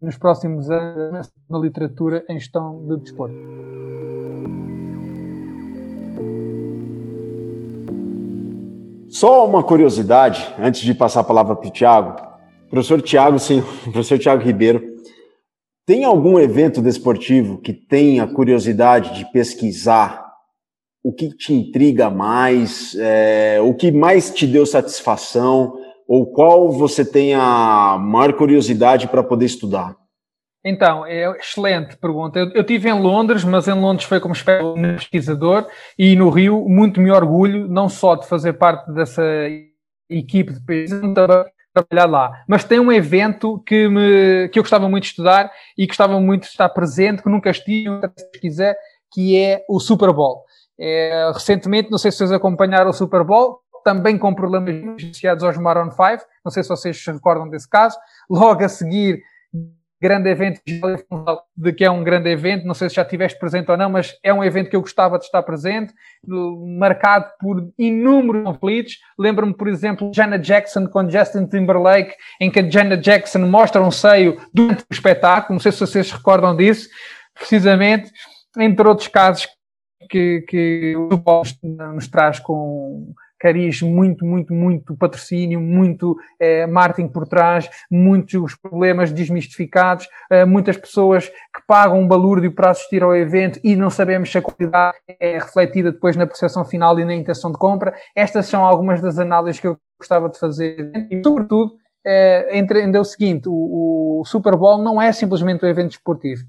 nos 0.00 0.16
próximos 0.16 0.70
anos 0.70 1.30
na 1.48 1.58
literatura 1.58 2.24
em 2.28 2.38
gestão 2.38 2.86
de 2.86 2.96
desporto. 2.98 3.34
Só 9.08 9.46
uma 9.46 9.62
curiosidade, 9.62 10.52
antes 10.58 10.80
de 10.80 10.92
passar 10.92 11.20
a 11.20 11.24
palavra 11.24 11.54
para 11.54 11.68
o 11.68 11.70
Tiago. 11.70 12.16
Professor 12.68 13.00
Tiago, 13.00 13.38
sim, 13.38 13.62
professor 13.84 14.18
Tiago 14.18 14.42
Ribeiro, 14.42 14.93
tem 15.86 16.04
algum 16.04 16.38
evento 16.38 16.80
desportivo 16.80 17.58
que 17.58 17.72
tenha 17.72 18.26
curiosidade 18.26 19.14
de 19.14 19.30
pesquisar 19.32 20.24
o 21.02 21.12
que 21.12 21.28
te 21.36 21.52
intriga 21.52 22.08
mais, 22.08 22.96
é, 22.98 23.60
o 23.60 23.74
que 23.74 23.92
mais 23.92 24.30
te 24.30 24.46
deu 24.46 24.64
satisfação, 24.64 25.74
ou 26.08 26.32
qual 26.32 26.72
você 26.72 27.04
tem 27.04 27.34
a 27.34 27.98
maior 28.00 28.32
curiosidade 28.32 29.06
para 29.08 29.22
poder 29.22 29.44
estudar? 29.44 29.94
Então, 30.64 31.04
é 31.04 31.30
excelente 31.36 31.94
pergunta. 31.98 32.38
Eu, 32.38 32.50
eu 32.52 32.64
tive 32.64 32.88
em 32.88 32.98
Londres, 32.98 33.44
mas 33.44 33.68
em 33.68 33.78
Londres 33.78 34.08
foi 34.08 34.18
como 34.18 34.34
pesquisador 34.34 35.66
e 35.98 36.16
no 36.16 36.30
Rio 36.30 36.66
muito 36.66 37.02
me 37.02 37.10
orgulho 37.10 37.68
não 37.68 37.86
só 37.86 38.14
de 38.14 38.26
fazer 38.26 38.54
parte 38.54 38.90
dessa 38.90 39.22
equipe 40.08 40.54
de 40.54 40.60
pesquisa, 40.60 41.53
trabalhar 41.74 42.10
lá. 42.10 42.44
Mas 42.46 42.64
tem 42.64 42.78
um 42.78 42.92
evento 42.92 43.58
que, 43.66 43.88
me, 43.88 44.48
que 44.48 44.58
eu 44.58 44.62
gostava 44.62 44.88
muito 44.88 45.04
de 45.04 45.10
estudar 45.10 45.50
e 45.76 45.86
gostava 45.86 46.20
muito 46.20 46.42
de 46.42 46.48
estar 46.48 46.68
presente, 46.68 47.22
que 47.22 47.28
nunca 47.28 47.50
estive, 47.50 48.00
se 48.16 48.40
quiser, 48.40 48.76
que 49.12 49.38
é 49.38 49.64
o 49.68 49.80
Super 49.80 50.12
Bowl. 50.12 50.44
É, 50.78 51.30
recentemente, 51.32 51.90
não 51.90 51.98
sei 51.98 52.10
se 52.10 52.18
vocês 52.18 52.32
acompanharam 52.32 52.90
o 52.90 52.94
Super 52.94 53.24
Bowl, 53.24 53.60
também 53.84 54.16
com 54.16 54.34
problemas 54.34 54.74
associados 54.96 55.44
aos 55.44 55.58
Maroon 55.58 55.90
5, 55.90 56.24
não 56.44 56.50
sei 56.50 56.62
se 56.62 56.68
vocês 56.70 57.02
se 57.02 57.12
recordam 57.12 57.48
desse 57.48 57.68
caso. 57.68 57.98
Logo 58.30 58.64
a 58.64 58.68
seguir, 58.68 59.22
grande 60.04 60.28
evento 60.28 60.60
de 61.56 61.72
que 61.72 61.82
é 61.82 61.90
um 61.90 62.04
grande 62.04 62.28
evento, 62.28 62.66
não 62.66 62.74
sei 62.74 62.90
se 62.90 62.96
já 62.96 63.02
estiveste 63.02 63.38
presente 63.38 63.70
ou 63.70 63.76
não, 63.76 63.88
mas 63.88 64.12
é 64.22 64.34
um 64.34 64.44
evento 64.44 64.68
que 64.68 64.76
eu 64.76 64.82
gostava 64.82 65.18
de 65.18 65.24
estar 65.24 65.42
presente, 65.42 65.94
marcado 66.78 67.30
por 67.40 67.72
inúmeros 67.78 68.44
conflitos. 68.44 68.98
Lembro-me, 69.18 69.54
por 69.54 69.66
exemplo, 69.66 70.10
Janet 70.14 70.44
Jackson 70.44 70.86
com 70.88 71.08
Justin 71.08 71.46
Timberlake, 71.46 72.14
em 72.38 72.50
que 72.50 72.70
Janet 72.70 73.02
Jackson 73.02 73.46
mostra 73.46 73.80
um 73.80 73.90
seio 73.90 74.38
durante 74.52 74.82
o 74.82 74.92
espetáculo, 74.92 75.54
não 75.54 75.60
sei 75.60 75.72
se 75.72 75.80
vocês 75.80 76.08
se 76.08 76.12
recordam 76.12 76.54
disso, 76.54 76.86
precisamente, 77.32 78.12
entre 78.58 78.86
outros 78.86 79.08
casos 79.08 79.48
que, 80.10 80.42
que 80.46 80.94
o 80.96 81.42
nos 81.94 82.08
traz 82.08 82.38
com 82.38 83.14
cariz 83.44 83.82
muito, 83.82 84.24
muito, 84.24 84.54
muito 84.54 84.96
patrocínio, 84.96 85.60
muito 85.60 86.16
eh, 86.40 86.66
marketing 86.66 87.08
por 87.08 87.28
trás, 87.28 87.68
muitos 87.90 88.56
problemas 88.56 89.12
desmistificados, 89.12 90.08
eh, 90.30 90.46
muitas 90.46 90.78
pessoas 90.78 91.28
que 91.28 91.60
pagam 91.66 92.00
um 92.00 92.08
balúrdio 92.08 92.50
para 92.54 92.70
assistir 92.70 93.02
ao 93.02 93.14
evento 93.14 93.60
e 93.62 93.76
não 93.76 93.90
sabemos 93.90 94.32
se 94.32 94.38
a 94.38 94.42
qualidade 94.42 94.96
é 95.20 95.34
refletida 95.34 95.92
depois 95.92 96.16
na 96.16 96.26
percepção 96.26 96.64
final 96.64 96.98
e 96.98 97.04
na 97.04 97.14
intenção 97.14 97.52
de 97.52 97.58
compra. 97.58 97.94
Estas 98.16 98.46
são 98.46 98.64
algumas 98.64 99.02
das 99.02 99.18
análises 99.18 99.60
que 99.60 99.66
eu 99.66 99.76
gostava 99.98 100.30
de 100.30 100.38
fazer 100.38 100.90
e, 101.10 101.22
sobretudo, 101.22 101.74
é, 102.02 102.58
entender 102.58 102.98
o 102.98 103.04
seguinte: 103.04 103.46
o, 103.46 104.20
o, 104.20 104.24
Super 104.24 104.56
Bowl 104.56 104.78
não 104.82 105.02
é 105.02 105.12
simplesmente 105.12 105.62
um 105.62 105.68
evento 105.68 105.90
esportivo. 105.90 106.44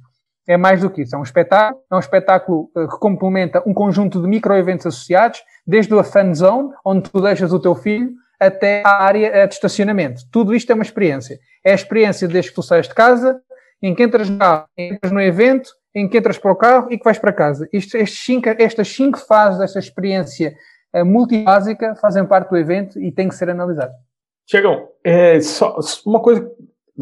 É 0.47 0.57
mais 0.57 0.81
do 0.81 0.89
que 0.89 1.01
isso. 1.01 1.15
É 1.15 1.19
um 1.19 1.23
espetáculo, 1.23 1.81
é 1.91 1.95
um 1.95 1.99
espetáculo 1.99 2.69
eh, 2.77 2.87
que 2.87 2.99
complementa 2.99 3.63
um 3.65 3.73
conjunto 3.73 4.21
de 4.21 4.27
micro-eventos 4.27 4.85
associados, 4.85 5.41
desde 5.65 5.97
a 5.97 6.03
fan 6.03 6.33
zone, 6.33 6.69
onde 6.85 7.09
tu 7.09 7.19
deixas 7.21 7.51
o 7.51 7.59
teu 7.59 7.73
filho, 7.73 8.11
até 8.39 8.83
a 8.85 9.03
área 9.03 9.47
de 9.47 9.53
estacionamento. 9.53 10.21
Tudo 10.31 10.53
isto 10.53 10.69
é 10.71 10.75
uma 10.75 10.83
experiência. 10.83 11.39
É 11.63 11.71
a 11.71 11.75
experiência 11.75 12.27
desde 12.27 12.51
que 12.51 12.55
tu 12.55 12.61
saias 12.61 12.87
de 12.87 12.93
casa, 12.93 13.41
em 13.81 13.93
que 13.95 14.03
entras, 14.03 14.29
no, 14.29 14.65
entras 14.77 15.11
no 15.11 15.21
evento, 15.21 15.69
em 15.93 16.07
que 16.07 16.17
entras 16.17 16.37
para 16.37 16.51
o 16.51 16.55
carro 16.55 16.87
e 16.91 16.97
que 16.97 17.03
vais 17.03 17.17
para 17.17 17.31
casa. 17.31 17.67
Isto, 17.71 17.97
cinco, 18.07 18.49
estas 18.49 18.87
cinco 18.89 19.17
fases 19.17 19.59
desta 19.59 19.79
experiência 19.79 20.53
uh, 20.93 21.05
multibásica 21.05 21.95
fazem 21.95 22.25
parte 22.25 22.49
do 22.49 22.57
evento 22.57 22.99
e 22.99 23.11
têm 23.11 23.29
que 23.29 23.35
ser 23.35 23.49
analisadas. 23.49 23.95
Tiagão, 24.45 24.89
é, 25.03 25.39
só 25.41 25.77
uma 26.05 26.21
coisa, 26.21 26.47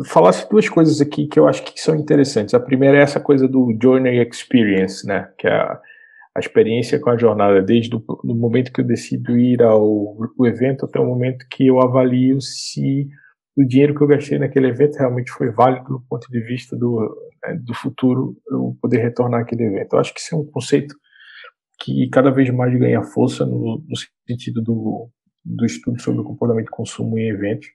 falasse 0.06 0.50
duas 0.50 0.68
coisas 0.68 1.00
aqui 1.02 1.28
que 1.28 1.40
eu 1.40 1.48
acho 1.48 1.64
que 1.64 1.80
são 1.80 1.96
interessantes. 1.96 2.54
A 2.54 2.60
primeira 2.60 2.98
é 2.98 3.02
essa 3.02 3.20
coisa 3.20 3.48
do 3.48 3.78
Journey 3.82 4.28
Experience, 4.28 5.06
né? 5.06 5.30
Que 5.38 5.48
é 5.48 5.54
a, 5.54 5.80
a 6.36 6.40
experiência 6.40 7.00
com 7.00 7.12
a 7.12 7.18
jornada, 7.18 7.62
desde 7.62 7.96
o 7.96 8.34
momento 8.34 8.72
que 8.72 8.82
eu 8.82 8.86
decido 8.86 9.38
ir 9.38 9.62
ao 9.62 10.18
evento 10.46 10.86
até 10.86 11.00
o 11.00 11.06
momento 11.06 11.46
que 11.50 11.68
eu 11.68 11.80
avalio 11.80 12.42
se 12.42 13.08
o 13.56 13.64
dinheiro 13.64 13.94
que 13.94 14.02
eu 14.02 14.08
gastei 14.08 14.40
naquele 14.40 14.68
evento 14.68 14.98
realmente 14.98 15.32
foi 15.32 15.52
válido 15.52 15.88
do 15.90 16.04
ponto 16.10 16.28
de 16.32 16.40
vista 16.40 16.76
do, 16.76 17.16
né, 17.46 17.54
do 17.64 17.74
futuro, 17.76 18.36
eu 18.50 18.76
poder 18.82 18.98
retornar 18.98 19.42
àquele 19.42 19.64
evento. 19.64 19.94
Eu 19.94 20.00
acho 20.00 20.12
que 20.12 20.20
isso 20.20 20.34
é 20.34 20.38
um 20.40 20.46
conceito 20.46 20.96
que 21.80 22.10
cada 22.10 22.32
vez 22.32 22.50
mais 22.50 22.76
ganha 22.80 23.04
força 23.04 23.46
no, 23.46 23.84
no 23.88 23.96
sentido 24.28 24.60
do, 24.62 25.10
do 25.46 25.66
estudo 25.66 26.02
sobre 26.02 26.22
o 26.22 26.24
comportamento 26.24 26.66
de 26.66 26.72
consumo 26.72 27.20
em 27.20 27.30
eventos, 27.30 27.68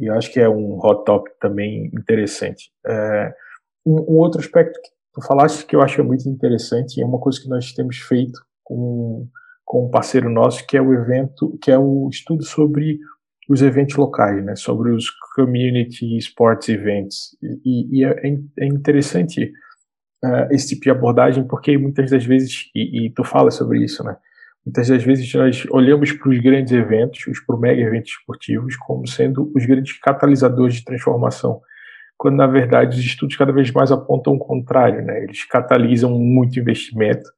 e 0.00 0.06
eu 0.06 0.14
acho 0.14 0.32
que 0.32 0.40
é 0.40 0.48
um 0.48 0.78
hot 0.78 1.04
topic 1.04 1.34
também 1.38 1.90
interessante. 1.94 2.72
É, 2.86 3.34
um, 3.84 4.00
um, 4.00 4.16
outro 4.16 4.40
aspecto 4.40 4.80
que 4.80 4.90
tu 5.12 5.22
falaste 5.26 5.66
que 5.66 5.76
eu 5.76 5.82
acho 5.82 6.02
muito 6.02 6.26
interessante, 6.28 7.02
é 7.02 7.04
uma 7.04 7.20
coisa 7.20 7.40
que 7.40 7.48
nós 7.48 7.72
temos 7.72 7.98
feito 7.98 8.40
com, 8.64 9.28
com 9.64 9.86
um 9.86 9.90
parceiro 9.90 10.30
nosso, 10.30 10.66
que 10.66 10.76
é 10.76 10.80
o 10.80 10.94
evento, 10.94 11.58
que 11.60 11.70
é 11.70 11.78
o 11.78 12.08
estudo 12.10 12.42
sobre 12.44 12.98
os 13.48 13.60
eventos 13.62 13.96
locais, 13.96 14.42
né, 14.44 14.56
sobre 14.56 14.90
os 14.92 15.10
community 15.34 16.16
sports 16.18 16.68
events. 16.68 17.36
E, 17.42 17.98
e 17.98 18.04
é, 18.04 18.38
é, 18.60 18.66
interessante 18.66 19.52
uh, 20.24 20.52
esse 20.52 20.68
tipo 20.68 20.82
de 20.82 20.90
abordagem, 20.90 21.46
porque 21.46 21.76
muitas 21.76 22.10
das 22.10 22.24
vezes, 22.24 22.70
e, 22.74 23.06
e, 23.06 23.10
tu 23.10 23.24
fala 23.24 23.50
sobre 23.50 23.82
isso, 23.84 24.04
né, 24.04 24.16
muitas 24.64 24.88
das 24.88 25.02
vezes 25.02 25.32
nós 25.34 25.66
olhamos 25.70 26.12
para 26.12 26.30
os 26.30 26.38
grandes 26.38 26.72
eventos, 26.72 27.26
os 27.26 27.40
para 27.40 27.58
mega 27.58 27.82
eventos 27.82 28.10
esportivos, 28.10 28.76
como 28.76 29.06
sendo 29.06 29.50
os 29.54 29.64
grandes 29.66 29.98
catalisadores 29.98 30.74
de 30.76 30.84
transformação, 30.84 31.60
quando 32.16 32.36
na 32.36 32.46
verdade 32.46 32.98
os 32.98 33.04
estudos 33.04 33.36
cada 33.36 33.52
vez 33.52 33.70
mais 33.72 33.90
apontam 33.90 34.34
o 34.34 34.38
contrário, 34.38 35.02
né, 35.02 35.22
eles 35.24 35.44
catalisam 35.44 36.10
muito 36.18 36.58
investimento, 36.58 37.28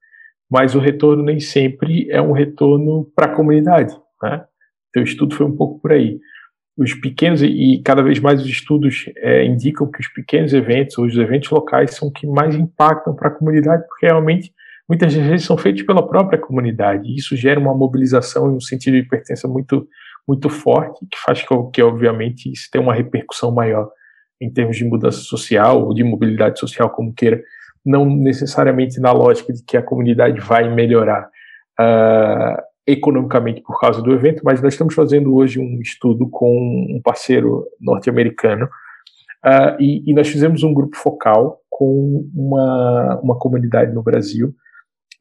mas 0.50 0.74
o 0.74 0.80
retorno 0.80 1.22
nem 1.22 1.40
sempre 1.40 2.10
é 2.10 2.20
um 2.20 2.32
retorno 2.32 3.10
para 3.16 3.32
a 3.32 3.34
comunidade, 3.34 3.94
né? 4.22 4.44
Então, 4.92 5.02
o 5.02 5.06
estudo 5.06 5.34
foi 5.34 5.46
um 5.46 5.56
pouco 5.56 5.80
por 5.80 5.92
aí. 5.92 6.20
Os 6.76 6.92
pequenos, 6.94 7.42
e 7.42 7.80
cada 7.82 8.02
vez 8.02 8.20
mais 8.20 8.42
os 8.42 8.46
estudos 8.46 9.06
é, 9.16 9.44
indicam 9.46 9.90
que 9.90 10.00
os 10.00 10.08
pequenos 10.08 10.52
eventos, 10.52 10.98
ou 10.98 11.06
os 11.06 11.16
eventos 11.16 11.48
locais, 11.48 11.94
são 11.94 12.10
que 12.10 12.26
mais 12.26 12.54
impactam 12.54 13.14
para 13.14 13.28
a 13.28 13.30
comunidade, 13.30 13.86
porque 13.88 14.06
realmente 14.06 14.52
muitas 14.92 15.14
vezes 15.14 15.46
são 15.46 15.56
feitos 15.56 15.82
pela 15.84 16.06
própria 16.06 16.38
comunidade. 16.38 17.08
E 17.08 17.16
isso 17.16 17.34
gera 17.34 17.58
uma 17.58 17.74
mobilização 17.74 18.52
e 18.52 18.56
um 18.56 18.60
sentido 18.60 19.00
de 19.00 19.08
pertença 19.08 19.48
muito, 19.48 19.88
muito 20.28 20.50
forte, 20.50 21.00
que 21.10 21.18
faz 21.18 21.40
que, 21.40 21.48
que, 21.72 21.82
obviamente, 21.82 22.52
isso 22.52 22.68
tenha 22.70 22.84
uma 22.84 22.92
repercussão 22.94 23.50
maior 23.50 23.88
em 24.38 24.52
termos 24.52 24.76
de 24.76 24.84
mudança 24.84 25.20
social 25.20 25.82
ou 25.82 25.94
de 25.94 26.04
mobilidade 26.04 26.60
social, 26.60 26.90
como 26.90 27.14
queira, 27.14 27.42
não 27.86 28.04
necessariamente 28.04 29.00
na 29.00 29.12
lógica 29.12 29.50
de 29.50 29.64
que 29.64 29.78
a 29.78 29.82
comunidade 29.82 30.38
vai 30.42 30.68
melhorar. 30.68 31.26
Uh, 31.80 32.60
economicamente 32.86 33.62
por 33.62 33.80
causa 33.80 34.02
do 34.02 34.12
evento, 34.12 34.42
mas 34.44 34.60
nós 34.60 34.74
estamos 34.74 34.92
fazendo 34.92 35.34
hoje 35.34 35.58
um 35.58 35.80
estudo 35.80 36.28
com 36.28 36.50
um 36.90 37.00
parceiro 37.00 37.64
norte-americano 37.80 38.66
uh, 38.66 39.80
e, 39.80 40.02
e, 40.04 40.12
nós 40.12 40.26
fizemos 40.26 40.64
um 40.64 40.74
grupo 40.74 40.96
focal 40.96 41.60
com 41.70 42.28
uma, 42.34 43.20
uma 43.22 43.38
comunidade 43.38 43.94
no 43.94 44.02
Brasil 44.02 44.52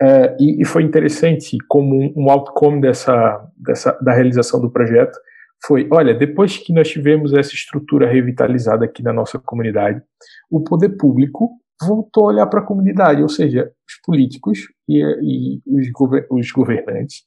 uh, 0.01 0.35
e, 0.39 0.61
e, 0.61 0.65
foi 0.65 0.83
interessante 0.83 1.57
como 1.67 1.95
um, 1.95 2.13
um 2.15 2.29
outcome 2.31 2.81
dessa, 2.81 3.47
dessa, 3.57 3.91
da 4.01 4.13
realização 4.13 4.59
do 4.59 4.71
projeto 4.71 5.17
foi, 5.63 5.87
olha, 5.91 6.13
depois 6.13 6.57
que 6.57 6.73
nós 6.73 6.89
tivemos 6.89 7.33
essa 7.33 7.53
estrutura 7.53 8.07
revitalizada 8.07 8.85
aqui 8.85 9.03
na 9.03 9.13
nossa 9.13 9.37
comunidade, 9.37 10.01
o 10.49 10.63
poder 10.63 10.89
público 10.97 11.51
voltou 11.81 12.25
a 12.25 12.27
olhar 12.27 12.47
para 12.47 12.61
a 12.61 12.65
comunidade, 12.65 13.21
ou 13.21 13.29
seja, 13.29 13.71
os 13.87 14.01
políticos 14.03 14.59
e, 14.89 14.99
e 14.99 15.61
os, 15.67 15.91
gover 15.91 16.27
os 16.29 16.51
governantes 16.51 17.23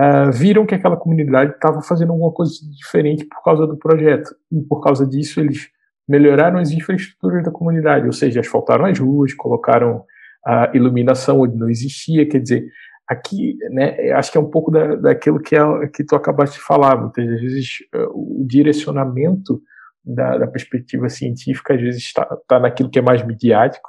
uh, 0.00 0.32
viram 0.32 0.66
que 0.66 0.74
aquela 0.74 0.96
comunidade 0.96 1.52
estava 1.52 1.82
fazendo 1.82 2.12
alguma 2.12 2.32
coisa 2.32 2.52
diferente 2.70 3.24
por 3.24 3.42
causa 3.42 3.66
do 3.66 3.76
projeto. 3.76 4.34
E 4.50 4.60
por 4.62 4.80
causa 4.80 5.06
disso, 5.06 5.40
eles 5.40 5.68
melhoraram 6.08 6.58
as 6.58 6.70
infraestruturas 6.70 7.44
da 7.44 7.50
comunidade, 7.50 8.06
ou 8.06 8.12
seja, 8.12 8.40
asfaltaram 8.40 8.86
as 8.86 8.98
ruas, 8.98 9.34
colocaram 9.34 10.04
a 10.48 10.70
iluminação 10.74 11.40
onde 11.40 11.56
não 11.56 11.68
existia. 11.68 12.28
Quer 12.28 12.40
dizer, 12.40 12.68
aqui, 13.06 13.56
né, 13.70 14.12
acho 14.12 14.32
que 14.32 14.38
é 14.38 14.40
um 14.40 14.50
pouco 14.50 14.70
da, 14.70 14.94
daquilo 14.96 15.40
que, 15.40 15.54
é, 15.54 15.60
que 15.94 16.04
tu 16.04 16.16
acabaste 16.16 16.58
de 16.58 16.64
falar. 16.64 16.96
Muitas 16.96 17.26
vezes, 17.26 17.78
uh, 17.94 18.40
o 18.42 18.46
direcionamento 18.46 19.60
da, 20.04 20.38
da, 20.38 20.46
perspectiva 20.46 21.08
científica, 21.08 21.74
às 21.74 21.80
vezes, 21.80 22.02
está 22.02 22.24
tá 22.48 22.58
naquilo 22.58 22.90
que 22.90 22.98
é 22.98 23.02
mais 23.02 23.24
midiático 23.26 23.88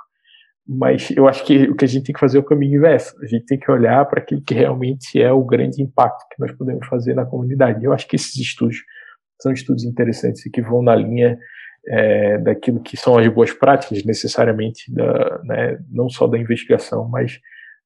mas 0.72 1.10
eu 1.10 1.28
acho 1.28 1.44
que 1.46 1.64
o 1.64 1.76
que 1.76 1.84
a 1.84 1.88
gente 1.88 2.04
tem 2.04 2.14
que 2.14 2.20
fazer 2.20 2.38
é 2.38 2.42
o 2.42 2.46
caminho 2.46 2.78
inverso. 2.78 3.16
A 3.24 3.26
gente 3.26 3.44
tem 3.46 3.58
que 3.58 3.72
olhar 3.72 4.06
para 4.06 4.22
aquilo 4.22 4.44
que 4.44 4.54
realmente 4.54 5.20
é 5.20 5.32
o 5.32 5.44
grande 5.44 5.82
impacto 5.82 6.28
que 6.30 6.40
nós 6.40 6.52
podemos 6.52 6.86
fazer 6.86 7.16
na 7.16 7.26
comunidade. 7.26 7.84
Eu 7.84 7.92
acho 7.92 8.08
que 8.08 8.16
esses 8.16 8.36
estudos 8.36 8.78
são 9.42 9.52
estudos 9.52 9.84
interessantes 9.84 10.46
e 10.46 10.52
que 10.52 10.62
vão 10.62 10.84
na 10.84 10.96
linha 10.96 11.40
é, 11.88 12.38
daquilo 12.38 12.80
que 12.80 12.98
são 12.98 13.18
as 13.18 13.28
boas 13.28 13.52
práticas, 13.52 14.04
necessariamente, 14.04 14.94
da, 14.94 15.40
né, 15.44 15.80
não 15.90 16.10
só 16.10 16.28
da 16.28 16.38
investigação, 16.38 17.08
mas 17.08 17.40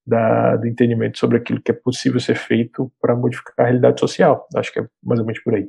da, 0.06 0.58
do 0.58 0.68
entendimento 0.68 1.18
sobre 1.18 1.38
aquilo 1.38 1.62
que 1.62 1.72
é 1.72 1.76
possível 1.76 2.20
ser 2.20 2.36
feito 2.36 2.92
para 3.02 3.16
modificar 3.16 3.54
a 3.60 3.64
realidade 3.64 4.00
social. 4.00 4.48
Acho 4.56 4.72
que 4.74 4.80
é 4.80 4.86
mais 5.04 5.20
ou 5.20 5.26
menos 5.26 5.42
por 5.42 5.56
aí. 5.56 5.68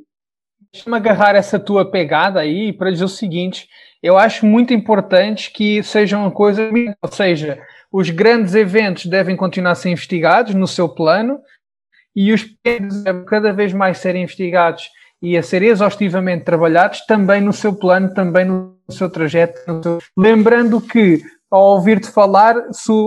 Deixa-me 0.72 0.96
agarrar 0.96 1.36
essa 1.36 1.58
tua 1.58 1.88
pegada 1.88 2.40
aí 2.40 2.72
para 2.72 2.90
dizer 2.90 3.04
o 3.04 3.08
seguinte: 3.08 3.68
eu 4.02 4.18
acho 4.18 4.44
muito 4.44 4.74
importante 4.74 5.52
que 5.52 5.82
seja 5.84 6.18
uma 6.18 6.32
coisa, 6.32 6.68
ou 7.00 7.12
seja, 7.12 7.62
os 7.92 8.10
grandes 8.10 8.56
eventos 8.56 9.06
devem 9.06 9.36
continuar 9.36 9.72
a 9.72 9.76
ser 9.76 9.90
investigados 9.90 10.52
no 10.52 10.66
seu 10.66 10.88
plano 10.88 11.40
e 12.14 12.32
os 12.32 12.42
pequenos 12.42 13.04
devem 13.04 13.24
cada 13.24 13.52
vez 13.52 13.72
mais 13.72 13.98
serem 13.98 14.24
investigados 14.24 14.90
e 15.24 15.38
a 15.38 15.42
ser 15.42 15.62
exaustivamente 15.62 16.44
trabalhados 16.44 17.00
também 17.06 17.40
no 17.40 17.50
seu 17.50 17.74
plano, 17.74 18.12
também 18.12 18.44
no 18.44 18.76
seu 18.90 19.08
trajeto. 19.08 19.58
No 19.66 19.82
seu... 19.82 19.98
Lembrando 20.14 20.78
que, 20.82 21.22
ao 21.50 21.62
ouvir-te 21.76 22.10
falar, 22.10 22.56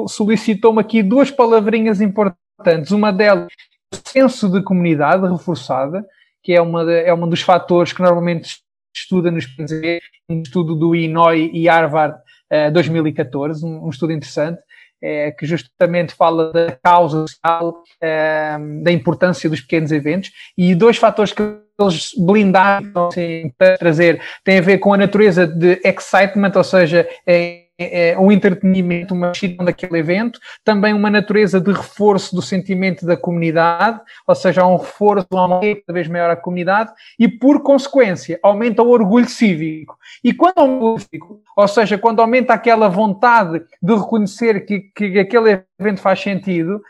solicitou-me 0.08 0.82
aqui 0.82 1.04
duas 1.04 1.30
palavrinhas 1.30 2.02
importantes. 2.02 2.90
Uma 2.90 3.14
delas, 3.14 3.46
o 3.94 4.10
senso 4.10 4.50
de 4.50 4.64
comunidade 4.64 5.30
reforçada, 5.30 6.04
que 6.42 6.54
é, 6.54 6.60
uma, 6.60 6.92
é 6.92 7.14
um 7.14 7.30
dos 7.30 7.44
fatores 7.44 7.94
que 7.94 8.02
normalmente 8.02 8.50
estuda 8.96 9.30
nos 9.30 9.46
PNZ, 9.46 10.00
um 10.28 10.42
estudo 10.42 10.74
do 10.74 10.96
INOI 10.96 11.52
e 11.54 11.68
Harvard 11.68 12.18
uh, 12.52 12.72
2014, 12.74 13.64
um, 13.64 13.86
um, 13.86 13.90
estudo 13.92 14.12
interessante, 14.12 14.60
é, 15.00 15.30
que 15.30 15.46
justamente 15.46 16.16
fala 16.16 16.52
da 16.52 16.72
causa 16.84 17.28
social, 17.28 17.84
uh, 18.02 18.84
da 18.84 18.92
importância 18.92 19.48
dos 19.48 19.62
pequenos 19.62 19.92
eventos, 19.92 20.32
e 20.58 20.74
dois 20.74 20.98
fatores 20.98 21.32
que 21.32 21.44
eles 21.80 22.12
blindaram 22.18 23.08
assim, 23.08 23.52
para 23.58 23.78
trazer 23.78 24.22
têm 24.44 24.58
a 24.58 24.62
ver 24.62 24.80
com 24.80 24.94
a 24.94 24.98
natureza 24.98 25.46
de 25.46 25.80
excitement, 25.84 26.52
ou 26.56 26.64
seja, 26.64 27.08
é, 27.26 27.68
é, 27.80 28.10
é, 28.10 28.20
um 28.20 28.32
entretenimento, 28.32 29.14
uma 29.14 29.32
extensão 29.32 29.64
daquele 29.64 30.00
evento, 30.00 30.40
também 30.64 30.94
uma 30.94 31.12
natureza 31.12 31.62
de 31.62 31.72
reforço 31.72 32.36
do 32.36 32.42
sentimento 32.42 33.06
da 33.06 33.16
comunidade, 33.16 34.02
ou 34.26 34.34
seja, 34.34 34.64
há 34.64 34.68
um 34.68 34.78
reforço, 34.78 35.28
um 35.32 35.38
aumento 35.38 35.84
cada 35.86 35.94
vez 35.94 36.08
maior 36.08 36.32
à 36.32 36.36
comunidade 36.36 36.92
e, 37.20 37.28
por 37.28 37.62
consequência, 37.62 38.40
aumenta 38.42 38.82
o 38.82 38.90
orgulho 38.90 39.30
cívico. 39.30 39.96
E 40.24 40.34
quando 40.34 40.58
aumenta 40.58 41.02
cívico, 41.02 41.40
ou 41.56 41.68
seja, 41.68 42.00
quando 42.00 42.20
aumenta 42.20 42.54
aquela 42.54 42.90
vontade 42.90 43.62
de 43.82 43.96
reconhecer 43.96 44.66
que, 44.66 44.80
que 44.96 45.20
aquele 45.20 45.64
evento 45.80 46.02
faz 46.02 46.20
sentido, 46.20 46.82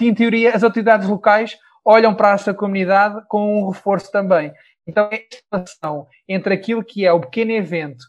em 0.00 0.14
teoria, 0.14 0.54
as 0.54 0.62
autoridades 0.62 1.08
locais 1.08 1.56
olham 1.88 2.14
para 2.14 2.32
essa 2.32 2.52
comunidade 2.52 3.22
com 3.28 3.62
um 3.62 3.70
reforço 3.70 4.12
também. 4.12 4.52
Então, 4.86 5.08
esta 5.10 5.38
relação 5.50 6.06
entre 6.28 6.52
aquilo 6.52 6.84
que 6.84 7.06
é 7.06 7.12
o 7.12 7.20
pequeno 7.20 7.52
evento 7.52 8.04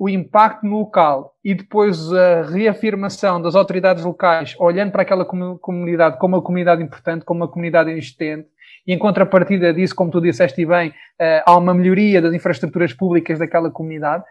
o 0.00 0.08
impacto 0.08 0.64
no 0.64 0.78
local 0.78 1.34
e 1.44 1.54
depois 1.54 2.10
a 2.10 2.40
reafirmação 2.40 3.40
das 3.40 3.54
autoridades 3.54 4.02
locais 4.02 4.56
olhando 4.58 4.90
para 4.90 5.02
aquela 5.02 5.26
comunidade 5.26 6.18
como 6.18 6.36
uma 6.36 6.42
comunidade 6.42 6.82
importante, 6.82 7.22
como 7.22 7.40
uma 7.40 7.48
comunidade 7.48 7.90
existente, 7.90 8.48
e 8.86 8.94
em 8.94 8.98
contrapartida 8.98 9.74
disso, 9.74 9.94
como 9.94 10.10
tu 10.10 10.18
disseste 10.18 10.64
bem, 10.64 10.88
uh, 10.88 11.42
há 11.44 11.54
uma 11.54 11.74
melhoria 11.74 12.22
das 12.22 12.32
infraestruturas 12.32 12.94
públicas 12.94 13.38
daquela 13.38 13.70
comunidade, 13.70 14.24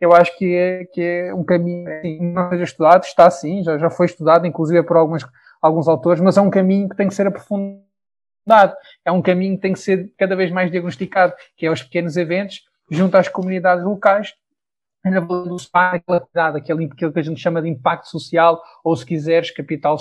eu 0.00 0.12
acho 0.12 0.36
que 0.36 0.56
é, 0.56 0.84
que 0.86 1.00
é 1.00 1.32
um 1.32 1.44
caminho 1.44 1.84
que 2.00 2.18
não 2.20 2.48
seja 2.50 2.64
estudado, 2.64 3.04
está 3.04 3.30
sim, 3.30 3.62
já, 3.62 3.78
já 3.78 3.90
foi 3.90 4.06
estudado, 4.06 4.44
inclusive 4.44 4.82
por 4.82 4.96
algumas, 4.96 5.24
alguns 5.62 5.86
autores, 5.86 6.20
mas 6.20 6.36
é 6.36 6.40
um 6.40 6.50
caminho 6.50 6.88
que 6.88 6.96
tem 6.96 7.06
que 7.06 7.14
ser 7.14 7.28
aprofundado. 7.28 7.91
É 9.04 9.12
um 9.12 9.22
caminho 9.22 9.56
que 9.56 9.62
tem 9.62 9.72
que 9.72 9.78
ser 9.78 10.12
cada 10.18 10.34
vez 10.36 10.50
mais 10.50 10.70
diagnosticado, 10.70 11.32
que 11.56 11.66
é 11.66 11.70
os 11.70 11.82
pequenos 11.82 12.16
eventos, 12.16 12.62
junto 12.90 13.16
às 13.16 13.28
comunidades 13.28 13.84
locais, 13.84 14.34
na 15.04 15.20
velocidade, 15.20 16.58
aquele, 16.58 16.84
aquilo 16.84 17.12
que 17.12 17.18
a 17.18 17.22
gente 17.22 17.40
chama 17.40 17.60
de 17.60 17.68
impacto 17.68 18.08
social, 18.08 18.62
ou 18.84 18.94
se 18.94 19.04
quiseres, 19.04 19.50
capital 19.50 19.96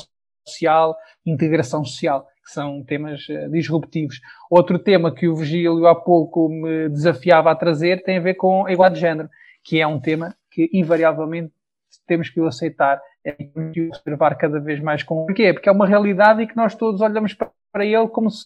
social, 0.47 0.95
integração 1.25 1.83
social, 1.83 2.27
que 2.43 2.51
são 2.51 2.83
temas 2.83 3.27
uh, 3.29 3.49
disruptivos. 3.49 4.19
Outro 4.49 4.77
tema 4.77 5.13
que 5.13 5.27
o 5.27 5.35
Virgílio 5.35 5.87
há 5.87 5.95
pouco 5.95 6.49
me 6.49 6.89
desafiava 6.89 7.51
a 7.51 7.55
trazer 7.55 8.03
tem 8.03 8.17
a 8.17 8.21
ver 8.21 8.35
com 8.35 8.65
a 8.65 8.71
igualdade 8.71 8.95
de 8.95 9.01
género 9.01 9.29
que 9.63 9.79
é 9.79 9.87
um 9.87 9.99
tema 9.99 10.35
que 10.49 10.69
invariavelmente 10.73 11.53
temos 12.07 12.29
que 12.29 12.39
o 12.39 12.47
aceitar, 12.47 13.01
é 13.23 13.31
que 13.31 13.87
observar 13.87 14.35
cada 14.35 14.59
vez 14.59 14.79
mais 14.79 15.03
com. 15.03 15.25
Porquê? 15.25 15.53
Porque 15.53 15.69
é 15.69 15.71
uma 15.71 15.85
realidade 15.85 16.41
e 16.41 16.47
que 16.47 16.55
nós 16.55 16.75
todos 16.75 17.01
olhamos 17.01 17.33
para 17.33 17.51
ele 17.79 18.07
como 18.07 18.29
se, 18.29 18.45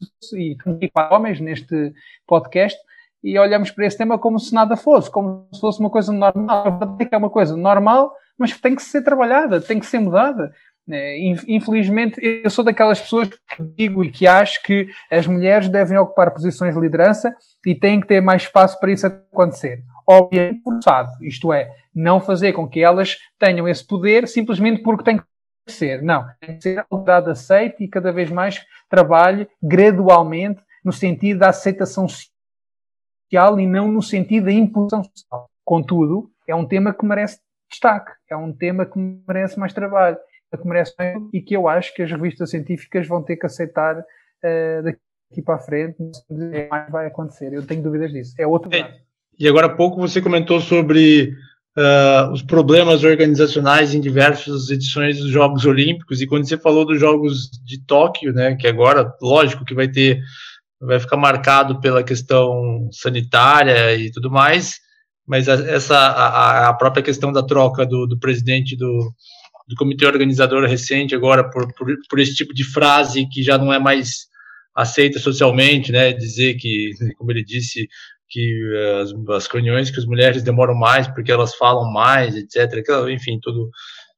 e 0.81 0.87
para 0.89 1.15
homens 1.15 1.39
neste 1.39 1.93
podcast, 2.27 2.77
e 3.23 3.37
olhamos 3.39 3.71
para 3.71 3.85
esse 3.85 3.97
tema 3.97 4.19
como 4.19 4.39
se 4.39 4.53
nada 4.53 4.77
fosse, 4.77 5.09
como 5.09 5.47
se 5.51 5.59
fosse 5.59 5.79
uma 5.79 5.89
coisa 5.89 6.11
normal. 6.13 6.79
É 7.11 7.17
uma 7.17 7.29
coisa 7.29 7.57
normal, 7.57 8.13
mas 8.37 8.53
que 8.53 8.61
tem 8.61 8.75
que 8.75 8.83
ser 8.83 9.01
trabalhada, 9.01 9.59
tem 9.59 9.79
que 9.79 9.85
ser 9.85 9.99
mudada. 9.99 10.51
É, 10.87 11.17
infelizmente, 11.47 12.19
eu 12.21 12.49
sou 12.51 12.63
daquelas 12.63 13.01
pessoas 13.01 13.27
que 13.29 13.63
digo 13.75 14.03
e 14.03 14.11
que 14.11 14.27
acho 14.27 14.61
que 14.61 14.87
as 15.09 15.25
mulheres 15.25 15.67
devem 15.67 15.97
ocupar 15.97 16.31
posições 16.31 16.75
de 16.75 16.79
liderança 16.79 17.35
e 17.65 17.73
têm 17.73 17.99
que 17.99 18.05
ter 18.05 18.21
mais 18.21 18.43
espaço 18.43 18.79
para 18.79 18.91
isso 18.91 19.07
acontecer 19.07 19.83
obviamente 20.07 20.61
forçado, 20.61 21.11
isto 21.21 21.51
é, 21.51 21.69
não 21.93 22.19
fazer 22.19 22.53
com 22.53 22.67
que 22.67 22.81
elas 22.81 23.17
tenham 23.39 23.67
esse 23.67 23.85
poder 23.85 24.27
simplesmente 24.27 24.81
porque 24.81 25.03
tem 25.03 25.17
que 25.17 25.23
ser. 25.67 26.01
Não, 26.01 26.25
tem 26.39 26.57
que 26.57 26.63
ser 26.63 26.85
dado 27.03 27.31
aceite 27.31 27.83
e 27.83 27.87
cada 27.87 28.11
vez 28.11 28.29
mais 28.29 28.65
trabalhe 28.89 29.47
gradualmente 29.61 30.61
no 30.83 30.91
sentido 30.91 31.39
da 31.39 31.49
aceitação 31.49 32.07
social 32.07 33.59
e 33.59 33.65
não 33.65 33.91
no 33.91 34.01
sentido 34.01 34.45
da 34.45 34.51
imposição 34.51 35.03
social. 35.03 35.49
Contudo, 35.63 36.29
é 36.47 36.55
um 36.55 36.67
tema 36.67 36.93
que 36.93 37.05
merece 37.05 37.39
destaque, 37.69 38.11
é 38.29 38.37
um 38.37 38.53
tema 38.53 38.85
que 38.85 38.99
merece 39.27 39.59
mais 39.59 39.73
trabalho, 39.73 40.17
que 40.55 40.67
merece 40.67 40.93
e 41.33 41.41
que 41.41 41.55
eu 41.55 41.67
acho 41.67 41.93
que 41.93 42.03
as 42.03 42.11
revistas 42.11 42.49
científicas 42.49 43.07
vão 43.07 43.21
ter 43.21 43.35
que 43.35 43.45
aceitar 43.45 43.97
uh, 43.99 44.83
daqui 44.83 45.41
para 45.43 45.55
a 45.55 45.59
frente, 45.59 45.97
mais 46.69 46.89
vai 46.89 47.07
acontecer. 47.07 47.51
Eu 47.51 47.65
tenho 47.65 47.81
dúvidas 47.81 48.11
disso. 48.11 48.35
É 48.39 48.47
outro 48.47 48.69
lado. 48.71 48.93
E 49.37 49.47
agora 49.49 49.67
há 49.67 49.75
pouco 49.75 49.99
você 49.99 50.21
comentou 50.21 50.61
sobre 50.61 51.35
uh, 51.77 52.31
os 52.31 52.41
problemas 52.41 53.03
organizacionais 53.03 53.93
em 53.93 53.99
diversas 53.99 54.69
edições 54.69 55.19
dos 55.19 55.29
Jogos 55.29 55.65
Olímpicos, 55.65 56.21
e 56.21 56.27
quando 56.27 56.47
você 56.47 56.57
falou 56.57 56.85
dos 56.85 56.99
Jogos 56.99 57.49
de 57.63 57.83
Tóquio, 57.85 58.33
né, 58.33 58.55
que 58.55 58.67
agora, 58.67 59.13
lógico 59.21 59.65
que 59.65 59.73
vai 59.73 59.87
ter, 59.87 60.21
vai 60.79 60.99
ficar 60.99 61.17
marcado 61.17 61.79
pela 61.79 62.03
questão 62.03 62.89
sanitária 62.91 63.95
e 63.95 64.11
tudo 64.11 64.31
mais, 64.31 64.79
mas 65.27 65.47
essa 65.47 65.97
a, 65.97 66.69
a 66.69 66.73
própria 66.73 67.03
questão 67.03 67.31
da 67.31 67.41
troca 67.41 67.85
do, 67.85 68.05
do 68.05 68.19
presidente 68.19 68.75
do, 68.77 69.11
do 69.67 69.75
comitê 69.75 70.05
organizador 70.05 70.63
recente 70.67 71.15
agora 71.15 71.49
por, 71.49 71.73
por, 71.73 71.87
por 72.07 72.19
esse 72.19 72.35
tipo 72.35 72.53
de 72.53 72.63
frase 72.63 73.27
que 73.27 73.41
já 73.41 73.57
não 73.57 73.73
é 73.73 73.79
mais 73.79 74.27
aceita 74.75 75.17
socialmente, 75.19 75.91
né, 75.91 76.11
dizer 76.11 76.55
que, 76.55 76.91
como 77.17 77.31
ele 77.31 77.43
disse, 77.43 77.87
que 78.29 78.73
eh, 78.75 79.01
as, 79.01 79.13
as 79.35 79.47
reuniões 79.47 79.89
que 79.89 79.99
as 79.99 80.05
mulheres 80.05 80.43
demoram 80.43 80.75
mais 80.75 81.07
porque 81.07 81.31
elas 81.31 81.55
falam 81.55 81.91
mais, 81.91 82.35
etc. 82.35 82.83
Enfim, 83.09 83.39
tudo, 83.41 83.69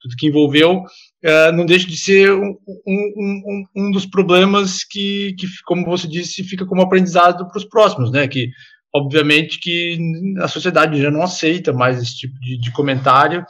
tudo 0.02 0.16
que 0.18 0.28
envolveu, 0.28 0.78
uh, 0.78 1.52
não 1.54 1.66
deixa 1.66 1.88
de 1.88 1.98
ser 1.98 2.32
um, 2.32 2.56
um, 2.88 3.14
um, 3.18 3.64
um, 3.76 3.92
dos 3.92 4.06
problemas 4.06 4.84
que, 4.84 5.34
que, 5.38 5.48
como 5.66 5.86
você 5.86 6.08
disse, 6.08 6.44
fica 6.44 6.66
como 6.66 6.82
aprendizado 6.82 7.48
para 7.48 7.58
os 7.58 7.66
próximos, 7.66 8.12
né? 8.12 8.28
Que, 8.28 8.50
obviamente, 8.94 9.60
que 9.60 9.98
a 10.40 10.48
sociedade 10.48 11.02
já 11.02 11.12
não 11.12 11.22
aceita 11.22 11.74
mais 11.74 12.02
esse 12.02 12.18
tipo 12.18 12.40
de, 12.40 12.60
de 12.60 12.72
comentário, 12.72 13.46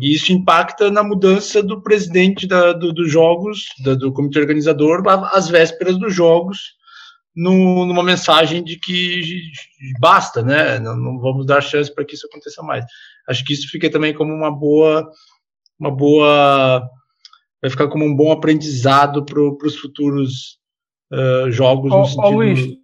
e 0.00 0.14
isso 0.14 0.32
impacta 0.32 0.90
na 0.90 1.02
mudança 1.02 1.62
do 1.62 1.82
presidente 1.82 2.46
da, 2.46 2.72
do, 2.72 2.92
dos 2.92 3.10
jogos, 3.10 3.64
da, 3.84 3.94
do 3.94 4.12
comitê 4.12 4.38
organizador, 4.38 5.02
às 5.32 5.48
vésperas 5.48 5.98
dos 5.98 6.14
jogos, 6.14 6.77
no, 7.38 7.86
numa 7.86 8.02
mensagem 8.02 8.64
de 8.64 8.76
que 8.76 9.52
basta, 10.00 10.42
né? 10.42 10.80
Não, 10.80 10.96
não 10.96 11.20
vamos 11.20 11.46
dar 11.46 11.60
chance 11.60 11.94
para 11.94 12.04
que 12.04 12.16
isso 12.16 12.26
aconteça 12.26 12.60
mais. 12.64 12.84
Acho 13.28 13.44
que 13.44 13.52
isso 13.52 13.70
fica 13.70 13.88
também 13.88 14.12
como 14.12 14.34
uma 14.34 14.50
boa, 14.50 15.08
uma 15.78 15.90
boa, 15.94 16.80
vai 17.62 17.70
ficar 17.70 17.86
como 17.86 18.04
um 18.04 18.16
bom 18.16 18.32
aprendizado 18.32 19.24
para 19.24 19.40
os 19.40 19.76
futuros 19.76 20.58
uh, 21.12 21.48
jogos. 21.52 21.92
Ô, 21.92 22.04
sentido... 22.06 22.28
Luiz, 22.28 22.76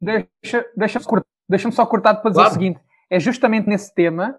deixa, 0.00 0.64
deixa, 0.76 1.00
deixa 1.48 1.70
só 1.72 1.84
cortar 1.84 2.14
para 2.14 2.30
dizer 2.30 2.42
claro. 2.42 2.50
o 2.50 2.54
seguinte: 2.54 2.80
é 3.10 3.18
justamente 3.18 3.68
nesse 3.68 3.92
tema 3.92 4.38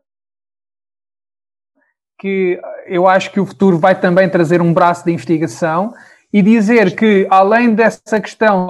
que 2.18 2.58
eu 2.86 3.06
acho 3.06 3.32
que 3.32 3.40
o 3.40 3.46
futuro 3.46 3.78
vai 3.78 4.00
também 4.00 4.30
trazer 4.30 4.62
um 4.62 4.74
braço 4.74 5.04
de 5.04 5.12
investigação 5.12 5.94
e 6.32 6.42
dizer 6.42 6.96
que, 6.96 7.28
além 7.30 7.74
dessa 7.74 8.22
questão 8.22 8.68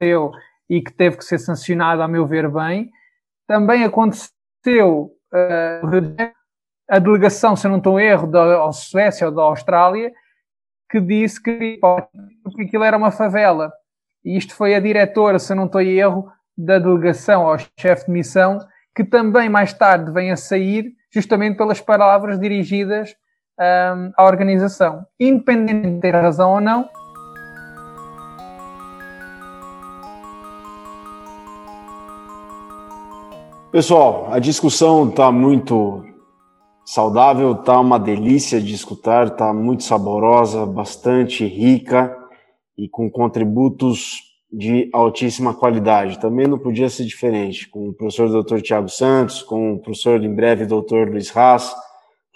eu 0.00 0.30
e 0.68 0.80
que 0.80 0.92
teve 0.92 1.16
que 1.16 1.24
ser 1.24 1.38
sancionado, 1.38 2.02
a 2.02 2.08
meu 2.08 2.26
ver, 2.26 2.48
bem, 2.48 2.90
também 3.46 3.84
aconteceu 3.84 5.12
uh, 5.32 6.32
a 6.88 6.98
delegação, 6.98 7.56
se 7.56 7.68
não 7.68 7.78
estou 7.78 7.98
em 7.98 8.04
erro, 8.04 8.26
da 8.26 8.70
Suécia 8.72 9.28
ou 9.28 9.34
da 9.34 9.42
Austrália, 9.42 10.12
que 10.88 11.00
disse 11.00 11.42
que, 11.42 11.78
que 11.78 12.62
aquilo 12.62 12.84
era 12.84 12.96
uma 12.96 13.10
favela. 13.10 13.72
E 14.24 14.36
isto 14.36 14.54
foi 14.54 14.74
a 14.74 14.80
diretora, 14.80 15.38
se 15.38 15.54
não 15.54 15.66
estou 15.66 15.80
em 15.80 15.98
erro, 15.98 16.30
da 16.56 16.78
delegação, 16.78 17.48
ao 17.48 17.58
chefe 17.78 18.06
de 18.06 18.12
missão, 18.12 18.58
que 18.94 19.04
também 19.04 19.48
mais 19.48 19.72
tarde 19.72 20.10
vem 20.10 20.30
a 20.30 20.36
sair, 20.36 20.92
justamente 21.12 21.56
pelas 21.56 21.80
palavras 21.80 22.38
dirigidas 22.38 23.14
um, 23.58 24.12
à 24.16 24.24
organização, 24.24 25.06
independente 25.18 25.90
de 25.90 26.00
ter 26.00 26.14
razão 26.14 26.54
ou 26.54 26.60
não. 26.60 26.88
Pessoal, 33.72 34.28
a 34.32 34.38
discussão 34.38 35.08
está 35.08 35.30
muito 35.30 36.02
saudável, 36.84 37.52
está 37.52 37.78
uma 37.78 37.98
delícia 37.98 38.60
de 38.60 38.72
escutar, 38.72 39.26
está 39.26 39.52
muito 39.52 39.82
saborosa, 39.82 40.64
bastante 40.64 41.44
rica 41.44 42.16
e 42.78 42.88
com 42.88 43.10
contributos 43.10 44.20
de 44.50 44.88
altíssima 44.92 45.52
qualidade. 45.52 46.20
Também 46.20 46.46
não 46.46 46.58
podia 46.58 46.88
ser 46.88 47.04
diferente, 47.04 47.68
com 47.68 47.88
o 47.88 47.92
professor 47.92 48.42
Dr. 48.42 48.60
Tiago 48.60 48.88
Santos, 48.88 49.42
com 49.42 49.74
o 49.74 49.78
professor 49.78 50.22
em 50.22 50.34
breve 50.34 50.64
Dr. 50.64 51.10
Luiz 51.10 51.36
Haas, 51.36 51.74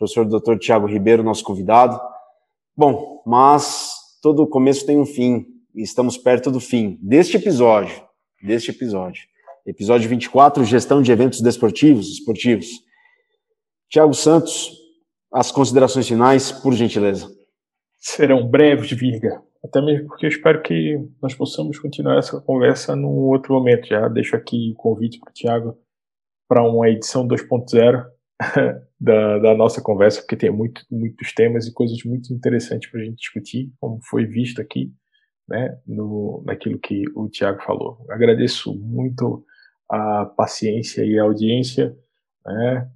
professor 0.00 0.24
Dr. 0.24 0.58
Tiago 0.58 0.86
Ribeiro, 0.86 1.22
nosso 1.22 1.44
convidado. 1.44 2.00
Bom, 2.74 3.22
mas 3.26 3.92
todo 4.22 4.48
começo 4.48 4.86
tem 4.86 4.98
um 4.98 5.04
fim, 5.04 5.44
e 5.74 5.82
estamos 5.82 6.16
perto 6.16 6.50
do 6.50 6.58
fim 6.58 6.98
deste 7.02 7.36
episódio, 7.36 8.02
deste 8.42 8.70
episódio. 8.70 9.22
Episódio 9.66 10.08
24, 10.08 10.64
gestão 10.64 11.02
de 11.02 11.12
eventos 11.12 11.42
desportivos, 11.42 12.08
esportivos. 12.08 12.66
Tiago 13.90 14.14
Santos, 14.14 14.72
as 15.30 15.52
considerações 15.52 16.08
finais, 16.08 16.50
por 16.50 16.72
gentileza. 16.72 17.30
Serão 17.98 18.48
breves, 18.48 18.90
Virga. 18.92 19.42
Até 19.62 19.82
mesmo 19.82 20.08
porque 20.08 20.24
eu 20.24 20.30
espero 20.30 20.62
que 20.62 20.96
nós 21.20 21.34
possamos 21.34 21.78
continuar 21.78 22.16
essa 22.16 22.40
conversa 22.40 22.96
num 22.96 23.28
outro 23.28 23.52
momento. 23.52 23.86
Já 23.86 24.08
deixo 24.08 24.34
aqui 24.34 24.72
o 24.72 24.80
convite 24.80 25.20
para 25.20 25.30
o 25.30 25.34
Tiago 25.34 25.78
para 26.48 26.62
uma 26.62 26.88
edição 26.88 27.28
2.0 27.28 28.02
da, 28.98 29.38
da, 29.38 29.54
nossa 29.54 29.82
conversa, 29.82 30.20
porque 30.22 30.36
tem 30.36 30.50
muito, 30.50 30.82
muitos 30.90 31.32
temas 31.32 31.66
e 31.66 31.72
coisas 31.72 32.02
muito 32.04 32.32
interessantes 32.32 32.90
para 32.90 33.00
a 33.00 33.04
gente 33.04 33.18
discutir, 33.18 33.70
como 33.78 34.00
foi 34.02 34.24
visto 34.24 34.60
aqui, 34.60 34.92
né, 35.46 35.78
no, 35.86 36.42
naquilo 36.46 36.78
que 36.78 37.04
o 37.14 37.28
Tiago 37.28 37.62
falou. 37.62 38.04
Agradeço 38.08 38.74
muito 38.74 39.44
a 39.88 40.24
paciência 40.24 41.04
e 41.04 41.18
a 41.18 41.24
audiência. 41.24 41.94
Né? 42.46 42.90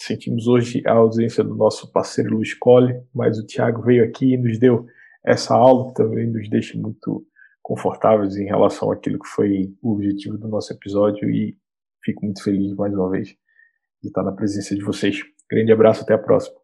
Sentimos 0.00 0.46
hoje 0.46 0.82
a 0.86 0.92
ausência 0.92 1.44
do 1.44 1.54
nosso 1.54 1.90
parceiro 1.92 2.36
Luiz 2.36 2.54
Colle, 2.54 3.02
mas 3.14 3.38
o 3.38 3.46
Tiago 3.46 3.82
veio 3.82 4.04
aqui 4.04 4.32
e 4.32 4.38
nos 4.38 4.58
deu 4.58 4.86
essa 5.24 5.54
aula 5.54 5.88
que 5.88 5.94
também 5.94 6.26
nos 6.26 6.48
deixa 6.48 6.78
muito 6.78 7.26
confortáveis 7.62 8.36
em 8.36 8.44
relação 8.44 8.90
àquilo 8.90 9.18
que 9.18 9.28
foi 9.28 9.74
o 9.82 9.92
objetivo 9.92 10.38
do 10.38 10.48
nosso 10.48 10.72
episódio 10.72 11.28
e 11.30 11.56
fico 12.02 12.24
muito 12.24 12.42
feliz 12.42 12.74
mais 12.74 12.92
uma 12.94 13.10
vez 13.10 13.34
de 14.04 14.08
estar 14.08 14.22
na 14.22 14.32
presença 14.32 14.74
de 14.74 14.82
vocês. 14.82 15.22
Grande 15.50 15.72
abraço, 15.72 16.02
até 16.02 16.14
a 16.14 16.18
próxima. 16.18 16.54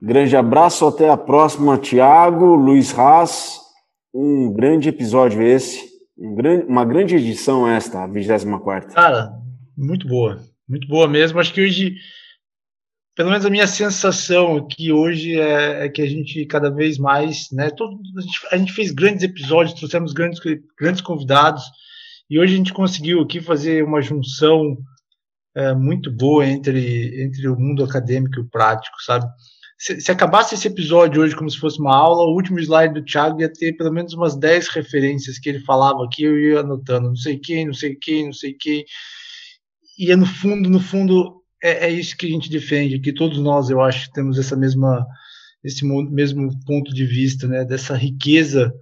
Grande 0.00 0.36
abraço, 0.36 0.86
até 0.86 1.10
a 1.10 1.16
próxima, 1.16 1.78
Tiago, 1.78 2.54
Luiz 2.54 2.96
Haas. 2.96 3.58
um 4.14 4.52
grande 4.52 4.88
episódio 4.88 5.42
esse, 5.42 5.84
um 6.16 6.34
grande, 6.34 6.64
uma 6.66 6.84
grande 6.84 7.16
edição 7.16 7.68
esta, 7.68 8.04
a 8.04 8.06
24 8.06 8.94
Cara, 8.94 9.32
muito 9.76 10.06
boa, 10.06 10.40
muito 10.68 10.86
boa 10.86 11.08
mesmo. 11.08 11.40
Acho 11.40 11.52
que 11.52 11.60
hoje, 11.60 11.96
pelo 13.16 13.30
menos 13.30 13.44
a 13.44 13.50
minha 13.50 13.66
sensação 13.66 14.58
aqui 14.58 14.92
hoje 14.92 15.38
é, 15.38 15.86
é 15.86 15.88
que 15.88 16.00
a 16.00 16.06
gente 16.06 16.46
cada 16.46 16.70
vez 16.70 16.98
mais, 16.98 17.48
né, 17.50 17.70
todo, 17.70 17.98
a, 18.16 18.20
gente, 18.20 18.46
a 18.52 18.56
gente 18.56 18.72
fez 18.72 18.92
grandes 18.92 19.24
episódios, 19.24 19.78
trouxemos 19.78 20.12
grandes, 20.12 20.40
grandes 20.78 21.00
convidados, 21.00 21.64
e 22.30 22.38
hoje 22.38 22.54
a 22.54 22.56
gente 22.56 22.72
conseguiu 22.72 23.22
aqui 23.22 23.40
fazer 23.40 23.82
uma 23.82 24.00
junção 24.00 24.76
é, 25.56 25.74
muito 25.74 26.10
boa 26.10 26.46
entre, 26.46 27.24
entre 27.24 27.48
o 27.48 27.58
mundo 27.58 27.82
acadêmico 27.82 28.38
e 28.38 28.42
o 28.42 28.48
prático, 28.48 29.02
sabe? 29.02 29.26
se, 29.78 30.00
se, 30.00 30.10
acabasse 30.10 30.54
esse 30.54 30.68
episódio 30.68 31.22
hoje 31.22 31.36
como 31.36 31.50
se 31.50 31.58
fosse 31.58 31.78
uma 31.78 31.94
aula, 31.94 32.24
o 32.24 32.34
último 32.34 32.58
slide 32.58 32.94
do 32.94 33.04
Thiago 33.04 33.40
ia 33.40 33.52
ter 33.52 33.74
pelo 33.74 33.92
menos 33.92 34.14
umas 34.14 34.36
10 34.36 34.68
referências 34.68 35.38
que 35.38 35.48
ele 35.48 35.60
falava 35.60 36.04
aqui, 36.04 36.24
eu 36.24 36.38
ia 36.38 36.60
anotando, 36.60 37.08
não 37.08 37.16
sei 37.16 37.38
quem, 37.38 37.66
não 37.66 37.74
sei 37.74 37.94
quem, 37.94 38.26
não 38.26 38.32
sei 38.32 38.54
quem. 38.54 38.84
E 39.98 40.10
é 40.10 40.16
no 40.16 40.26
fundo, 40.26 40.70
no 40.70 40.80
fundo, 40.80 41.42
é, 41.62 41.88
é 41.88 41.90
isso 41.90 42.16
que 42.16 42.26
a 42.26 42.30
gente 42.30 42.50
defende, 42.50 43.00
que 43.00 43.12
todos 43.12 43.38
nós, 43.38 43.68
eu 43.68 43.80
acho, 43.82 44.10
temos 44.12 44.38
essa 44.38 44.56
mesma, 44.56 45.06
esse 45.62 45.84
mesmo 45.84 46.50
ponto 46.64 46.92
de 46.94 47.04
vista, 47.04 47.46
né, 47.46 47.64
dessa 47.64 47.94
riqueza 47.94 48.72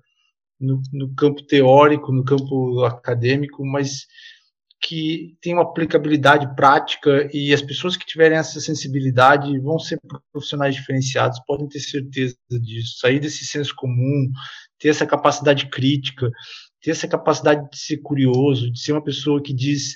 no, 0.61 0.81
no 0.93 1.13
campo 1.15 1.43
teórico, 1.43 2.13
no 2.13 2.25
campo 2.25 2.85
acadêmico, 2.85 3.65
mas 3.67 4.07
que 4.87 5.37
tem 5.41 5.55
uma 5.55 5.63
aplicabilidade 5.63 6.55
prática 6.55 7.29
e 7.33 7.55
as 7.55 7.63
pessoas 7.63 7.97
que 7.97 8.05
tiverem 8.05 8.37
essa 8.37 8.61
sensibilidade 8.61 9.59
vão 9.61 9.79
ser 9.79 9.99
profissionais 10.31 10.75
diferenciados, 10.75 11.41
podem 11.47 11.67
ter 11.67 11.81
certeza 11.81 12.37
disso, 12.51 12.99
sair 12.99 13.19
desse 13.19 13.47
senso 13.47 13.75
comum, 13.75 14.31
ter 14.79 14.91
essa 14.91 15.07
capacidade 15.07 15.71
crítica, 15.71 16.31
ter 16.83 16.91
essa 16.91 17.09
capacidade 17.09 17.67
de 17.71 17.79
ser 17.79 17.99
curioso, 17.99 18.71
de 18.71 18.79
ser 18.79 18.93
uma 18.93 19.03
pessoa 19.03 19.43
que 19.43 19.55
diz 19.55 19.95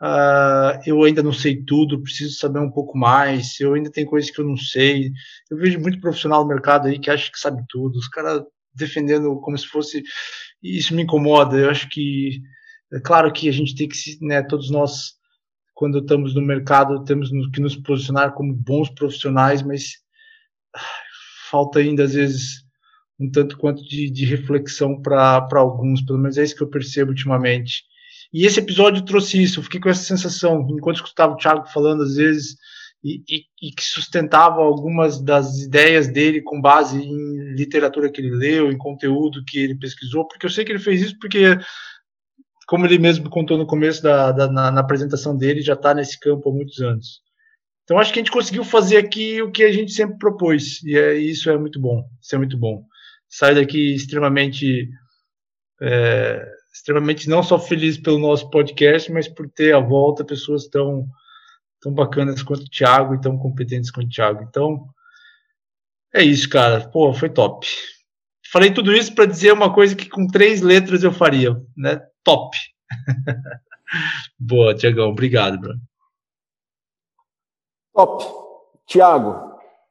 uh, 0.00 0.80
eu 0.86 1.02
ainda 1.02 1.22
não 1.22 1.32
sei 1.32 1.60
tudo, 1.64 2.00
preciso 2.00 2.38
saber 2.38 2.60
um 2.60 2.70
pouco 2.70 2.96
mais, 2.96 3.58
eu 3.58 3.74
ainda 3.74 3.90
tenho 3.90 4.06
coisas 4.06 4.30
que 4.30 4.40
eu 4.40 4.46
não 4.46 4.56
sei. 4.56 5.10
Eu 5.50 5.56
vejo 5.56 5.80
muito 5.80 6.00
profissional 6.00 6.42
no 6.42 6.48
mercado 6.48 6.86
aí 6.86 7.00
que 7.00 7.10
acha 7.10 7.28
que 7.30 7.38
sabe 7.40 7.64
tudo, 7.68 7.96
os 7.98 8.08
caras 8.08 8.42
defendendo 8.72 9.40
como 9.40 9.58
se 9.58 9.66
fosse. 9.66 10.02
Isso 10.62 10.94
me 10.94 11.02
incomoda, 11.02 11.56
eu 11.56 11.70
acho 11.70 11.88
que 11.88 12.40
é 12.92 13.00
claro 13.00 13.32
que 13.32 13.48
a 13.48 13.52
gente 13.52 13.74
tem 13.74 13.88
que, 13.88 13.96
né, 14.20 14.42
todos 14.42 14.70
nós, 14.70 15.12
quando 15.74 15.98
estamos 15.98 16.34
no 16.34 16.42
mercado, 16.42 17.04
temos 17.04 17.30
que 17.52 17.60
nos 17.60 17.76
posicionar 17.76 18.32
como 18.32 18.54
bons 18.54 18.88
profissionais, 18.90 19.62
mas 19.62 19.92
falta 21.50 21.78
ainda, 21.78 22.04
às 22.04 22.14
vezes, 22.14 22.64
um 23.18 23.30
tanto 23.30 23.56
quanto 23.58 23.82
de, 23.82 24.10
de 24.10 24.24
reflexão 24.24 25.00
para 25.00 25.46
alguns, 25.52 26.02
pelo 26.02 26.18
menos 26.18 26.38
é 26.38 26.44
isso 26.44 26.56
que 26.56 26.62
eu 26.62 26.70
percebo 26.70 27.10
ultimamente. 27.10 27.82
E 28.32 28.46
esse 28.46 28.60
episódio 28.60 29.04
trouxe 29.04 29.42
isso, 29.42 29.58
eu 29.58 29.64
fiquei 29.64 29.80
com 29.80 29.88
essa 29.88 30.02
sensação, 30.02 30.66
enquanto 30.70 30.96
escutava 30.96 31.32
o 31.32 31.36
Thiago 31.36 31.66
falando, 31.68 32.02
às 32.02 32.16
vezes, 32.16 32.56
e, 33.02 33.22
e, 33.28 33.68
e, 33.68 33.72
que 33.72 33.82
sustentava 33.82 34.60
algumas 34.60 35.20
das 35.22 35.58
ideias 35.60 36.08
dele 36.08 36.42
com 36.42 36.60
base 36.60 37.00
em 37.00 37.54
literatura 37.54 38.10
que 38.10 38.20
ele 38.20 38.34
leu, 38.34 38.70
em 38.70 38.76
conteúdo 38.76 39.44
que 39.46 39.58
ele 39.58 39.78
pesquisou, 39.78 40.26
porque 40.26 40.46
eu 40.46 40.50
sei 40.50 40.64
que 40.64 40.72
ele 40.72 40.80
fez 40.80 41.02
isso 41.02 41.18
porque 41.18 41.56
como 42.68 42.84
ele 42.84 42.98
mesmo 42.98 43.30
contou 43.30 43.56
no 43.56 43.66
começo 43.66 44.02
da, 44.02 44.30
da 44.30 44.46
na, 44.46 44.70
na, 44.70 44.80
apresentação 44.82 45.34
dele, 45.34 45.62
já 45.62 45.72
está 45.72 45.94
nesse 45.94 46.20
campo 46.20 46.50
há 46.50 46.52
muitos 46.52 46.78
anos. 46.80 47.22
Então 47.82 47.98
acho 47.98 48.12
que 48.12 48.18
a 48.18 48.22
gente 48.22 48.30
conseguiu 48.30 48.62
fazer 48.62 48.98
aqui 48.98 49.40
o 49.40 49.50
que 49.50 49.64
a 49.64 49.72
gente 49.72 49.90
sempre 49.90 50.18
propôs 50.18 50.82
e 50.84 50.94
é, 50.94 51.14
isso 51.14 51.48
é 51.48 51.56
muito 51.56 51.80
bom. 51.80 52.04
Isso 52.20 52.34
é 52.34 52.38
muito 52.38 52.58
bom. 52.58 52.84
Sai 53.26 53.54
daqui 53.54 53.94
extremamente, 53.94 54.86
é, 55.80 56.46
extremamente 56.70 57.26
não 57.26 57.42
só 57.42 57.58
feliz 57.58 57.96
pelo 57.96 58.18
nosso 58.18 58.50
podcast, 58.50 59.10
mas 59.10 59.26
por 59.26 59.48
ter 59.48 59.74
à 59.74 59.80
volta 59.80 60.22
pessoas 60.22 60.68
tão 60.68 61.06
tão 61.80 61.94
bacanas 61.94 62.42
quanto 62.42 62.64
o 62.64 62.70
Thiago 62.70 63.14
e 63.14 63.20
tão 63.20 63.38
competentes 63.38 63.90
quanto 63.90 64.08
o 64.08 64.10
Thiago. 64.10 64.44
Então 64.46 64.84
é 66.14 66.22
isso, 66.22 66.46
cara. 66.50 66.86
Pô, 66.90 67.14
foi 67.14 67.30
top. 67.30 67.66
Falei 68.52 68.70
tudo 68.70 68.92
isso 68.92 69.14
para 69.14 69.24
dizer 69.24 69.52
uma 69.52 69.72
coisa 69.72 69.96
que 69.96 70.08
com 70.08 70.26
três 70.26 70.60
letras 70.60 71.02
eu 71.02 71.12
faria, 71.12 71.56
né? 71.74 72.02
Top. 72.28 72.56
Boa, 74.38 74.74
Tiagão, 74.74 75.08
obrigado, 75.08 75.58
bro. 75.58 75.74
Top. 77.94 78.24
Tiago, 78.86 79.34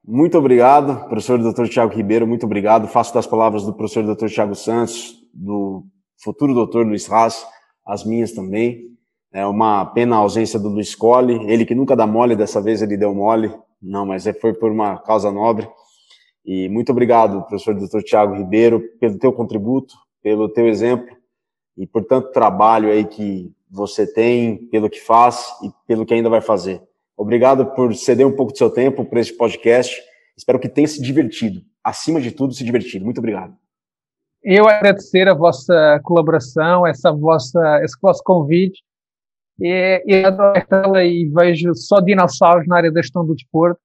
muito 0.05 0.37
obrigado, 0.37 1.07
professor 1.09 1.39
Dr. 1.39 1.67
Tiago 1.67 1.95
Ribeiro, 1.95 2.27
muito 2.27 2.45
obrigado. 2.45 2.87
Faço 2.87 3.13
das 3.13 3.25
palavras 3.25 3.63
do 3.63 3.73
professor 3.73 4.03
Dr. 4.03 4.27
Tiago 4.27 4.53
Santos, 4.53 5.15
do 5.33 5.83
futuro 6.23 6.53
doutor 6.53 6.85
Luiz 6.85 7.11
Haas, 7.11 7.45
as 7.85 8.05
minhas 8.05 8.31
também. 8.31 8.95
É 9.33 9.45
uma 9.45 9.85
pena 9.87 10.15
a 10.15 10.19
ausência 10.19 10.59
do 10.59 10.69
Luiz 10.69 10.95
Colli, 10.95 11.51
ele 11.51 11.65
que 11.65 11.75
nunca 11.75 11.95
dá 11.95 12.05
mole, 12.05 12.35
dessa 12.35 12.61
vez 12.61 12.81
ele 12.81 12.97
deu 12.97 13.13
mole. 13.13 13.51
Não, 13.81 14.05
mas 14.05 14.25
é, 14.25 14.33
foi 14.33 14.53
por 14.53 14.71
uma 14.71 14.97
causa 14.99 15.31
nobre. 15.31 15.67
E 16.45 16.69
muito 16.69 16.91
obrigado, 16.91 17.43
professor 17.43 17.75
Dr. 17.75 18.01
Tiago 18.03 18.35
Ribeiro, 18.35 18.81
pelo 18.99 19.19
teu 19.19 19.33
contributo, 19.33 19.93
pelo 20.21 20.47
teu 20.49 20.67
exemplo 20.67 21.17
e 21.77 21.85
por 21.85 22.03
tanto 22.05 22.31
trabalho 22.31 22.89
aí 22.89 23.05
que 23.05 23.51
você 23.69 24.11
tem, 24.11 24.57
pelo 24.67 24.89
que 24.89 24.99
faz 24.99 25.53
e 25.63 25.69
pelo 25.85 26.05
que 26.05 26.13
ainda 26.13 26.29
vai 26.29 26.41
fazer. 26.41 26.81
Obrigado 27.15 27.65
por 27.67 27.93
ceder 27.95 28.25
um 28.25 28.35
pouco 28.35 28.51
do 28.51 28.57
seu 28.57 28.69
tempo 28.69 29.03
para 29.05 29.19
esse 29.19 29.35
podcast. 29.35 29.95
Espero 30.37 30.59
que 30.59 30.69
tenha 30.69 30.87
se 30.87 31.01
divertido. 31.01 31.61
Acima 31.83 32.21
de 32.21 32.31
tudo, 32.31 32.53
se 32.53 32.63
divertido. 32.63 33.05
Muito 33.05 33.17
obrigado. 33.17 33.55
Eu 34.43 34.67
agradecer 34.67 35.27
a 35.27 35.33
vossa 35.33 35.99
colaboração, 36.03 36.85
essa 36.85 37.11
vossa, 37.11 37.81
esse 37.83 37.97
vosso 38.01 38.21
convite. 38.23 38.83
E, 39.59 40.03
e 40.05 40.23
adoro 40.23 40.99
e 40.99 41.27
vejo 41.33 41.73
só 41.73 41.99
dinossauros 41.99 42.67
na 42.67 42.77
área 42.77 42.91
da 42.91 43.01
gestão 43.01 43.25
do 43.25 43.33
desporto, 43.33 43.79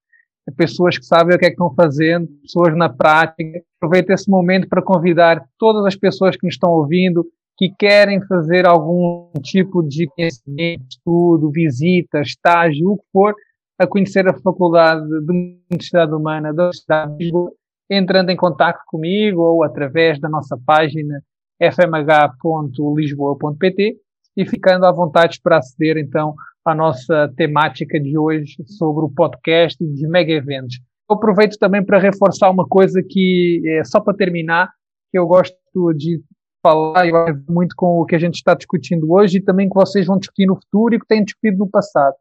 pessoas 0.56 0.98
que 0.98 1.04
sabem 1.04 1.34
o 1.34 1.38
que 1.38 1.46
é 1.46 1.48
que 1.48 1.54
estão 1.54 1.74
fazendo, 1.74 2.28
pessoas 2.42 2.76
na 2.76 2.90
prática. 2.90 3.62
Aproveito 3.78 4.10
esse 4.10 4.30
momento 4.30 4.68
para 4.68 4.82
convidar 4.82 5.42
todas 5.58 5.86
as 5.86 5.96
pessoas 5.96 6.36
que 6.36 6.46
nos 6.46 6.54
estão 6.54 6.70
ouvindo, 6.70 7.24
que 7.62 7.70
querem 7.78 8.20
fazer 8.26 8.66
algum 8.66 9.30
tipo 9.40 9.84
de 9.84 10.08
conhecimento, 10.08 10.84
estudo, 10.90 11.48
visita, 11.52 12.20
estágio, 12.20 12.90
o 12.90 12.96
que 12.96 13.04
for, 13.12 13.32
a 13.78 13.86
conhecer 13.86 14.26
a 14.26 14.34
Faculdade 14.34 15.06
de 15.06 15.60
Universidade 15.70 16.12
Humana 16.12 16.52
da 16.52 16.64
Universidade 16.64 17.16
de 17.16 17.22
Lisboa, 17.22 17.52
entrando 17.88 18.30
em 18.30 18.36
contato 18.36 18.80
comigo 18.88 19.42
ou 19.42 19.62
através 19.62 20.18
da 20.18 20.28
nossa 20.28 20.58
página 20.66 21.22
fmh.lisboa.pt 21.60 23.96
e 24.36 24.44
ficando 24.44 24.84
à 24.84 24.90
vontade 24.90 25.38
para 25.40 25.58
aceder 25.58 25.98
então 25.98 26.34
à 26.64 26.74
nossa 26.74 27.32
temática 27.36 28.00
de 28.00 28.18
hoje 28.18 28.56
sobre 28.66 29.04
o 29.04 29.08
podcast 29.08 29.80
e 29.80 29.86
dos 29.86 30.02
mega 30.10 30.32
eventos. 30.32 30.80
Eu 31.08 31.14
aproveito 31.14 31.56
também 31.58 31.84
para 31.84 32.00
reforçar 32.00 32.50
uma 32.50 32.66
coisa 32.66 33.00
que, 33.08 33.62
é, 33.66 33.84
só 33.84 34.00
para 34.00 34.16
terminar, 34.16 34.68
que 35.12 35.18
eu 35.18 35.28
gosto 35.28 35.54
de 35.96 36.20
falar 36.62 37.04
muito 37.48 37.74
com 37.76 38.00
o 38.00 38.06
que 38.06 38.14
a 38.14 38.18
gente 38.18 38.36
está 38.36 38.54
discutindo 38.54 39.12
hoje 39.12 39.38
e 39.38 39.42
também 39.42 39.68
que 39.68 39.74
vocês 39.74 40.06
vão 40.06 40.18
discutir 40.18 40.46
no 40.46 40.56
futuro 40.56 40.94
e 40.94 41.00
que 41.00 41.06
têm 41.06 41.24
discutido 41.24 41.58
no 41.58 41.68
passado, 41.68 42.14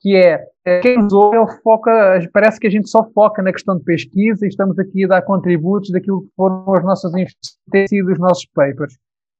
que 0.00 0.14
é, 0.14 0.46
é 0.64 0.80
quem 0.80 0.96
nos 0.98 1.12
ouve 1.12 1.60
foca, 1.62 1.90
parece 2.32 2.60
que 2.60 2.66
a 2.66 2.70
gente 2.70 2.88
só 2.88 3.04
foca 3.12 3.42
na 3.42 3.52
questão 3.52 3.76
de 3.76 3.84
pesquisa 3.84 4.46
e 4.46 4.48
estamos 4.48 4.78
aqui 4.78 5.04
a 5.04 5.08
dar 5.08 5.22
contributos 5.22 5.90
daquilo 5.90 6.22
que 6.22 6.30
foram 6.36 6.64
as 6.74 6.84
nossas 6.84 7.12
têm 7.70 7.88
sido 7.88 8.12
os 8.12 8.18
nossos 8.18 8.46
papers. 8.54 8.96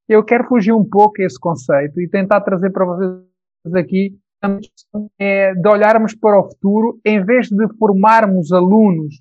Eu 0.08 0.24
quero 0.24 0.48
fugir 0.48 0.72
um 0.72 0.84
pouco 0.84 1.22
esse 1.22 1.38
conceito 1.38 2.00
e 2.00 2.08
tentar 2.08 2.40
trazer 2.40 2.70
para 2.70 2.84
vocês 2.84 3.74
aqui 3.74 4.16
é, 5.18 5.54
de 5.54 5.68
olharmos 5.68 6.14
para 6.14 6.40
o 6.40 6.48
futuro, 6.48 6.98
em 7.04 7.22
vez 7.24 7.48
de 7.48 7.68
formarmos 7.78 8.52
alunos 8.52 9.16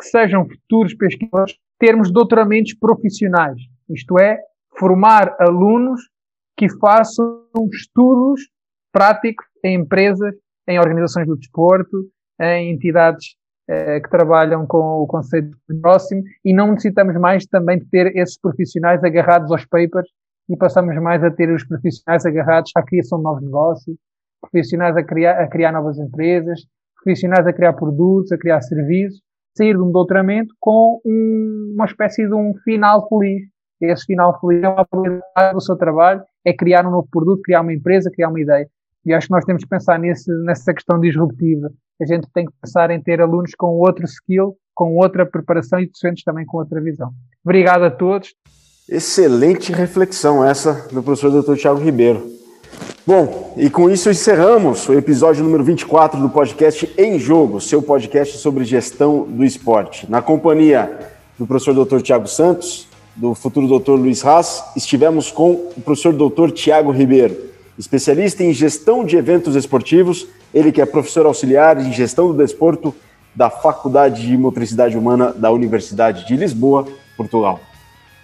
que 0.00 0.06
sejam 0.06 0.48
futuros 0.48 0.94
pesquisadores, 0.94 1.56
termos 1.78 2.10
doutoramentos 2.10 2.74
profissionais. 2.74 3.56
Isto 3.90 4.18
é, 4.18 4.38
formar 4.78 5.36
alunos 5.38 6.00
que 6.56 6.68
façam 6.78 7.44
estudos 7.72 8.40
práticos 8.92 9.46
em 9.64 9.80
empresas, 9.80 10.34
em 10.68 10.78
organizações 10.78 11.26
do 11.26 11.36
desporto, 11.36 12.08
em 12.40 12.72
entidades 12.72 13.36
eh, 13.68 14.00
que 14.00 14.10
trabalham 14.10 14.66
com 14.66 15.02
o 15.02 15.06
conceito 15.06 15.56
próximo 15.80 16.22
e 16.44 16.54
não 16.54 16.72
necessitamos 16.72 17.14
mais 17.18 17.46
também 17.46 17.78
de 17.78 17.88
ter 17.88 18.16
esses 18.16 18.38
profissionais 18.38 19.02
agarrados 19.02 19.50
aos 19.50 19.64
papers 19.66 20.08
e 20.48 20.56
passamos 20.56 20.94
mais 21.00 21.22
a 21.22 21.30
ter 21.30 21.50
os 21.52 21.64
profissionais 21.64 22.26
agarrados 22.26 22.70
à 22.76 22.82
criação 22.82 23.18
de 23.18 23.24
novos 23.24 23.42
negócios, 23.42 23.96
profissionais 24.40 24.96
a 24.96 25.04
criar, 25.04 25.40
a 25.40 25.48
criar 25.48 25.72
novas 25.72 25.98
empresas, 25.98 26.60
profissionais 27.02 27.46
a 27.46 27.52
criar 27.52 27.72
produtos, 27.74 28.32
a 28.32 28.38
criar 28.38 28.60
serviços, 28.60 29.20
sair 29.56 29.74
de 29.74 29.80
um 29.80 29.92
doutoramento 29.92 30.52
com 30.60 31.00
um, 31.04 31.72
uma 31.74 31.84
espécie 31.84 32.26
de 32.26 32.34
um 32.34 32.54
final 32.64 33.08
feliz 33.08 33.51
esse 33.86 34.04
final 34.04 34.38
feliz 34.40 34.62
é 34.62 34.68
uma 34.68 34.86
habilidade 34.90 35.54
do 35.54 35.60
seu 35.60 35.76
trabalho, 35.76 36.22
é 36.44 36.52
criar 36.52 36.86
um 36.86 36.90
novo 36.90 37.08
produto, 37.10 37.42
criar 37.42 37.60
uma 37.60 37.72
empresa, 37.72 38.10
criar 38.10 38.28
uma 38.28 38.40
ideia. 38.40 38.68
E 39.04 39.12
acho 39.12 39.26
que 39.26 39.32
nós 39.32 39.44
temos 39.44 39.62
que 39.62 39.68
pensar 39.68 39.98
nesse, 39.98 40.30
nessa 40.44 40.72
questão 40.72 41.00
disruptiva. 41.00 41.70
A 42.00 42.06
gente 42.06 42.26
tem 42.32 42.46
que 42.46 42.52
pensar 42.60 42.90
em 42.90 43.02
ter 43.02 43.20
alunos 43.20 43.52
com 43.56 43.66
outro 43.66 44.04
skill, 44.04 44.56
com 44.74 44.96
outra 44.96 45.26
preparação 45.26 45.80
e 45.80 45.86
docentes 45.86 46.24
também 46.24 46.46
com 46.46 46.58
outra 46.58 46.80
visão. 46.80 47.10
Obrigado 47.44 47.82
a 47.82 47.90
todos. 47.90 48.34
Excelente 48.88 49.72
reflexão 49.72 50.44
essa 50.44 50.88
do 50.92 51.02
professor 51.02 51.42
Dr. 51.42 51.56
Tiago 51.56 51.80
Ribeiro. 51.80 52.42
Bom, 53.06 53.54
e 53.56 53.68
com 53.68 53.90
isso 53.90 54.08
encerramos 54.08 54.88
o 54.88 54.94
episódio 54.94 55.42
número 55.42 55.64
24 55.64 56.20
do 56.20 56.28
podcast 56.28 56.92
Em 56.96 57.18
Jogo, 57.18 57.60
seu 57.60 57.82
podcast 57.82 58.38
sobre 58.38 58.64
gestão 58.64 59.24
do 59.24 59.44
esporte. 59.44 60.08
Na 60.08 60.22
companhia 60.22 61.10
do 61.36 61.46
professor 61.46 61.84
Dr. 61.84 62.00
Tiago 62.00 62.28
Santos, 62.28 62.88
do 63.14 63.34
futuro 63.34 63.66
Dr. 63.78 63.92
Luiz 63.92 64.24
Haas, 64.24 64.64
estivemos 64.76 65.30
com 65.30 65.52
o 65.76 65.80
professor 65.84 66.12
Dr. 66.12 66.50
Tiago 66.52 66.90
Ribeiro, 66.90 67.36
especialista 67.78 68.42
em 68.42 68.52
gestão 68.52 69.04
de 69.04 69.16
eventos 69.16 69.54
esportivos, 69.54 70.26
ele 70.52 70.72
que 70.72 70.80
é 70.80 70.86
professor 70.86 71.26
auxiliar 71.26 71.78
em 71.78 71.92
gestão 71.92 72.28
do 72.28 72.34
desporto 72.34 72.94
da 73.34 73.48
Faculdade 73.48 74.26
de 74.26 74.36
Motricidade 74.36 74.96
Humana 74.96 75.32
da 75.32 75.50
Universidade 75.50 76.26
de 76.26 76.36
Lisboa, 76.36 76.86
Portugal. 77.16 77.60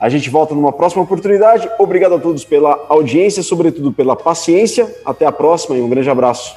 A 0.00 0.08
gente 0.08 0.30
volta 0.30 0.54
numa 0.54 0.72
próxima 0.72 1.02
oportunidade. 1.02 1.68
Obrigado 1.78 2.14
a 2.14 2.18
todos 2.20 2.44
pela 2.44 2.86
audiência, 2.88 3.42
sobretudo 3.42 3.92
pela 3.92 4.14
paciência. 4.14 4.88
Até 5.04 5.26
a 5.26 5.32
próxima 5.32 5.76
e 5.76 5.80
um 5.80 5.88
grande 5.88 6.08
abraço. 6.08 6.56